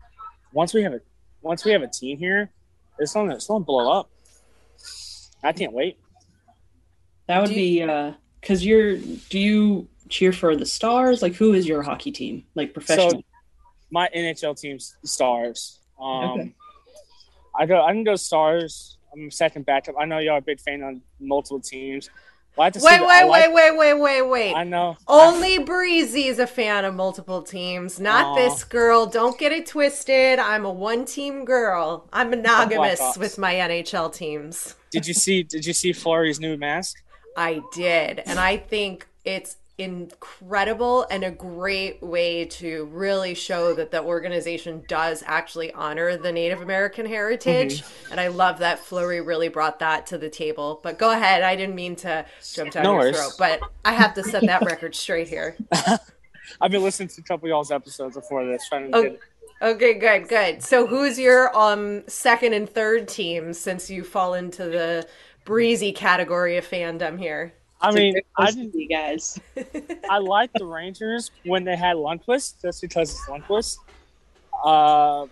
Once 0.53 0.75
we 0.75 0.83
have 0.83 0.93
a 0.93 1.01
once 1.41 1.65
we 1.65 1.73
have 1.73 1.81
a 1.81 1.89
team 1.89 2.19
here, 2.19 2.51
it's 2.99 3.15
gonna 3.15 3.37
it's 3.37 3.47
gonna 3.47 3.65
blow 3.65 3.91
up. 3.91 4.11
I 5.43 5.53
can't 5.53 5.73
wait. 5.73 5.97
That 7.27 7.41
would 7.41 7.49
be 7.49 7.83
uh 7.83 8.13
because 8.39 8.67
you're 8.67 8.99
do 8.99 9.39
you 9.39 9.89
cheer 10.11 10.33
for 10.33 10.55
the 10.55 10.67
stars? 10.67 11.23
Like 11.23 11.37
who 11.37 11.55
is 11.55 11.67
your 11.67 11.81
hockey 11.83 12.13
team? 12.13 12.45
Like 12.55 12.75
professional? 12.75 13.13
So 13.13 13.23
my 13.91 14.11
NHL 14.15 14.61
team's 14.61 14.95
stars. 15.05 15.80
Um 16.01 16.31
okay. 16.31 16.55
I 17.59 17.67
go 17.67 17.83
I 17.83 17.93
can 17.93 18.05
go 18.05 18.17
stars. 18.17 18.97
I'm 19.13 19.31
second 19.31 19.67
backup. 19.67 19.97
I 19.99 20.05
know 20.05 20.19
y'all 20.19 20.35
are 20.35 20.39
a 20.39 20.43
big 20.43 20.61
fan 20.61 20.83
on 20.83 21.03
multiple 21.19 21.61
teams. 21.61 22.11
Well, 22.57 22.71
wait, 22.75 22.83
wait, 22.83 23.01
wait, 23.01 23.25
like, 23.25 23.55
wait, 23.55 23.77
wait, 23.77 23.95
wait, 23.95 24.23
wait. 24.23 24.55
I 24.55 24.65
know. 24.65 24.97
Only 25.07 25.59
Breezy 25.59 26.27
is 26.27 26.39
a 26.39 26.47
fan 26.47 26.85
of 26.85 26.95
multiple 26.95 27.43
teams, 27.43 28.01
not 28.01 28.27
Aww. 28.27 28.37
this 28.37 28.65
girl. 28.65 29.07
Don't 29.07 29.39
get 29.39 29.53
it 29.53 29.67
twisted. 29.67 30.39
I'm 30.39 30.65
a 30.65 30.71
one-team 30.71 31.45
girl. 31.45 32.09
I'm 32.13 32.31
monogamous 32.31 33.17
with 33.17 33.39
my 33.39 33.55
NHL 33.55 34.13
teams. 34.13 34.75
Did 34.91 35.07
you 35.07 35.15
see? 35.15 35.45
Did 35.45 35.65
you 35.65 35.73
see 35.73 35.93
Fleury's 35.93 36.41
new 36.41 36.57
mask? 36.57 36.97
I 37.37 37.63
did, 37.73 38.19
and 38.27 38.41
I 38.41 38.57
think 38.57 39.07
it's 39.25 39.57
incredible 39.81 41.07
and 41.11 41.25
a 41.25 41.31
great 41.31 42.03
way 42.03 42.45
to 42.45 42.85
really 42.93 43.35
show 43.35 43.75
that 43.75 43.91
the 43.91 44.03
organization 44.03 44.85
does 44.87 45.25
actually 45.27 45.73
honor 45.73 46.17
the 46.17 46.31
Native 46.31 46.61
American 46.61 47.07
heritage. 47.07 47.83
Mm-hmm. 47.83 48.13
And 48.13 48.21
I 48.21 48.29
love 48.29 48.59
that 48.59 48.79
Fleury 48.79 49.21
really 49.21 49.49
brought 49.49 49.79
that 49.79 50.07
to 50.09 50.19
the 50.19 50.29
table. 50.29 50.81
But 50.83 50.99
go 50.99 51.11
ahead. 51.11 51.43
I 51.43 51.57
didn't 51.57 51.75
mean 51.75 51.97
to 51.97 52.27
jump 52.53 52.73
down 52.73 52.83
no 52.85 52.93
your 52.93 53.01
worries. 53.01 53.17
throat, 53.17 53.33
but 53.39 53.61
I 53.85 53.93
have 53.93 54.15
to 54.15 54.23
set 54.23 54.43
that 54.43 54.63
record 54.65 54.95
straight 54.95 55.29
here. 55.29 55.57
I've 56.61 56.71
been 56.71 56.83
listening 56.83 57.09
to 57.09 57.21
a 57.21 57.25
couple 57.25 57.47
of 57.47 57.51
y'all's 57.51 57.71
episodes 57.71 58.17
before 58.17 58.45
this, 58.45 58.69
trying 58.69 58.91
to 58.91 58.97
oh, 58.97 59.03
get 59.03 59.21
Okay, 59.63 59.95
good, 59.95 60.27
good. 60.27 60.63
So 60.63 60.87
who's 60.87 61.19
your 61.19 61.55
um 61.57 62.09
second 62.09 62.55
and 62.55 62.69
third 62.69 63.09
team 63.09 63.53
since 63.53 63.91
you 63.91 64.05
fall 64.05 64.33
into 64.35 64.65
the 64.65 65.07
breezy 65.45 65.93
category 65.93 66.57
of 66.57 66.67
fandom 66.67 67.19
here? 67.19 67.53
I 67.81 67.93
mean, 67.93 68.17
I 68.37 68.51
didn't, 68.51 68.75
you 68.75 68.89
guys. 68.89 69.39
I 70.11 70.19
like 70.19 70.53
the 70.53 70.67
Rangers 70.67 71.31
when 71.45 71.65
they 71.65 71.77
had 71.77 71.97
Lundqvist, 71.97 72.61
just 72.63 72.83
because 72.83 73.11
it's 73.11 73.23
Lundqvist. 73.23 73.79
Uh, 74.63 75.27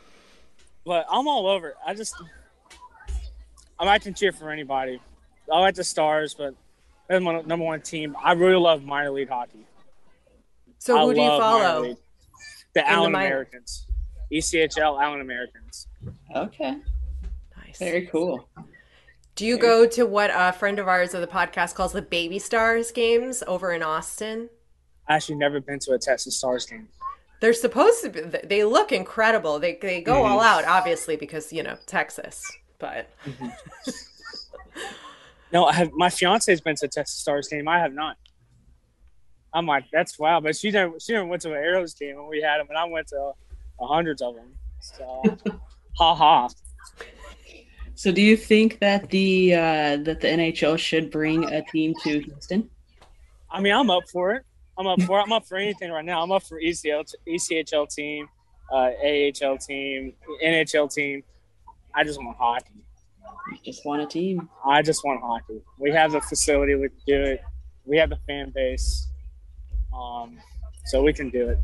but 0.85 1.07
I'm 1.11 1.29
all 1.29 1.47
over. 1.47 1.75
I 1.87 1.95
just, 1.95 2.15
I 3.79 3.85
might 3.85 4.03
can 4.03 4.15
cheer 4.15 4.33
for 4.33 4.51
anybody. 4.51 5.01
I 5.53 5.59
like 5.61 5.75
the 5.75 5.85
Stars, 5.85 6.35
but 6.35 6.55
they're 7.09 7.21
my 7.21 7.43
number 7.43 7.65
one 7.65 7.81
team. 7.83 8.17
I 8.23 8.33
really 8.33 8.57
love 8.57 8.83
minor 8.83 9.11
league 9.11 9.29
hockey. 9.29 9.67
So 10.79 10.99
who 10.99 11.11
I 11.11 11.15
do 11.15 11.21
you 11.21 11.29
follow? 11.29 11.97
The 12.75 12.89
Allen 12.89 13.13
the 13.13 13.19
Americans, 13.19 13.87
ECHL 14.33 15.03
Allen 15.03 15.21
Americans. 15.21 15.89
Okay. 16.35 16.77
Nice. 17.57 17.79
Very 17.79 18.07
cool. 18.07 18.49
Do 19.39 19.47
you 19.47 19.57
go 19.57 19.87
to 19.87 20.05
what 20.05 20.33
a 20.35 20.53
friend 20.53 20.81
of 20.81 20.89
ours 20.89 21.15
of 21.15 21.21
the 21.21 21.29
podcast 21.29 21.77
calls 21.77 21.93
the 21.93 22.03
Baby 22.03 22.41
Stars 22.41 22.91
games 22.91 23.45
over 23.47 23.71
in 23.71 23.85
Austin? 23.85 24.51
I 25.07 25.15
actually 25.15 25.37
never 25.37 25.61
been 25.61 25.79
to 25.79 25.93
a 25.93 25.99
Texas 25.99 26.37
Stars 26.37 26.67
game. 26.67 26.89
They're 27.41 27.53
supposed 27.53 28.03
to 28.03 28.11
be. 28.11 28.21
They 28.21 28.65
look 28.65 28.91
incredible. 28.91 29.61
They 29.61 29.79
they 29.81 30.01
go 30.01 30.15
mm-hmm. 30.15 30.33
all 30.33 30.41
out, 30.41 30.65
obviously, 30.65 31.15
because 31.15 31.53
you 31.53 31.63
know 31.63 31.79
Texas. 31.87 32.43
But 32.81 33.11
mm-hmm. 33.25 33.91
no, 35.53 35.67
I 35.67 35.73
have. 35.73 35.93
My 35.93 36.11
fiance 36.11 36.51
has 36.51 36.61
been 36.61 36.75
to 36.75 36.87
a 36.87 36.89
Texas 36.89 37.21
Stars 37.21 37.47
game. 37.47 37.69
I 37.69 37.79
have 37.79 37.93
not. 37.93 38.17
I'm 39.55 39.67
like, 39.67 39.85
that's 39.93 40.19
wow. 40.19 40.41
But 40.41 40.57
she 40.57 40.73
never 40.73 40.99
she 40.99 41.13
never 41.13 41.27
went 41.27 41.43
to 41.43 41.53
an 41.53 41.59
Arrows 41.59 41.95
game 41.95 42.17
when 42.17 42.27
we 42.27 42.43
had 42.43 42.59
them, 42.59 42.67
and 42.71 42.77
I 42.77 42.87
went 42.87 43.07
to 43.11 43.35
hundreds 43.79 44.21
of 44.21 44.35
them. 44.35 44.53
So, 44.81 45.23
ha 45.97 46.15
ha. 46.17 46.49
So, 47.99 48.13
do 48.13 48.23
you 48.23 48.37
think 48.37 48.79
that 48.79 49.11
the 49.11 49.55
uh, 49.55 49.97
that 50.05 50.21
the 50.21 50.29
NHL 50.29 50.79
should 50.79 51.11
bring 51.11 51.43
a 51.53 51.65
team 51.65 51.95
to 52.05 52.21
Houston? 52.21 52.71
I 53.51 53.61
mean, 53.61 53.73
I'm 53.73 53.91
up 53.91 54.05
for 54.09 54.35
it. 54.35 54.45
I'm 54.79 54.87
up 54.87 55.03
for. 55.03 55.21
I'm 55.21 55.33
up 55.33 55.49
for 55.49 55.57
anything 55.57 55.91
right 55.91 56.05
now. 56.05 56.23
I'm 56.23 56.31
up 56.31 56.45
for 56.45 56.61
ECL, 56.61 57.13
ECHL 57.27 57.93
team, 57.93 58.29
uh, 58.73 58.91
AHL 59.05 59.59
team, 59.59 60.13
NHL 60.45 60.95
team. 60.95 61.25
I 61.93 62.05
just 62.05 62.23
want 62.23 62.37
hockey. 62.39 62.85
You 63.51 63.59
just 63.65 63.85
want 63.85 64.01
a 64.01 64.07
team. 64.07 64.49
I 64.65 64.81
just 64.81 65.05
want 65.05 65.21
hockey. 65.21 65.61
We 65.77 65.91
have 65.91 66.13
the 66.13 66.21
facility. 66.21 66.77
We 66.77 66.91
can 66.91 66.99
do 67.05 67.21
it. 67.21 67.43
We 67.85 67.97
have 67.97 68.11
the 68.11 68.19
fan 68.29 68.53
base, 68.55 69.09
um, 69.93 70.39
so 70.85 71.03
we 71.03 71.13
can 71.13 71.31
do 71.31 71.49
it. 71.49 71.59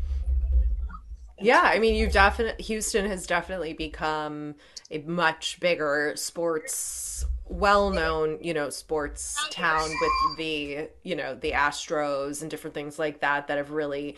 Yeah, 1.38 1.62
I 1.62 1.78
mean, 1.78 1.94
you've 1.94 2.12
definitely 2.12 2.62
Houston 2.64 3.06
has 3.06 3.26
definitely 3.26 3.72
become 3.72 4.54
a 4.90 4.98
much 4.98 5.58
bigger 5.60 6.12
sports 6.16 7.26
well-known 7.46 8.38
you 8.40 8.54
know 8.54 8.70
sports 8.70 9.36
town 9.50 9.88
with 9.88 10.38
the 10.38 10.88
you 11.02 11.14
know 11.14 11.34
the 11.34 11.52
astros 11.52 12.40
and 12.40 12.50
different 12.50 12.72
things 12.72 12.98
like 12.98 13.20
that 13.20 13.46
that 13.48 13.58
have 13.58 13.70
really 13.70 14.16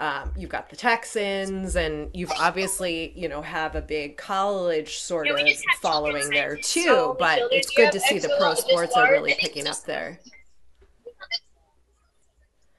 um, 0.00 0.32
you've 0.36 0.50
got 0.50 0.68
the 0.70 0.76
texans 0.76 1.76
and 1.76 2.10
you've 2.14 2.32
obviously 2.32 3.12
you 3.14 3.28
know 3.28 3.40
have 3.42 3.76
a 3.76 3.80
big 3.80 4.16
college 4.16 4.98
sort 4.98 5.28
of 5.28 5.38
following 5.80 6.28
there 6.30 6.56
too 6.56 7.14
but 7.18 7.38
it's 7.52 7.70
good 7.70 7.92
to 7.92 8.00
see 8.00 8.18
the 8.18 8.34
pro 8.38 8.54
sports 8.54 8.96
are 8.96 9.10
really 9.12 9.34
picking 9.38 9.68
up 9.68 9.80
there 9.84 10.18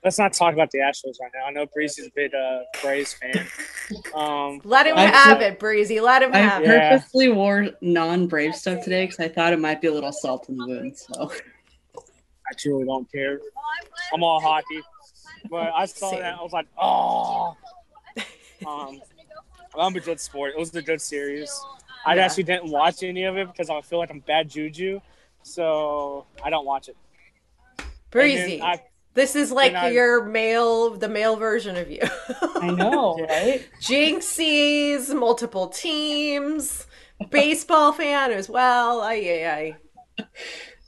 let's 0.05 0.17
not 0.19 0.31
talk 0.31 0.53
about 0.53 0.71
the 0.71 0.77
Astros 0.77 1.19
right 1.19 1.31
now. 1.33 1.45
I 1.47 1.51
know 1.51 1.65
Breezy's 1.65 2.07
a 2.07 2.11
big 2.15 2.33
uh, 2.33 2.59
Braves 2.81 3.13
fan. 3.13 3.47
Um, 4.15 4.61
Let 4.63 4.87
him 4.87 4.97
I 4.97 5.05
have 5.05 5.41
it, 5.41 5.59
Breezy. 5.59 5.99
Let 5.99 6.23
him 6.23 6.33
I 6.33 6.39
have 6.39 6.63
it. 6.63 6.71
I 6.71 6.97
purposely 6.97 7.29
wore 7.29 7.67
non-Brave 7.81 8.55
stuff 8.55 8.83
today 8.83 9.03
because 9.05 9.19
I 9.19 9.27
thought 9.27 9.53
it 9.53 9.59
might 9.59 9.79
be 9.79 9.85
a 9.85 9.91
little 9.91 10.11
salt 10.11 10.49
in 10.49 10.57
the 10.57 10.65
wound. 10.65 10.97
So 10.97 11.31
I 11.95 12.53
truly 12.57 12.85
don't 12.85 13.11
care. 13.11 13.39
I'm 14.11 14.23
all 14.23 14.41
hockey, 14.41 14.81
but 15.51 15.71
I 15.75 15.85
saw 15.85 16.09
Same. 16.09 16.21
that 16.21 16.39
I 16.39 16.41
was 16.41 16.51
like, 16.51 16.65
oh. 16.81 17.55
Um, 18.65 19.01
I'm 19.77 19.95
a 19.95 19.99
good 19.99 20.19
sport. 20.19 20.53
It 20.55 20.57
was 20.57 20.73
a 20.73 20.81
good 20.81 20.99
series. 20.99 21.53
I 22.07 22.17
actually 22.17 22.43
didn't 22.43 22.71
watch 22.71 23.03
any 23.03 23.25
of 23.25 23.37
it 23.37 23.47
because 23.51 23.69
I 23.69 23.81
feel 23.81 23.99
like 23.99 24.09
I'm 24.09 24.21
bad 24.21 24.49
juju 24.49 24.99
so 25.45 26.25
I 26.43 26.49
don't 26.49 26.65
watch 26.65 26.89
it. 26.89 26.97
Breezy. 28.09 28.61
I, 28.61 28.81
this 29.15 29.35
is 29.35 29.51
like 29.51 29.73
I- 29.73 29.89
your 29.91 30.23
male, 30.25 30.91
the 30.91 31.09
male 31.09 31.35
version 31.35 31.75
of 31.77 31.89
you. 31.89 32.01
I 32.61 32.69
know, 32.69 33.15
right? 33.29 33.65
Jinxies, 33.81 35.13
multiple 35.13 35.67
teams, 35.69 36.85
baseball 37.31 37.91
fan 37.93 38.31
as 38.31 38.49
well. 38.49 39.01
Ay, 39.01 39.43
ay, 39.45 39.75
ay. 40.19 40.25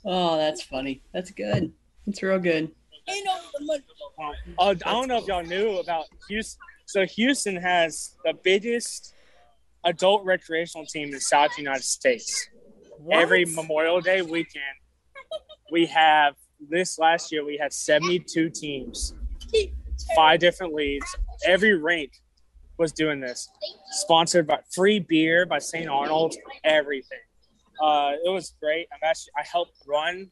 Oh, 0.05 0.37
that's 0.37 0.61
funny. 0.61 1.01
That's 1.13 1.31
good. 1.31 1.73
That's 2.05 2.21
real 2.21 2.39
good. 2.39 2.71
oh, 3.09 4.33
I 4.59 4.73
don't 4.73 5.07
know 5.07 5.17
if 5.17 5.27
y'all 5.27 5.43
knew 5.43 5.79
about 5.79 6.05
Houston. 6.29 6.59
So 6.85 7.05
Houston 7.05 7.57
has 7.57 8.15
the 8.23 8.33
biggest 8.43 9.13
adult 9.83 10.23
recreational 10.25 10.85
team 10.85 11.13
in 11.13 11.19
South 11.19 11.57
United 11.57 11.83
States. 11.83 12.47
What? 12.97 13.19
Every 13.19 13.45
Memorial 13.45 13.99
Day 14.01 14.21
weekend, 14.21 14.63
we 15.71 15.85
have 15.87 16.35
this 16.69 16.99
last 16.99 17.31
year 17.31 17.45
we 17.45 17.57
had 17.57 17.73
72 17.73 18.49
teams, 18.49 19.13
five 20.15 20.39
different 20.39 20.73
leagues. 20.73 21.07
Every 21.45 21.77
rank 21.77 22.11
was 22.77 22.91
doing 22.91 23.19
this. 23.19 23.49
Sponsored 23.91 24.47
by 24.47 24.59
free 24.73 24.99
beer 24.99 25.45
by 25.45 25.59
St. 25.59 25.87
Arnold, 25.87 26.35
everything. 26.63 27.19
Uh, 27.81 28.13
it 28.25 28.29
was 28.29 28.53
great. 28.61 28.87
I'm 28.93 28.99
actually 29.07 29.31
I 29.37 29.43
helped 29.43 29.73
run 29.87 30.29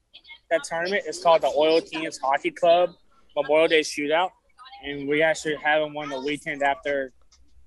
that 0.50 0.64
tournament. 0.64 1.04
It's 1.06 1.22
called 1.22 1.42
the 1.42 1.52
Oil 1.56 1.82
Kings 1.82 2.18
Hockey 2.18 2.52
Club 2.52 2.92
Memorial 3.36 3.68
Day 3.68 3.82
Shootout, 3.82 4.32
and 4.84 5.08
we 5.08 5.22
actually 5.22 5.56
had 5.56 5.80
them 5.80 5.94
one 5.94 6.10
the 6.10 6.20
weekend 6.20 6.64
after 6.64 7.14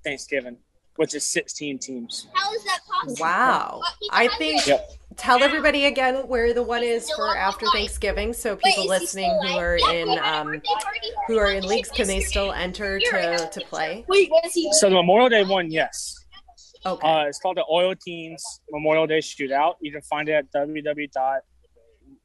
Thanksgiving, 0.05 0.57
which 0.97 1.15
is 1.15 1.25
16 1.27 1.79
teams. 1.79 2.27
How 2.33 2.53
is 2.53 2.65
that 2.65 2.81
possible? 2.91 3.17
Wow. 3.21 3.81
I 4.11 4.29
think 4.39 4.67
Yep. 4.67 4.91
Tell 5.19 5.43
everybody 5.43 5.87
again 5.87 6.27
where 6.29 6.55
the 6.55 6.63
one 6.63 6.83
is 6.83 7.11
for 7.11 7.37
after 7.37 7.67
Thanksgiving 7.73 8.33
so 8.33 8.57
people 8.57 8.87
listening 8.87 9.31
who 9.43 9.59
are 9.59 9.77
in 9.93 10.19
um 10.23 10.63
who 11.27 11.37
are 11.37 11.51
in 11.51 11.65
leagues 11.67 11.91
can 11.91 12.07
they 12.07 12.21
still 12.21 12.53
enter 12.53 12.99
to 12.99 13.51
to 13.53 13.61
play? 13.67 14.05
Wait, 14.09 14.31
what 14.31 14.45
is 14.47 14.55
he? 14.55 14.73
So 14.73 14.89
the 14.89 14.95
Memorial 14.95 15.29
Day 15.29 15.45
one, 15.45 15.71
yes. 15.71 16.15
Okay. 16.87 17.07
Uh, 17.07 17.25
it's 17.25 17.41
called 17.41 17.57
the 17.57 17.65
Oil 17.71 17.95
Teens 17.95 18.61
Memorial 18.71 19.07
Day 19.07 19.19
Shootout. 19.19 19.75
You 19.81 19.91
can 19.91 20.01
find 20.03 20.29
it 20.29 20.33
at 20.33 20.53
www. 20.53 21.11
dot 21.11 21.41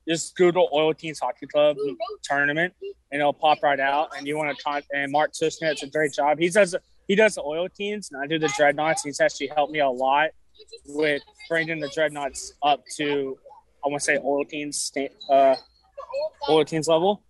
Just 0.07 0.35
Google 0.35 0.69
Oil 0.71 0.93
Teens 0.93 1.19
Hockey 1.19 1.47
Club 1.47 1.75
tournament, 2.23 2.73
and 3.11 3.19
it'll 3.19 3.33
pop 3.33 3.63
right 3.63 3.79
out. 3.79 4.09
And 4.15 4.27
you 4.27 4.37
want 4.37 4.55
to 4.55 4.63
con- 4.63 4.83
and 4.93 5.11
Mark 5.11 5.33
Tushnet, 5.33 5.71
it's 5.71 5.83
a 5.83 5.87
great 5.87 6.13
job. 6.13 6.37
He 6.39 6.49
does 6.49 6.75
he 7.07 7.15
does 7.15 7.35
the 7.35 7.41
Oil 7.41 7.67
Teens, 7.67 8.09
and 8.11 8.21
I 8.21 8.27
do 8.27 8.37
the 8.37 8.53
Dreadnoughts. 8.55 9.03
He's 9.03 9.19
actually 9.19 9.47
helped 9.55 9.73
me 9.73 9.79
a 9.79 9.89
lot 9.89 10.29
with 10.85 11.21
bringing 11.49 11.79
the 11.79 11.89
Dreadnoughts 11.89 12.53
up 12.63 12.83
to 12.97 13.37
I 13.85 13.89
want 13.89 14.01
to 14.01 14.05
say 14.05 14.19
Oil 14.23 14.45
Teens 14.45 14.91
uh, 15.29 15.55
Teens 16.65 16.87
level. 16.87 17.21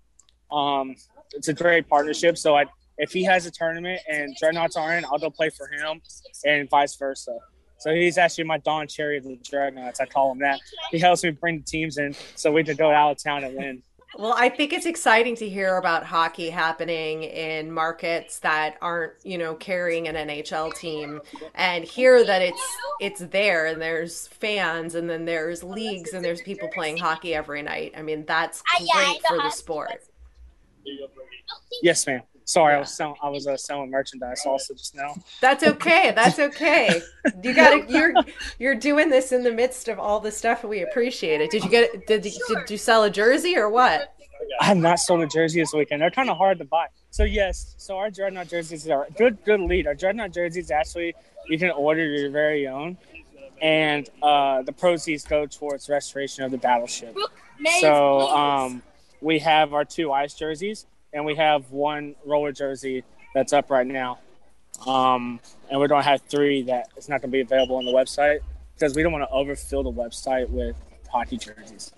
Um, 0.52 0.96
it's 1.34 1.48
a 1.48 1.54
great 1.54 1.90
partnership. 1.90 2.38
So 2.38 2.56
I 2.56 2.66
if 2.98 3.12
he 3.12 3.24
has 3.24 3.46
a 3.46 3.52
tournament 3.52 4.02
and 4.08 4.36
Dreadnoughts 4.40 4.76
are 4.76 4.96
in, 4.96 5.06
I'll 5.06 5.18
go 5.18 5.30
play 5.30 5.50
for 5.50 5.68
him, 5.68 6.02
and 6.46 6.70
vice 6.70 6.96
versa. 6.96 7.38
So 7.80 7.94
he's 7.94 8.18
actually 8.18 8.46
my 8.46 8.60
Don 8.60 8.88
Cherry 8.88 9.18
of 9.18 9.24
the 9.24 9.38
Dreadnoughts. 9.44 10.00
I 10.00 10.06
call 10.06 10.32
him 10.32 10.40
that. 10.40 10.60
He 10.92 11.00
helps 11.00 11.24
me 11.24 11.32
bring 11.32 11.58
the 11.58 11.66
teams 11.66 11.98
in, 11.98 12.16
so 12.36 12.52
we 12.52 12.64
can 12.64 12.78
go 12.78 12.92
out 12.92 13.12
of 13.12 13.24
town 13.24 13.44
and 13.44 13.56
win. 13.56 13.84
Well, 14.16 14.34
I 14.38 14.50
think 14.50 14.74
it's 14.74 14.86
exciting 14.86 15.36
to 15.38 15.50
hear 15.50 15.78
about 15.78 16.06
hockey 16.06 16.50
happening 16.50 17.24
in 17.24 17.72
markets 17.72 18.40
that 18.40 18.78
aren't, 18.82 19.14
you 19.24 19.38
know, 19.38 19.56
carrying 19.56 20.08
an 20.08 20.16
NHL 20.16 20.76
team 20.76 21.20
and 21.56 21.84
hear 21.84 22.24
that 22.24 22.42
it's 22.42 22.62
it's 23.00 23.22
there 23.22 23.66
and 23.66 23.82
there's 23.82 24.28
fans 24.28 24.96
and 24.96 25.10
then 25.10 25.26
there's 25.26 25.64
leagues 25.64 26.14
and 26.14 26.24
there's 26.24 26.42
people 26.42 26.70
playing 26.74 26.98
hockey 26.98 27.34
every 27.34 27.64
night. 27.64 27.94
I 27.98 28.04
mean, 28.04 28.24
that's 28.26 28.62
great 28.62 29.22
for 29.28 29.38
the 29.38 29.50
sport. 29.50 30.04
Yes, 31.82 32.06
ma'am. 32.06 32.22
Sorry, 32.46 32.76
I 32.76 32.80
was 32.80 32.94
selling. 32.94 33.16
I 33.22 33.30
was 33.30 33.48
uh, 33.48 33.58
selling 33.58 33.90
merchandise 33.90 34.46
also 34.46 34.74
just 34.74 34.96
now. 34.96 35.16
That's 35.42 35.64
okay. 35.64 36.12
That's 36.16 36.40
okay. 36.40 37.02
You 37.42 37.54
got 37.54 37.70
to 37.70 37.92
you're 37.92 38.14
you're 38.60 38.76
doing 38.76 39.10
this 39.10 39.32
in 39.32 39.44
the 39.44 39.52
midst 39.52 39.88
of 39.88 40.00
all 40.00 40.20
the 40.20 40.32
stuff 40.32 40.64
we 40.64 40.82
appreciate 40.82 41.42
it. 41.42 41.52
Did 41.52 41.64
you 41.64 41.70
get 41.70 42.08
did 42.08 42.26
you, 42.26 42.32
did 42.48 42.70
you 42.70 42.78
sell 42.78 43.04
a 43.04 43.10
jersey 43.10 43.56
or 43.58 43.70
what? 43.70 44.16
I 44.60 44.66
have 44.66 44.78
not 44.78 45.00
sold 45.00 45.22
a 45.22 45.28
jersey 45.28 45.62
this 45.62 45.74
weekend. 45.74 46.02
They're 46.02 46.12
kind 46.12 46.30
of 46.30 46.38
hard 46.38 46.60
to 46.60 46.66
buy. 46.66 46.88
So 47.12 47.24
yes, 47.24 47.76
so 47.78 47.98
our 47.98 48.10
dreadnought 48.10 48.50
jerseys 48.50 48.90
are 48.90 49.08
good. 49.18 49.38
Good 49.46 49.62
lead. 49.62 49.88
Our 49.88 49.96
dreadnought 49.96 50.34
jerseys 50.34 50.70
actually 50.70 51.16
you 51.48 51.58
can 51.58 51.72
order 51.72 52.06
your 52.06 52.30
very 52.30 52.68
own, 52.68 52.98
and 53.62 54.10
uh, 54.22 54.62
the 54.64 54.72
proceeds 54.72 55.24
go 55.24 55.46
towards 55.46 55.90
restoration 55.90 56.44
of 56.44 56.52
the 56.52 56.58
battleship. 56.58 57.16
So 57.80 58.28
um, 58.30 58.82
we 59.22 59.40
have 59.40 59.74
our 59.74 59.86
two 59.86 60.12
ice 60.12 60.34
jerseys, 60.34 60.86
and 61.14 61.26
we 61.26 61.36
have 61.36 61.70
one 61.72 62.16
roller 62.26 62.52
jersey 62.52 63.04
that's 63.34 63.54
up 63.54 63.70
right 63.70 63.88
now. 63.88 64.20
Um, 64.88 65.40
and 65.70 65.80
we're 65.80 65.88
going 65.88 66.02
to 66.04 66.10
have 66.10 66.22
three 66.24 66.64
that 66.64 66.88
it's 66.98 67.08
not 67.08 67.22
going 67.22 67.30
to 67.30 67.34
be 67.34 67.42
available 67.42 67.76
on 67.78 67.86
the 67.86 67.92
website 67.92 68.40
because 68.74 68.96
we 68.96 69.04
don't 69.04 69.12
want 69.12 69.24
to 69.24 69.34
overfill 69.34 69.84
the 69.84 69.92
website 69.92 70.50
with 70.50 70.76
hockey 71.10 71.38
jerseys. 71.38 71.92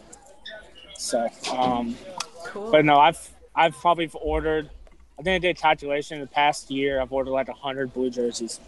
So, 0.98 1.28
um, 1.52 1.96
Cool. 2.46 2.72
but 2.72 2.86
no, 2.86 2.98
I've 3.00 3.30
I've 3.56 3.74
probably 3.74 4.10
ordered. 4.14 4.70
I 5.18 5.24
think 5.24 5.36
I 5.36 5.40
did 5.40 5.58
a 5.58 5.60
calculation 5.60 6.16
in 6.16 6.22
the 6.22 6.28
past 6.28 6.70
year. 6.70 7.02
I've 7.02 7.12
ordered 7.12 7.32
like 7.32 7.50
hundred 7.50 7.94
blue 7.94 8.10
jerseys. 8.10 8.60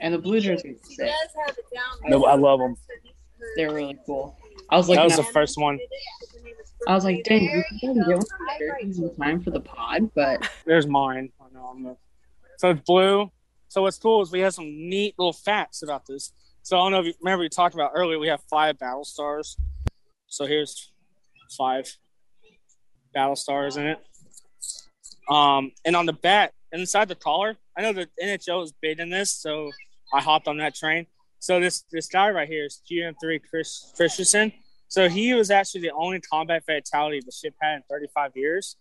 And 0.00 0.14
the 0.14 0.18
blue 0.18 0.40
jerseys. 0.40 0.78
sick. 0.82 1.10
No, 2.06 2.24
I 2.24 2.34
love 2.34 2.60
them. 2.60 2.76
They're 3.56 3.72
really 3.72 3.98
cool. 4.06 4.36
I 4.70 4.76
was 4.76 4.88
like, 4.88 4.96
That 4.96 5.04
was 5.04 5.16
the 5.16 5.22
first 5.24 5.58
one. 5.58 5.78
I 6.86 6.94
was 6.94 7.04
like, 7.04 7.24
dang, 7.24 7.64
we 7.70 7.78
can 7.78 7.94
get 7.94 8.06
one 8.06 8.16
of 8.16 8.80
in 8.80 9.16
time 9.16 9.42
for 9.42 9.50
the 9.50 9.60
pod, 9.60 10.10
but 10.14 10.48
There's 10.66 10.86
mine. 10.86 11.30
I 11.40 11.52
know 11.52 11.64
I'm 11.66 11.82
the- 11.82 11.96
So 12.58 12.70
it's 12.70 12.80
blue. 12.82 13.30
So 13.68 13.82
what's 13.82 13.98
cool 13.98 14.22
is 14.22 14.30
we 14.32 14.40
have 14.40 14.54
some 14.54 14.66
neat 14.66 15.14
little 15.18 15.32
facts 15.32 15.82
about 15.82 16.06
this. 16.06 16.32
So 16.62 16.78
I 16.78 16.84
don't 16.84 16.92
know 16.92 17.00
if 17.00 17.06
you 17.06 17.14
remember 17.20 17.42
we 17.42 17.48
talked 17.48 17.74
about 17.74 17.92
earlier. 17.94 18.18
We 18.18 18.28
have 18.28 18.40
five 18.48 18.78
battle 18.78 19.04
stars. 19.04 19.56
So 20.26 20.46
here's 20.46 20.92
five 21.56 21.90
battle 23.12 23.36
stars 23.36 23.76
in 23.76 23.86
it. 23.86 23.98
Um, 25.30 25.72
and 25.84 25.96
on 25.96 26.06
the 26.06 26.12
back, 26.12 26.52
inside 26.72 27.08
the 27.08 27.14
collar, 27.14 27.56
I 27.76 27.82
know 27.82 27.92
the 27.92 28.08
NHL 28.22 28.64
is 28.64 28.72
big 28.80 29.00
in 29.00 29.10
this, 29.10 29.30
so 29.30 29.70
I 30.12 30.20
hopped 30.20 30.48
on 30.48 30.58
that 30.58 30.74
train. 30.74 31.06
So 31.38 31.60
this 31.60 31.84
this 31.92 32.08
guy 32.08 32.30
right 32.30 32.48
here 32.48 32.64
is 32.64 32.82
GM3 32.90 33.40
Chris 33.48 33.92
Christensen. 33.96 34.52
So 34.88 35.08
he 35.08 35.34
was 35.34 35.50
actually 35.50 35.82
the 35.82 35.92
only 35.92 36.20
combat 36.20 36.64
fatality 36.64 37.20
the 37.24 37.32
ship 37.32 37.54
had 37.60 37.76
in 37.76 37.82
35 37.90 38.32
years, 38.34 38.76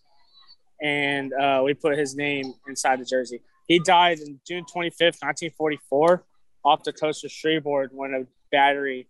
and 0.82 1.34
uh, 1.34 1.62
we 1.64 1.74
put 1.74 1.98
his 1.98 2.16
name 2.16 2.54
inside 2.68 3.00
the 3.00 3.06
jersey. 3.06 3.42
He 3.68 3.80
died 3.80 4.20
in 4.20 4.40
June 4.48 4.64
25th, 4.64 5.22
1944, 5.22 6.24
off 6.64 6.84
the 6.84 6.94
coast 6.94 7.26
of 7.26 7.32
Cherbourg 7.32 7.90
when 7.94 8.14
a 8.14 8.26
battery, 8.52 9.08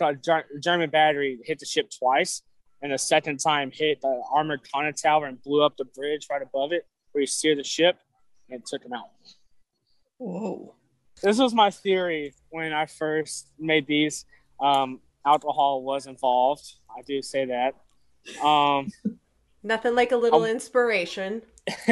a 0.00 0.14
German 0.60 0.88
battery, 0.88 1.38
hit 1.44 1.58
the 1.58 1.66
ship 1.66 1.90
twice, 1.98 2.42
and 2.80 2.92
the 2.92 2.98
second 2.98 3.38
time 3.38 3.70
hit 3.70 4.00
the 4.00 4.22
armored 4.32 4.60
conning 4.72 4.94
tower 4.94 5.26
and 5.26 5.42
blew 5.42 5.62
up 5.62 5.76
the 5.76 5.84
bridge 5.84 6.28
right 6.30 6.42
above 6.42 6.72
it, 6.72 6.86
where 7.12 7.20
he 7.20 7.26
steered 7.26 7.58
the 7.58 7.64
ship 7.64 7.98
and 8.48 8.64
took 8.64 8.82
him 8.82 8.94
out. 8.94 9.10
whoa. 10.16 10.74
This 11.22 11.38
was 11.38 11.52
my 11.52 11.70
theory 11.70 12.32
when 12.50 12.72
I 12.72 12.86
first 12.86 13.48
made 13.58 13.86
these. 13.86 14.24
Um, 14.60 15.00
alcohol 15.28 15.82
was 15.82 16.06
involved. 16.06 16.74
I 16.96 17.02
do 17.02 17.20
say 17.22 17.44
that. 17.46 17.74
Um, 18.44 18.88
Nothing 19.62 19.94
like 19.94 20.12
a 20.12 20.16
little 20.16 20.42
Um, 20.44 20.50
inspiration. 20.50 21.42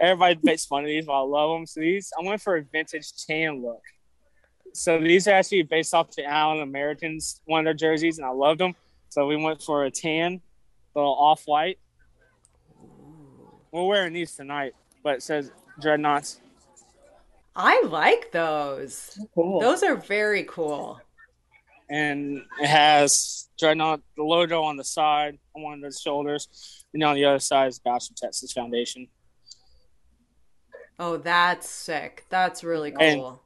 Everybody 0.00 0.38
makes 0.42 0.66
fun 0.66 0.82
of 0.84 0.86
these, 0.86 1.06
but 1.06 1.12
I 1.14 1.20
love 1.20 1.50
them. 1.50 1.66
So 1.66 1.80
these, 1.80 2.12
I 2.18 2.22
went 2.26 2.40
for 2.40 2.56
a 2.56 2.62
vintage 2.62 3.12
tan 3.26 3.62
look. 3.62 3.82
So 4.72 5.00
these 5.00 5.26
are 5.26 5.32
actually 5.32 5.62
based 5.62 5.94
off 5.94 6.14
the 6.14 6.24
Allen 6.24 6.60
Americans 6.60 7.40
one 7.46 7.60
of 7.60 7.64
their 7.64 7.74
jerseys, 7.74 8.18
and 8.18 8.26
I 8.26 8.30
loved 8.30 8.60
them. 8.60 8.74
So 9.08 9.26
we 9.26 9.36
went 9.36 9.62
for 9.62 9.84
a 9.84 9.90
tan, 9.90 10.40
little 10.94 11.14
off 11.14 11.42
white. 11.46 11.78
We're 13.72 13.84
wearing 13.86 14.12
these 14.12 14.34
tonight, 14.34 14.74
but 15.02 15.16
it 15.16 15.22
says 15.22 15.50
dreadnoughts. 15.80 16.40
I 17.56 17.82
like 17.86 18.30
those. 18.30 19.18
Cool. 19.34 19.60
Those 19.60 19.82
are 19.82 19.96
very 19.96 20.44
cool. 20.44 21.00
And 21.90 22.42
it 22.60 22.66
has 22.66 23.48
Dreadnought 23.58 24.00
the 24.16 24.22
logo 24.22 24.62
on 24.62 24.76
the 24.76 24.84
side, 24.84 25.38
on 25.56 25.62
one 25.62 25.74
of 25.74 25.92
the 25.92 25.98
shoulders, 25.98 26.84
and 26.92 27.02
on 27.02 27.14
the 27.14 27.24
other 27.24 27.38
side 27.38 27.68
is 27.68 27.78
Battleship 27.78 28.16
Texas 28.16 28.52
Foundation. 28.52 29.08
Oh, 30.98 31.16
that's 31.16 31.68
sick. 31.68 32.24
That's 32.28 32.64
really 32.64 32.92
And- 33.00 33.20
cool. 33.20 33.42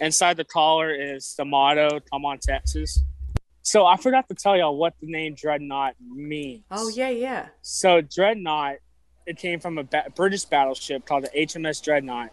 Inside 0.00 0.36
the 0.36 0.44
collar 0.44 0.94
is 0.94 1.34
the 1.36 1.44
motto, 1.46 2.00
"Come 2.12 2.26
on, 2.26 2.38
Texas." 2.38 3.00
So 3.62 3.86
I 3.86 3.96
forgot 3.96 4.28
to 4.28 4.34
tell 4.34 4.56
y'all 4.56 4.76
what 4.76 4.94
the 5.00 5.06
name 5.10 5.34
Dreadnought 5.34 5.96
means. 6.00 6.64
Oh, 6.70 6.88
yeah, 6.90 7.08
yeah. 7.08 7.48
So 7.62 8.00
Dreadnought, 8.02 8.76
it 9.26 9.38
came 9.38 9.58
from 9.58 9.78
a 9.78 9.82
ba- 9.84 10.12
British 10.14 10.44
battleship 10.44 11.06
called 11.06 11.24
the 11.24 11.30
HMS 11.36 11.80
Dreadnought. 11.80 12.30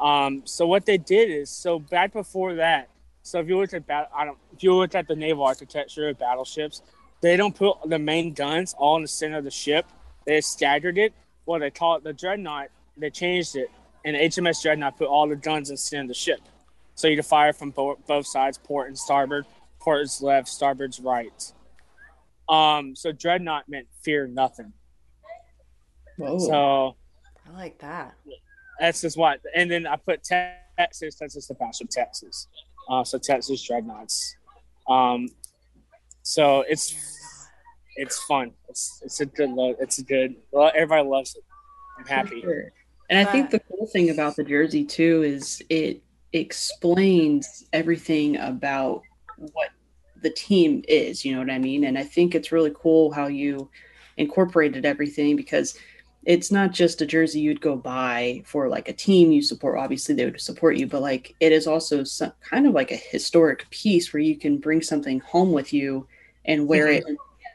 Um, 0.00 0.42
so 0.46 0.66
what 0.66 0.86
they 0.86 0.96
did 0.98 1.30
is, 1.30 1.50
so 1.50 1.78
back 1.78 2.12
before 2.14 2.54
that, 2.54 2.88
So 3.24 3.40
if 3.40 3.48
you 3.48 3.58
look 3.58 3.72
at 3.72 3.86
bat, 3.86 4.10
I 4.14 4.26
don't. 4.26 4.38
If 4.52 4.62
you 4.62 4.74
look 4.74 4.94
at 4.94 5.08
the 5.08 5.16
naval 5.16 5.44
architecture 5.44 6.10
of 6.10 6.18
battleships, 6.18 6.82
they 7.22 7.38
don't 7.38 7.56
put 7.56 7.78
the 7.86 7.98
main 7.98 8.34
guns 8.34 8.74
all 8.76 8.96
in 8.96 9.02
the 9.02 9.08
center 9.08 9.38
of 9.38 9.44
the 9.44 9.50
ship. 9.50 9.86
They 10.26 10.42
staggered 10.42 10.98
it. 10.98 11.14
Well, 11.46 11.58
they 11.58 11.70
call 11.70 11.96
it 11.96 12.04
the 12.04 12.12
dreadnought. 12.12 12.68
They 12.98 13.08
changed 13.08 13.56
it, 13.56 13.70
and 14.04 14.14
HMS 14.14 14.62
Dreadnought 14.62 14.98
put 14.98 15.08
all 15.08 15.26
the 15.26 15.36
guns 15.36 15.70
in 15.70 15.74
the 15.74 15.78
center 15.78 16.02
of 16.02 16.08
the 16.08 16.14
ship, 16.14 16.40
so 16.94 17.08
you 17.08 17.16
can 17.16 17.24
fire 17.24 17.52
from 17.54 17.70
bo- 17.70 17.98
both 18.06 18.26
sides, 18.26 18.58
port 18.58 18.88
and 18.88 18.98
starboard. 18.98 19.46
Port 19.80 20.02
is 20.02 20.20
left, 20.22 20.48
starboard's 20.48 21.00
right. 21.00 21.52
Um, 22.48 22.94
so 22.94 23.10
dreadnought 23.10 23.68
meant 23.70 23.86
fear 24.02 24.26
nothing. 24.26 24.74
Whoa. 26.18 26.38
So 26.38 26.96
I 27.48 27.56
like 27.56 27.78
that. 27.78 28.14
that's 28.78 29.00
just 29.00 29.16
what. 29.16 29.40
And 29.54 29.70
then 29.70 29.86
I 29.86 29.96
put 29.96 30.22
Texas. 30.22 31.16
That's 31.18 31.34
just 31.34 31.48
the 31.48 31.54
battleship 31.54 31.88
Texas. 31.90 32.48
Uh, 32.88 33.04
so 33.04 33.18
Texas 33.18 33.62
dreadnoughts. 33.62 34.36
Um, 34.88 35.28
so 36.22 36.64
it's 36.68 36.94
it's 37.96 38.18
fun. 38.24 38.52
It's 38.68 39.00
it's 39.04 39.20
a 39.20 39.26
good 39.26 39.50
look. 39.50 39.76
It's 39.80 39.98
a 39.98 40.04
good. 40.04 40.36
Well, 40.50 40.70
everybody 40.74 41.08
loves 41.08 41.36
it. 41.36 41.44
I'm 41.98 42.06
happy. 42.06 42.40
Sure. 42.40 42.72
And 43.10 43.18
I 43.18 43.30
think 43.30 43.50
the 43.50 43.60
cool 43.60 43.86
thing 43.86 44.10
about 44.10 44.36
the 44.36 44.44
jersey 44.44 44.84
too 44.84 45.22
is 45.22 45.62
it 45.68 46.02
explains 46.32 47.64
everything 47.72 48.36
about 48.38 49.02
what 49.36 49.68
the 50.22 50.30
team 50.30 50.82
is, 50.88 51.24
you 51.24 51.32
know 51.32 51.38
what 51.38 51.50
I 51.50 51.58
mean? 51.58 51.84
And 51.84 51.96
I 51.96 52.02
think 52.02 52.34
it's 52.34 52.50
really 52.50 52.72
cool 52.74 53.12
how 53.12 53.26
you 53.26 53.70
incorporated 54.16 54.84
everything 54.84 55.36
because 55.36 55.76
it's 56.26 56.50
not 56.50 56.72
just 56.72 57.02
a 57.02 57.06
jersey 57.06 57.40
you'd 57.40 57.60
go 57.60 57.76
buy 57.76 58.42
for 58.46 58.68
like 58.68 58.88
a 58.88 58.92
team 58.92 59.30
you 59.32 59.42
support. 59.42 59.78
Obviously, 59.78 60.14
they 60.14 60.24
would 60.24 60.40
support 60.40 60.76
you, 60.76 60.86
but 60.86 61.02
like 61.02 61.34
it 61.40 61.52
is 61.52 61.66
also 61.66 62.04
some, 62.04 62.32
kind 62.40 62.66
of 62.66 62.72
like 62.74 62.90
a 62.92 62.96
historic 62.96 63.68
piece 63.70 64.12
where 64.12 64.20
you 64.22 64.36
can 64.36 64.58
bring 64.58 64.80
something 64.82 65.20
home 65.20 65.52
with 65.52 65.72
you 65.72 66.06
and 66.44 66.66
wear 66.68 66.86
Mhm. 66.86 66.96
it 66.98 67.04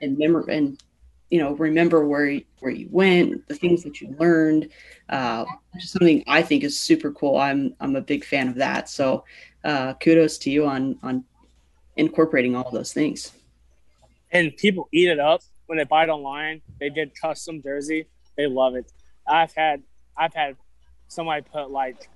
and 0.01 0.17
remember 0.17 0.49
and 0.49 0.81
you 1.29 1.39
know 1.39 1.53
remember 1.53 2.07
where 2.07 2.39
where 2.59 2.71
you 2.71 2.87
went, 2.91 3.47
the 3.47 3.55
things 3.55 3.83
that 3.83 4.01
you 4.01 4.15
learned. 4.19 4.69
Uh, 5.09 5.45
is 5.75 5.91
something 5.91 6.23
I 6.27 6.41
think 6.41 6.63
is 6.63 6.79
super 6.79 7.11
cool. 7.11 7.37
I'm 7.37 7.75
I'm 7.79 7.95
a 7.95 8.01
big 8.01 8.23
fan 8.23 8.47
of 8.49 8.55
that. 8.55 8.89
So 8.89 9.25
uh, 9.63 9.93
kudos 9.95 10.37
to 10.39 10.49
you 10.49 10.65
on 10.65 10.97
on 11.03 11.23
incorporating 11.97 12.55
all 12.55 12.69
those 12.71 12.93
things. 12.93 13.31
and 14.31 14.55
people 14.57 14.87
eat 14.91 15.07
it 15.09 15.19
up 15.19 15.41
when 15.65 15.77
they 15.79 15.83
buy 15.85 16.03
it 16.03 16.09
online. 16.09 16.61
They 16.79 16.89
did 16.89 17.11
custom 17.19 17.61
jersey. 17.63 18.07
They 18.39 18.47
love 18.47 18.75
it. 18.75 18.89
I've 19.27 19.53
had 19.53 19.83
I've 20.15 20.33
had 20.33 20.55
somebody 21.09 21.41
put 21.41 21.71
like 21.71 22.07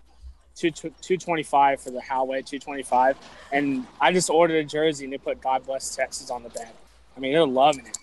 two 0.56 0.72
two 0.72 1.18
twenty 1.18 1.44
five 1.44 1.82
for 1.82 1.92
the 1.92 2.00
Howway 2.00 2.46
two 2.46 2.60
twenty 2.60 2.82
five, 2.82 3.18
and 3.52 3.86
I 4.00 4.14
just 4.14 4.30
ordered 4.30 4.56
a 4.56 4.64
jersey 4.64 5.04
and 5.04 5.12
they 5.12 5.18
put 5.18 5.42
God 5.42 5.66
bless 5.66 5.94
Texas 5.94 6.32
on 6.32 6.44
the 6.44 6.48
back. 6.48 6.74
I 7.18 7.20
mean, 7.20 7.34
they're 7.34 7.46
loving 7.46 7.88
it. 7.88 7.98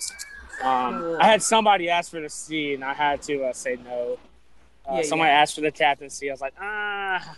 Um, 0.63 1.17
I 1.19 1.29
had 1.29 1.43
somebody 1.43 1.89
ask 1.89 2.11
for 2.11 2.21
the 2.21 2.29
C, 2.29 2.75
and 2.75 2.85
I 2.85 2.93
had 2.93 3.23
to 3.23 3.45
uh, 3.45 3.53
say 3.55 3.79
no. 3.83 4.19
Uh, 4.87 4.97
Yeah, 4.97 5.03
somebody 5.05 5.31
yeah. 5.31 5.41
asked 5.41 5.55
for 5.55 5.63
the 5.63 5.73
captaincy. 5.73 6.29
I 6.29 6.35
was 6.35 6.43
like, 6.43 6.55
ah, 6.61 7.37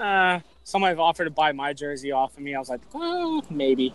uh. 0.00 0.40
Somebody 0.64 0.98
offered 0.98 1.26
to 1.26 1.30
buy 1.30 1.52
my 1.52 1.72
jersey 1.72 2.10
off 2.10 2.36
of 2.36 2.42
me. 2.42 2.56
I 2.56 2.58
was 2.58 2.68
like, 2.68 2.80
oh, 2.96 3.44
maybe. 3.48 3.94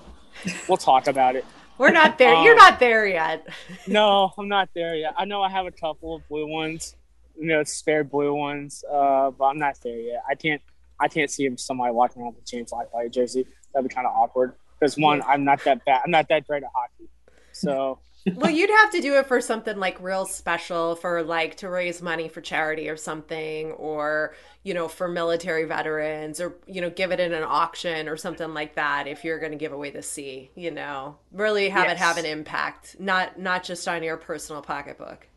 We'll 0.69 0.77
talk 0.77 1.07
about 1.07 1.35
it. 1.35 1.43
We're 1.81 1.91
not 1.91 2.17
there. 2.19 2.35
You're 2.43 2.51
Um, 2.53 2.57
not 2.57 2.79
there 2.79 3.07
yet. 3.07 3.47
No, 3.87 4.31
I'm 4.37 4.47
not 4.47 4.69
there 4.75 4.95
yet. 4.95 5.15
I 5.17 5.25
know 5.25 5.41
I 5.41 5.49
have 5.49 5.65
a 5.65 5.71
couple 5.71 6.15
of 6.15 6.27
blue 6.29 6.45
ones, 6.47 6.95
you 7.37 7.47
know, 7.47 7.63
spare 7.63 8.03
blue 8.03 8.33
ones, 8.35 8.83
uh, 8.89 9.31
but 9.31 9.45
I'm 9.45 9.57
not 9.57 9.77
there 9.83 9.99
yet. 9.99 10.21
I 10.29 10.35
can't, 10.35 10.61
I 10.99 11.07
can't 11.07 11.31
see 11.31 11.49
somebody 11.57 11.91
walking 11.91 12.21
around 12.21 12.35
with 12.35 12.43
a 12.43 12.45
James 12.47 12.71
Lightbody 12.71 13.11
jersey. 13.11 13.47
That'd 13.73 13.89
be 13.89 13.93
kind 13.93 14.05
of 14.05 14.13
awkward. 14.15 14.53
Because 14.79 14.95
one, 14.97 15.23
I'm 15.27 15.43
not 15.43 15.63
that 15.63 15.83
bad. 15.83 16.01
I'm 16.05 16.11
not 16.11 16.27
that 16.29 16.45
great 16.47 16.61
at 16.63 16.69
hockey. 16.75 17.09
So 17.51 17.97
well, 18.35 18.51
you'd 18.51 18.69
have 18.69 18.91
to 18.91 19.01
do 19.01 19.15
it 19.15 19.25
for 19.27 19.41
something 19.41 19.77
like 19.77 20.01
real 20.01 20.25
special 20.25 20.95
for 20.95 21.23
like 21.23 21.55
to 21.57 21.69
raise 21.69 22.01
money 22.01 22.27
for 22.29 22.41
charity 22.41 22.89
or 22.89 22.97
something, 22.97 23.71
or 23.73 24.35
you 24.63 24.73
know, 24.73 24.87
for 24.87 25.07
military 25.07 25.65
veterans, 25.65 26.39
or 26.39 26.55
you 26.67 26.81
know, 26.81 26.89
give 26.89 27.11
it 27.11 27.19
in 27.19 27.33
an 27.33 27.43
auction 27.43 28.07
or 28.07 28.17
something 28.17 28.53
like 28.53 28.75
that. 28.75 29.07
If 29.07 29.23
you're 29.23 29.39
going 29.39 29.51
to 29.53 29.57
give 29.57 29.71
away 29.71 29.89
the 29.89 30.01
C, 30.03 30.51
you 30.55 30.71
know, 30.71 31.17
really 31.31 31.69
have 31.69 31.89
it 31.89 31.97
have 31.97 32.17
an 32.17 32.25
impact, 32.25 32.95
not 32.99 33.39
not 33.39 33.63
just 33.63 33.87
on 33.87 34.03
your 34.03 34.17
personal 34.17 34.61
pocketbook. 34.61 35.27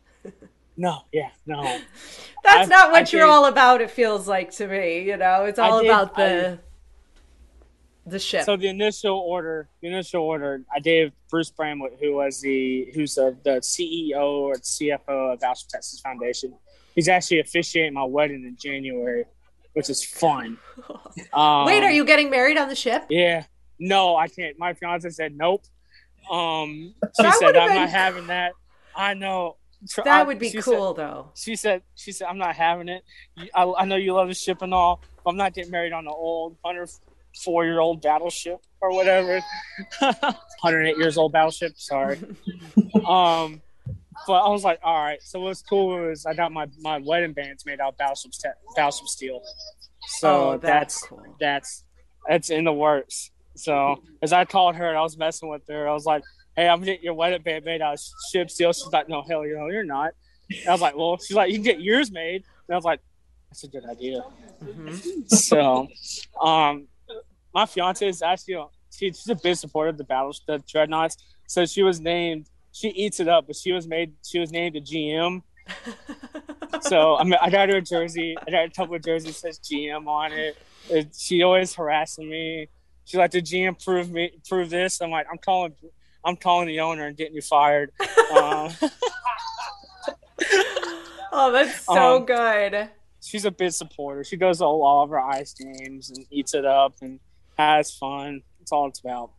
no, 0.77 0.99
yeah, 1.11 1.29
no. 1.45 1.61
That's 2.43 2.69
I- 2.69 2.75
not 2.75 2.91
what 2.91 3.07
I 3.07 3.11
you're 3.17 3.25
did- 3.25 3.31
all 3.31 3.45
about. 3.45 3.81
It 3.81 3.89
feels 3.91 4.27
like 4.27 4.51
to 4.57 4.67
me, 4.67 4.99
you 5.01 5.17
know, 5.17 5.45
it's 5.45 5.57
I 5.59 5.69
all 5.69 5.81
did- 5.81 5.89
about 5.89 6.15
the 6.15 6.59
the 8.05 8.19
ship. 8.19 8.43
So 8.45 8.55
the 8.57 8.67
initial 8.67 9.17
order, 9.17 9.67
the 9.81 9.87
initial 9.87 10.21
order, 10.23 10.61
I 10.73 10.79
gave 10.79 11.11
Bruce 11.29 11.49
Bramlett, 11.49 11.97
who 11.99 12.15
was 12.15 12.41
the 12.41 12.91
who's 12.93 13.15
the, 13.15 13.35
the 13.43 13.59
CEO 13.61 14.21
or 14.21 14.55
CFO 14.55 15.33
of 15.33 15.39
Battleship 15.39 15.69
Texas 15.69 15.99
Foundation. 16.01 16.53
He's 16.93 17.07
actually 17.09 17.39
officiating 17.39 17.93
my 17.93 18.03
wedding 18.05 18.43
in 18.45 18.55
January, 18.57 19.25
which 19.73 19.89
is 19.89 20.03
fun. 20.03 20.57
Um, 21.33 21.65
Wait, 21.65 21.83
are 21.83 21.91
you 21.91 22.05
getting 22.05 22.29
married 22.29 22.57
on 22.57 22.69
the 22.69 22.75
ship? 22.75 23.05
Yeah. 23.09 23.45
No, 23.79 24.15
I 24.15 24.27
can't. 24.29 24.57
My 24.57 24.73
fiance 24.73 25.09
said 25.09 25.35
nope. 25.35 25.63
Um, 26.31 26.93
she 27.21 27.31
said 27.33 27.55
I'm 27.57 27.69
been- 27.69 27.75
not 27.77 27.89
having 27.89 28.27
that. 28.27 28.53
I 28.95 29.13
know. 29.13 29.57
Tr- 29.89 30.01
I- 30.01 30.03
That 30.05 30.27
would 30.27 30.39
be 30.39 30.51
cool, 30.53 30.95
Said, 30.95 31.03
though. 31.03 31.31
she 31.35 31.55
said. 31.55 31.81
She 31.95 32.11
said 32.11 32.27
I'm 32.27 32.37
not 32.37 32.55
having 32.55 32.87
it. 32.87 33.03
I, 33.53 33.63
I 33.79 33.85
know 33.85 33.97
you 33.97 34.13
love 34.13 34.29
the 34.29 34.33
ship 34.33 34.61
and 34.61 34.73
all, 34.73 35.01
but 35.23 35.31
I'm 35.31 35.37
not 35.37 35.53
getting 35.53 35.69
married 35.71 35.91
on 35.91 36.05
an 36.07 36.13
old 36.15 36.55
104 37.35 37.65
year 37.65 37.79
old 37.79 38.01
battleship 38.01 38.59
or 38.81 38.93
whatever. 38.93 39.41
108 39.99 40.97
years 40.97 41.17
old 41.17 41.31
battleship. 41.31 41.73
Sorry. 41.77 42.17
um, 43.05 43.61
but 44.27 44.33
I 44.33 44.49
was 44.49 44.63
like, 44.63 44.79
all 44.83 45.03
right. 45.03 45.21
So 45.21 45.41
what's 45.41 45.61
cool 45.61 46.09
is 46.09 46.25
I 46.25 46.33
got 46.33 46.51
my 46.51 46.67
my 46.79 46.99
wedding 46.99 47.33
bands 47.33 47.65
made 47.65 47.79
out 47.79 47.93
of 47.93 47.97
battleship 47.97 48.31
te- 48.31 48.49
battleship 48.75 49.07
steel. 49.07 49.41
So 50.19 50.51
oh, 50.53 50.57
that's, 50.57 51.01
that's 51.01 51.07
cool. 51.07 51.35
that's 51.39 51.83
that's 52.27 52.49
in 52.49 52.63
the 52.63 52.73
works. 52.73 53.31
So 53.55 54.01
as 54.21 54.33
I 54.33 54.45
called 54.45 54.75
her 54.75 54.87
and 54.87 54.97
I 54.97 55.01
was 55.01 55.17
messing 55.17 55.49
with 55.49 55.63
her, 55.69 55.87
I 55.87 55.93
was 55.93 56.05
like, 56.05 56.23
"Hey, 56.55 56.67
I'm 56.67 56.81
getting 56.81 57.03
your 57.03 57.13
wedding 57.13 57.41
band 57.41 57.65
made 57.65 57.81
out 57.81 57.93
of 57.95 57.99
ship 58.31 58.49
steel." 58.49 58.73
She's 58.73 58.91
like, 58.91 59.09
"No, 59.09 59.21
hell, 59.21 59.45
you 59.45 59.55
know, 59.55 59.67
you're 59.67 59.83
not." 59.83 60.11
And 60.49 60.67
I 60.67 60.71
was 60.71 60.81
like, 60.81 60.95
"Well," 60.95 61.17
she's 61.17 61.35
like, 61.35 61.49
"You 61.49 61.55
can 61.55 61.63
get 61.63 61.81
yours 61.81 62.11
made." 62.11 62.43
And 62.67 62.73
I 62.73 62.75
was 62.75 62.85
like, 62.85 63.01
"That's 63.49 63.63
a 63.63 63.67
good 63.67 63.85
idea." 63.85 64.23
Mhm. 64.63 65.29
So, 65.29 65.87
um, 66.41 66.87
my 67.55 67.65
fiance 67.65 68.07
is 68.07 68.21
actually 68.21 68.63
she, 68.91 69.07
she's 69.07 69.29
a 69.29 69.35
big 69.35 69.55
supporter 69.55 69.89
of 69.89 69.97
the 69.97 70.03
battles, 70.03 70.41
the 70.45 70.59
dreadnoughts. 70.69 71.17
So 71.47 71.65
she 71.65 71.81
was 71.83 71.99
named. 71.99 72.47
She 72.71 72.89
eats 72.89 73.19
it 73.21 73.27
up, 73.29 73.47
but 73.47 73.55
she 73.55 73.71
was 73.71 73.87
made. 73.87 74.13
She 74.23 74.37
was 74.39 74.51
named 74.51 74.75
a 74.75 74.81
GM. 74.81 75.41
So 76.81 77.15
I 77.15 77.23
mean, 77.23 77.37
I 77.41 77.49
got 77.49 77.69
her 77.69 77.77
a 77.77 77.81
jersey. 77.81 78.35
I 78.45 78.51
got 78.51 78.65
a 78.65 78.69
couple 78.69 78.95
of 78.95 79.03
jerseys 79.03 79.37
says 79.37 79.59
GM 79.59 80.07
on 80.07 80.33
it. 80.33 80.57
it. 80.89 81.15
She 81.17 81.41
always 81.41 81.73
harassing 81.73 82.29
me. 82.29 82.67
She's 83.05 83.17
like, 83.17 83.31
"The 83.31 83.41
GM 83.41 83.81
prove 83.83 84.11
me 84.11 84.31
prove 84.47 84.69
this." 84.69 84.99
I'm 85.01 85.09
like, 85.09 85.25
"I'm 85.31 85.37
calling, 85.37 85.73
I'm 86.25 86.35
calling 86.35 86.67
the 86.67 86.81
owner 86.81 87.07
and 87.07 87.15
getting 87.15 87.33
you 87.33 87.41
fired." 87.41 87.91
um, 88.37 88.69
oh, 91.31 91.51
that's 91.51 91.85
so 91.85 92.17
Um, 92.17 92.25
good. 92.25 92.89
she's 93.21 93.45
a 93.45 93.51
big 93.51 93.71
supporter. 93.71 94.23
She 94.23 94.37
goes 94.37 94.57
to 94.59 94.65
all 94.65 95.01
of 95.03 95.11
our 95.11 95.19
ice 95.31 95.53
games 95.53 96.09
and 96.11 96.25
eats 96.29 96.53
it 96.53 96.65
up 96.65 96.93
and 97.01 97.19
has 97.57 97.93
fun. 97.93 98.41
That's 98.59 98.71
all 98.71 98.87
it's 98.87 98.99
about. 98.99 99.31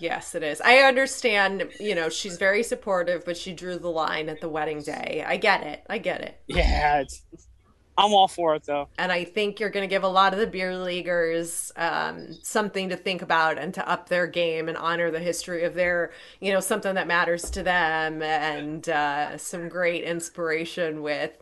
Yes, 0.00 0.34
it 0.34 0.42
is. 0.42 0.60
I 0.60 0.78
understand, 0.78 1.68
you 1.80 1.94
know, 1.94 2.08
she's 2.08 2.36
very 2.36 2.62
supportive, 2.62 3.24
but 3.24 3.36
she 3.36 3.52
drew 3.52 3.78
the 3.78 3.90
line 3.90 4.28
at 4.28 4.40
the 4.40 4.48
wedding 4.48 4.80
day. 4.80 5.24
I 5.26 5.36
get 5.36 5.64
it. 5.64 5.84
I 5.88 5.98
get 5.98 6.20
it. 6.20 6.40
Yeah, 6.46 7.00
it's, 7.00 7.22
I'm 7.96 8.12
all 8.12 8.28
for 8.28 8.54
it 8.54 8.62
though. 8.62 8.88
And 8.96 9.10
I 9.10 9.24
think 9.24 9.58
you're 9.58 9.70
going 9.70 9.82
to 9.82 9.92
give 9.92 10.04
a 10.04 10.08
lot 10.08 10.32
of 10.32 10.38
the 10.38 10.46
beer 10.46 10.76
leaguers 10.76 11.72
um, 11.74 12.32
something 12.44 12.90
to 12.90 12.96
think 12.96 13.22
about 13.22 13.58
and 13.58 13.74
to 13.74 13.88
up 13.88 14.08
their 14.08 14.28
game 14.28 14.68
and 14.68 14.78
honor 14.78 15.10
the 15.10 15.18
history 15.18 15.64
of 15.64 15.74
their, 15.74 16.12
you 16.38 16.52
know, 16.52 16.60
something 16.60 16.94
that 16.94 17.08
matters 17.08 17.50
to 17.50 17.64
them 17.64 18.22
and 18.22 18.88
uh, 18.88 19.36
some 19.36 19.68
great 19.68 20.04
inspiration 20.04 21.02
with 21.02 21.32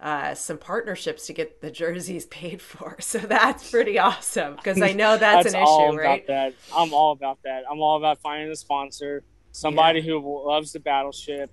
uh, 0.00 0.34
some 0.34 0.56
partnerships 0.56 1.26
to 1.26 1.32
get 1.32 1.60
the 1.60 1.70
jerseys 1.70 2.26
paid 2.26 2.60
for. 2.62 2.96
So 3.10 3.18
that's 3.18 3.70
pretty 3.70 3.98
awesome 3.98 4.54
because 4.54 4.80
I 4.80 4.92
know 4.92 5.16
that's, 5.16 5.52
an 5.52 5.60
all 5.60 5.90
issue, 5.90 5.98
right? 5.98 6.26
that. 6.28 6.54
I'm 6.74 6.94
all 6.94 7.12
about 7.12 7.38
that. 7.42 7.64
I'm 7.68 7.80
all 7.80 7.96
about 7.96 8.20
finding 8.20 8.50
a 8.50 8.56
sponsor, 8.56 9.24
somebody 9.50 10.00
who 10.00 10.46
loves 10.46 10.72
the 10.72 10.78
battleship. 10.78 11.50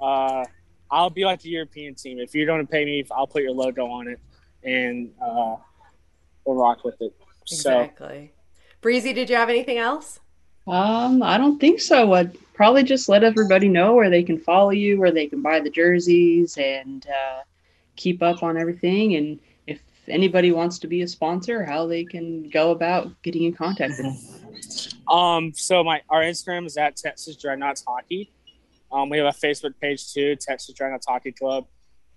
Uh, 0.00 0.44
I'll 0.90 1.10
be 1.10 1.24
like 1.24 1.40
the 1.40 1.48
European 1.48 1.94
team. 1.94 2.18
If 2.18 2.34
you're 2.34 2.46
going 2.46 2.64
to 2.66 2.70
pay 2.70 2.84
me, 2.84 3.04
I'll 3.10 3.26
put 3.26 3.42
your 3.42 3.52
logo 3.52 3.86
on 3.86 4.08
it, 4.08 4.20
and 4.62 5.10
uh, 5.22 5.56
we'll 6.44 6.56
rock 6.56 6.84
with 6.84 7.00
it. 7.00 7.14
So 7.46 7.80
Exactly. 7.80 8.32
Breezy, 8.80 9.12
did 9.12 9.30
you 9.30 9.36
have 9.36 9.48
anything 9.48 9.78
else? 9.78 10.20
Um, 10.66 11.22
I 11.22 11.38
don't 11.38 11.58
think 11.58 11.80
so. 11.80 12.12
I'd 12.12 12.36
probably 12.54 12.82
just 12.82 13.08
let 13.08 13.24
everybody 13.24 13.68
know 13.68 13.94
where 13.94 14.10
they 14.10 14.22
can 14.22 14.38
follow 14.38 14.70
you, 14.70 14.98
where 14.98 15.10
they 15.10 15.26
can 15.26 15.40
buy 15.40 15.60
the 15.60 15.70
jerseys, 15.70 16.56
and 16.58 17.06
uh, 17.06 17.42
keep 18.00 18.22
up 18.22 18.42
on 18.42 18.56
everything. 18.56 19.14
And 19.16 19.38
if 19.66 19.80
anybody 20.08 20.52
wants 20.52 20.78
to 20.80 20.86
be 20.86 21.02
a 21.02 21.08
sponsor, 21.08 21.64
how 21.64 21.86
they 21.86 22.04
can 22.04 22.48
go 22.48 22.70
about 22.70 23.22
getting 23.22 23.44
in 23.44 23.52
contact 23.52 23.94
with 23.98 24.06
us. 24.06 24.94
Um, 25.08 25.52
so 25.56 25.82
my 25.82 26.02
our 26.08 26.20
Instagram 26.20 26.66
is 26.66 26.76
at 26.76 26.94
Texas 26.94 27.34
Dreadnoughts 27.34 27.82
Hockey. 27.84 28.30
Um, 28.92 29.08
we 29.08 29.18
have 29.18 29.26
a 29.26 29.36
Facebook 29.36 29.72
page 29.80 30.12
too, 30.12 30.36
Texas 30.36 30.72
Dreadnoughts 30.72 31.06
Hockey 31.06 31.32
Club. 31.32 31.66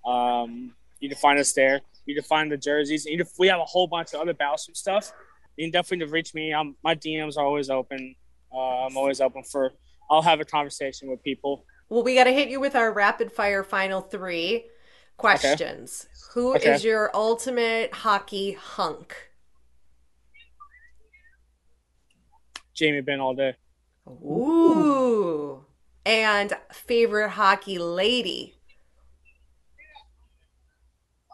Um, 0.05 0.75
you 0.99 1.09
can 1.09 1.17
find 1.17 1.39
us 1.39 1.53
there. 1.53 1.81
You 2.05 2.13
can 2.13 2.23
find 2.23 2.51
the 2.51 2.57
jerseys. 2.57 3.05
You 3.05 3.17
can, 3.17 3.25
we 3.39 3.47
have 3.47 3.59
a 3.59 3.65
whole 3.65 3.87
bunch 3.87 4.13
of 4.13 4.21
other 4.21 4.33
Battleship 4.35 4.77
stuff. 4.77 5.11
You 5.57 5.65
can 5.65 5.71
definitely 5.71 6.11
reach 6.11 6.35
me. 6.35 6.53
I'm, 6.53 6.75
my 6.83 6.93
DMs 6.93 7.35
are 7.35 7.43
always 7.43 7.71
open. 7.71 8.13
Uh, 8.53 8.85
I'm 8.85 8.95
always 8.97 9.21
open 9.21 9.41
for. 9.41 9.73
I'll 10.11 10.21
have 10.21 10.39
a 10.39 10.45
conversation 10.45 11.09
with 11.09 11.23
people. 11.23 11.65
Well, 11.89 12.03
we 12.03 12.13
got 12.13 12.25
to 12.25 12.31
hit 12.31 12.49
you 12.49 12.59
with 12.59 12.75
our 12.75 12.93
rapid 12.93 13.31
fire 13.31 13.63
final 13.63 14.01
three 14.01 14.65
questions. 15.17 16.07
Okay. 16.07 16.09
Who 16.33 16.55
okay. 16.55 16.73
is 16.73 16.83
your 16.83 17.11
ultimate 17.13 17.93
hockey 17.93 18.53
hunk? 18.53 19.15
Jamie 22.73 23.01
Benn 23.01 23.19
all 23.19 23.35
day. 23.35 23.55
Ooh. 24.07 25.65
And 26.05 26.53
favorite 26.71 27.29
hockey 27.29 27.77
lady? 27.77 28.55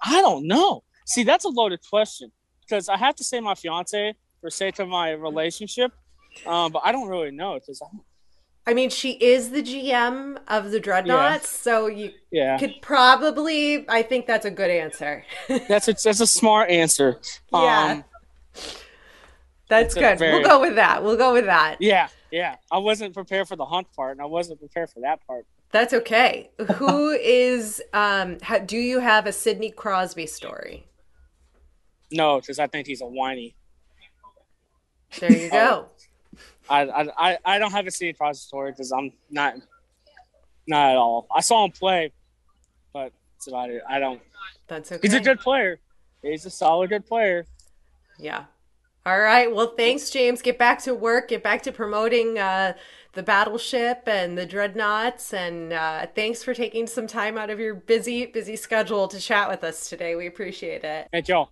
I 0.03 0.21
don't 0.21 0.47
know. 0.47 0.83
See, 1.05 1.23
that's 1.23 1.45
a 1.45 1.49
loaded 1.49 1.79
question 1.89 2.31
because 2.61 2.89
I 2.89 2.97
have 2.97 3.15
to 3.15 3.23
say 3.23 3.39
my 3.39 3.55
fiance 3.55 4.13
for 4.41 4.49
sake 4.49 4.79
of 4.79 4.87
my 4.87 5.11
relationship, 5.11 5.91
um, 6.45 6.71
but 6.71 6.83
I 6.85 6.91
don't 6.91 7.07
really 7.07 7.31
know 7.31 7.55
because 7.55 7.81
I 7.81 7.87
mean, 8.73 8.89
she 8.89 9.11
is 9.11 9.51
the 9.51 9.61
GM 9.61 10.37
of 10.47 10.71
the 10.71 10.79
Dreadnoughts, 10.79 11.49
so 11.49 11.87
you 11.87 12.11
yeah. 12.31 12.57
could 12.57 12.75
probably. 12.81 13.87
I 13.89 14.01
think 14.01 14.25
that's 14.25 14.45
a 14.45 14.51
good 14.51 14.69
answer. 14.69 15.23
that's 15.67 15.87
a, 15.87 15.93
that's 15.93 16.19
a 16.19 16.27
smart 16.27 16.69
answer. 16.69 17.19
Yeah, 17.51 17.91
um, 17.91 18.03
that's, 19.69 19.93
good. 19.93 20.19
Very, 20.19 20.33
we'll 20.33 20.43
go 20.43 20.59
with 20.59 20.75
that. 20.75 21.03
We'll 21.03 21.17
go 21.17 21.33
with 21.33 21.45
that. 21.45 21.77
Yeah, 21.79 22.09
yeah. 22.31 22.55
I 22.71 22.79
wasn't 22.79 23.13
prepared 23.13 23.47
for 23.47 23.55
the 23.55 23.65
hunt 23.65 23.87
part, 23.95 24.11
and 24.13 24.21
I 24.21 24.25
wasn't 24.25 24.59
prepared 24.59 24.89
for 24.89 24.99
that 25.01 25.25
part. 25.25 25.45
That's 25.71 25.93
okay. 25.93 26.49
Who 26.75 27.11
is? 27.21 27.81
Um, 27.93 28.37
ha, 28.41 28.59
do 28.59 28.77
you 28.77 28.99
have 28.99 29.25
a 29.25 29.31
Sidney 29.31 29.71
Crosby 29.71 30.25
story? 30.25 30.87
No, 32.11 32.39
because 32.39 32.59
I 32.59 32.67
think 32.67 32.87
he's 32.87 33.01
a 33.01 33.05
whiny. 33.05 33.55
There 35.19 35.31
you 35.31 35.49
go. 35.49 35.89
I, 36.69 37.09
I 37.17 37.37
I 37.45 37.59
don't 37.59 37.71
have 37.71 37.87
a 37.87 38.13
Crosby 38.13 38.39
story 38.39 38.71
because 38.71 38.91
I'm 38.91 39.11
not 39.29 39.55
not 40.67 40.91
at 40.91 40.97
all. 40.97 41.27
I 41.35 41.41
saw 41.41 41.65
him 41.65 41.71
play, 41.71 42.11
but 42.93 43.11
that's 43.33 43.47
about 43.47 43.69
it. 43.69 43.81
I 43.87 43.99
don't. 43.99 44.21
That's 44.67 44.91
okay. 44.91 44.99
He's 45.01 45.13
a 45.13 45.19
good 45.19 45.39
player. 45.39 45.79
He's 46.21 46.45
a 46.45 46.49
solid 46.49 46.89
good 46.89 47.07
player. 47.07 47.45
Yeah. 48.19 48.45
All 49.05 49.19
right. 49.19 49.53
Well, 49.53 49.73
thanks, 49.75 50.09
James. 50.09 50.41
Get 50.41 50.59
back 50.59 50.83
to 50.83 50.93
work. 50.93 51.29
Get 51.29 51.41
back 51.41 51.63
to 51.63 51.71
promoting 51.71 52.37
uh, 52.37 52.73
the 53.13 53.23
battleship 53.23 54.03
and 54.05 54.37
the 54.37 54.45
dreadnoughts. 54.45 55.33
And 55.33 55.73
uh, 55.73 56.07
thanks 56.13 56.43
for 56.43 56.53
taking 56.53 56.85
some 56.85 57.07
time 57.07 57.37
out 57.37 57.49
of 57.49 57.59
your 57.59 57.73
busy, 57.73 58.25
busy 58.25 58.55
schedule 58.55 59.07
to 59.07 59.19
chat 59.19 59.49
with 59.49 59.63
us 59.63 59.89
today. 59.89 60.15
We 60.15 60.27
appreciate 60.27 60.83
it. 60.83 61.07
Thank 61.11 61.29
y'all. 61.29 61.51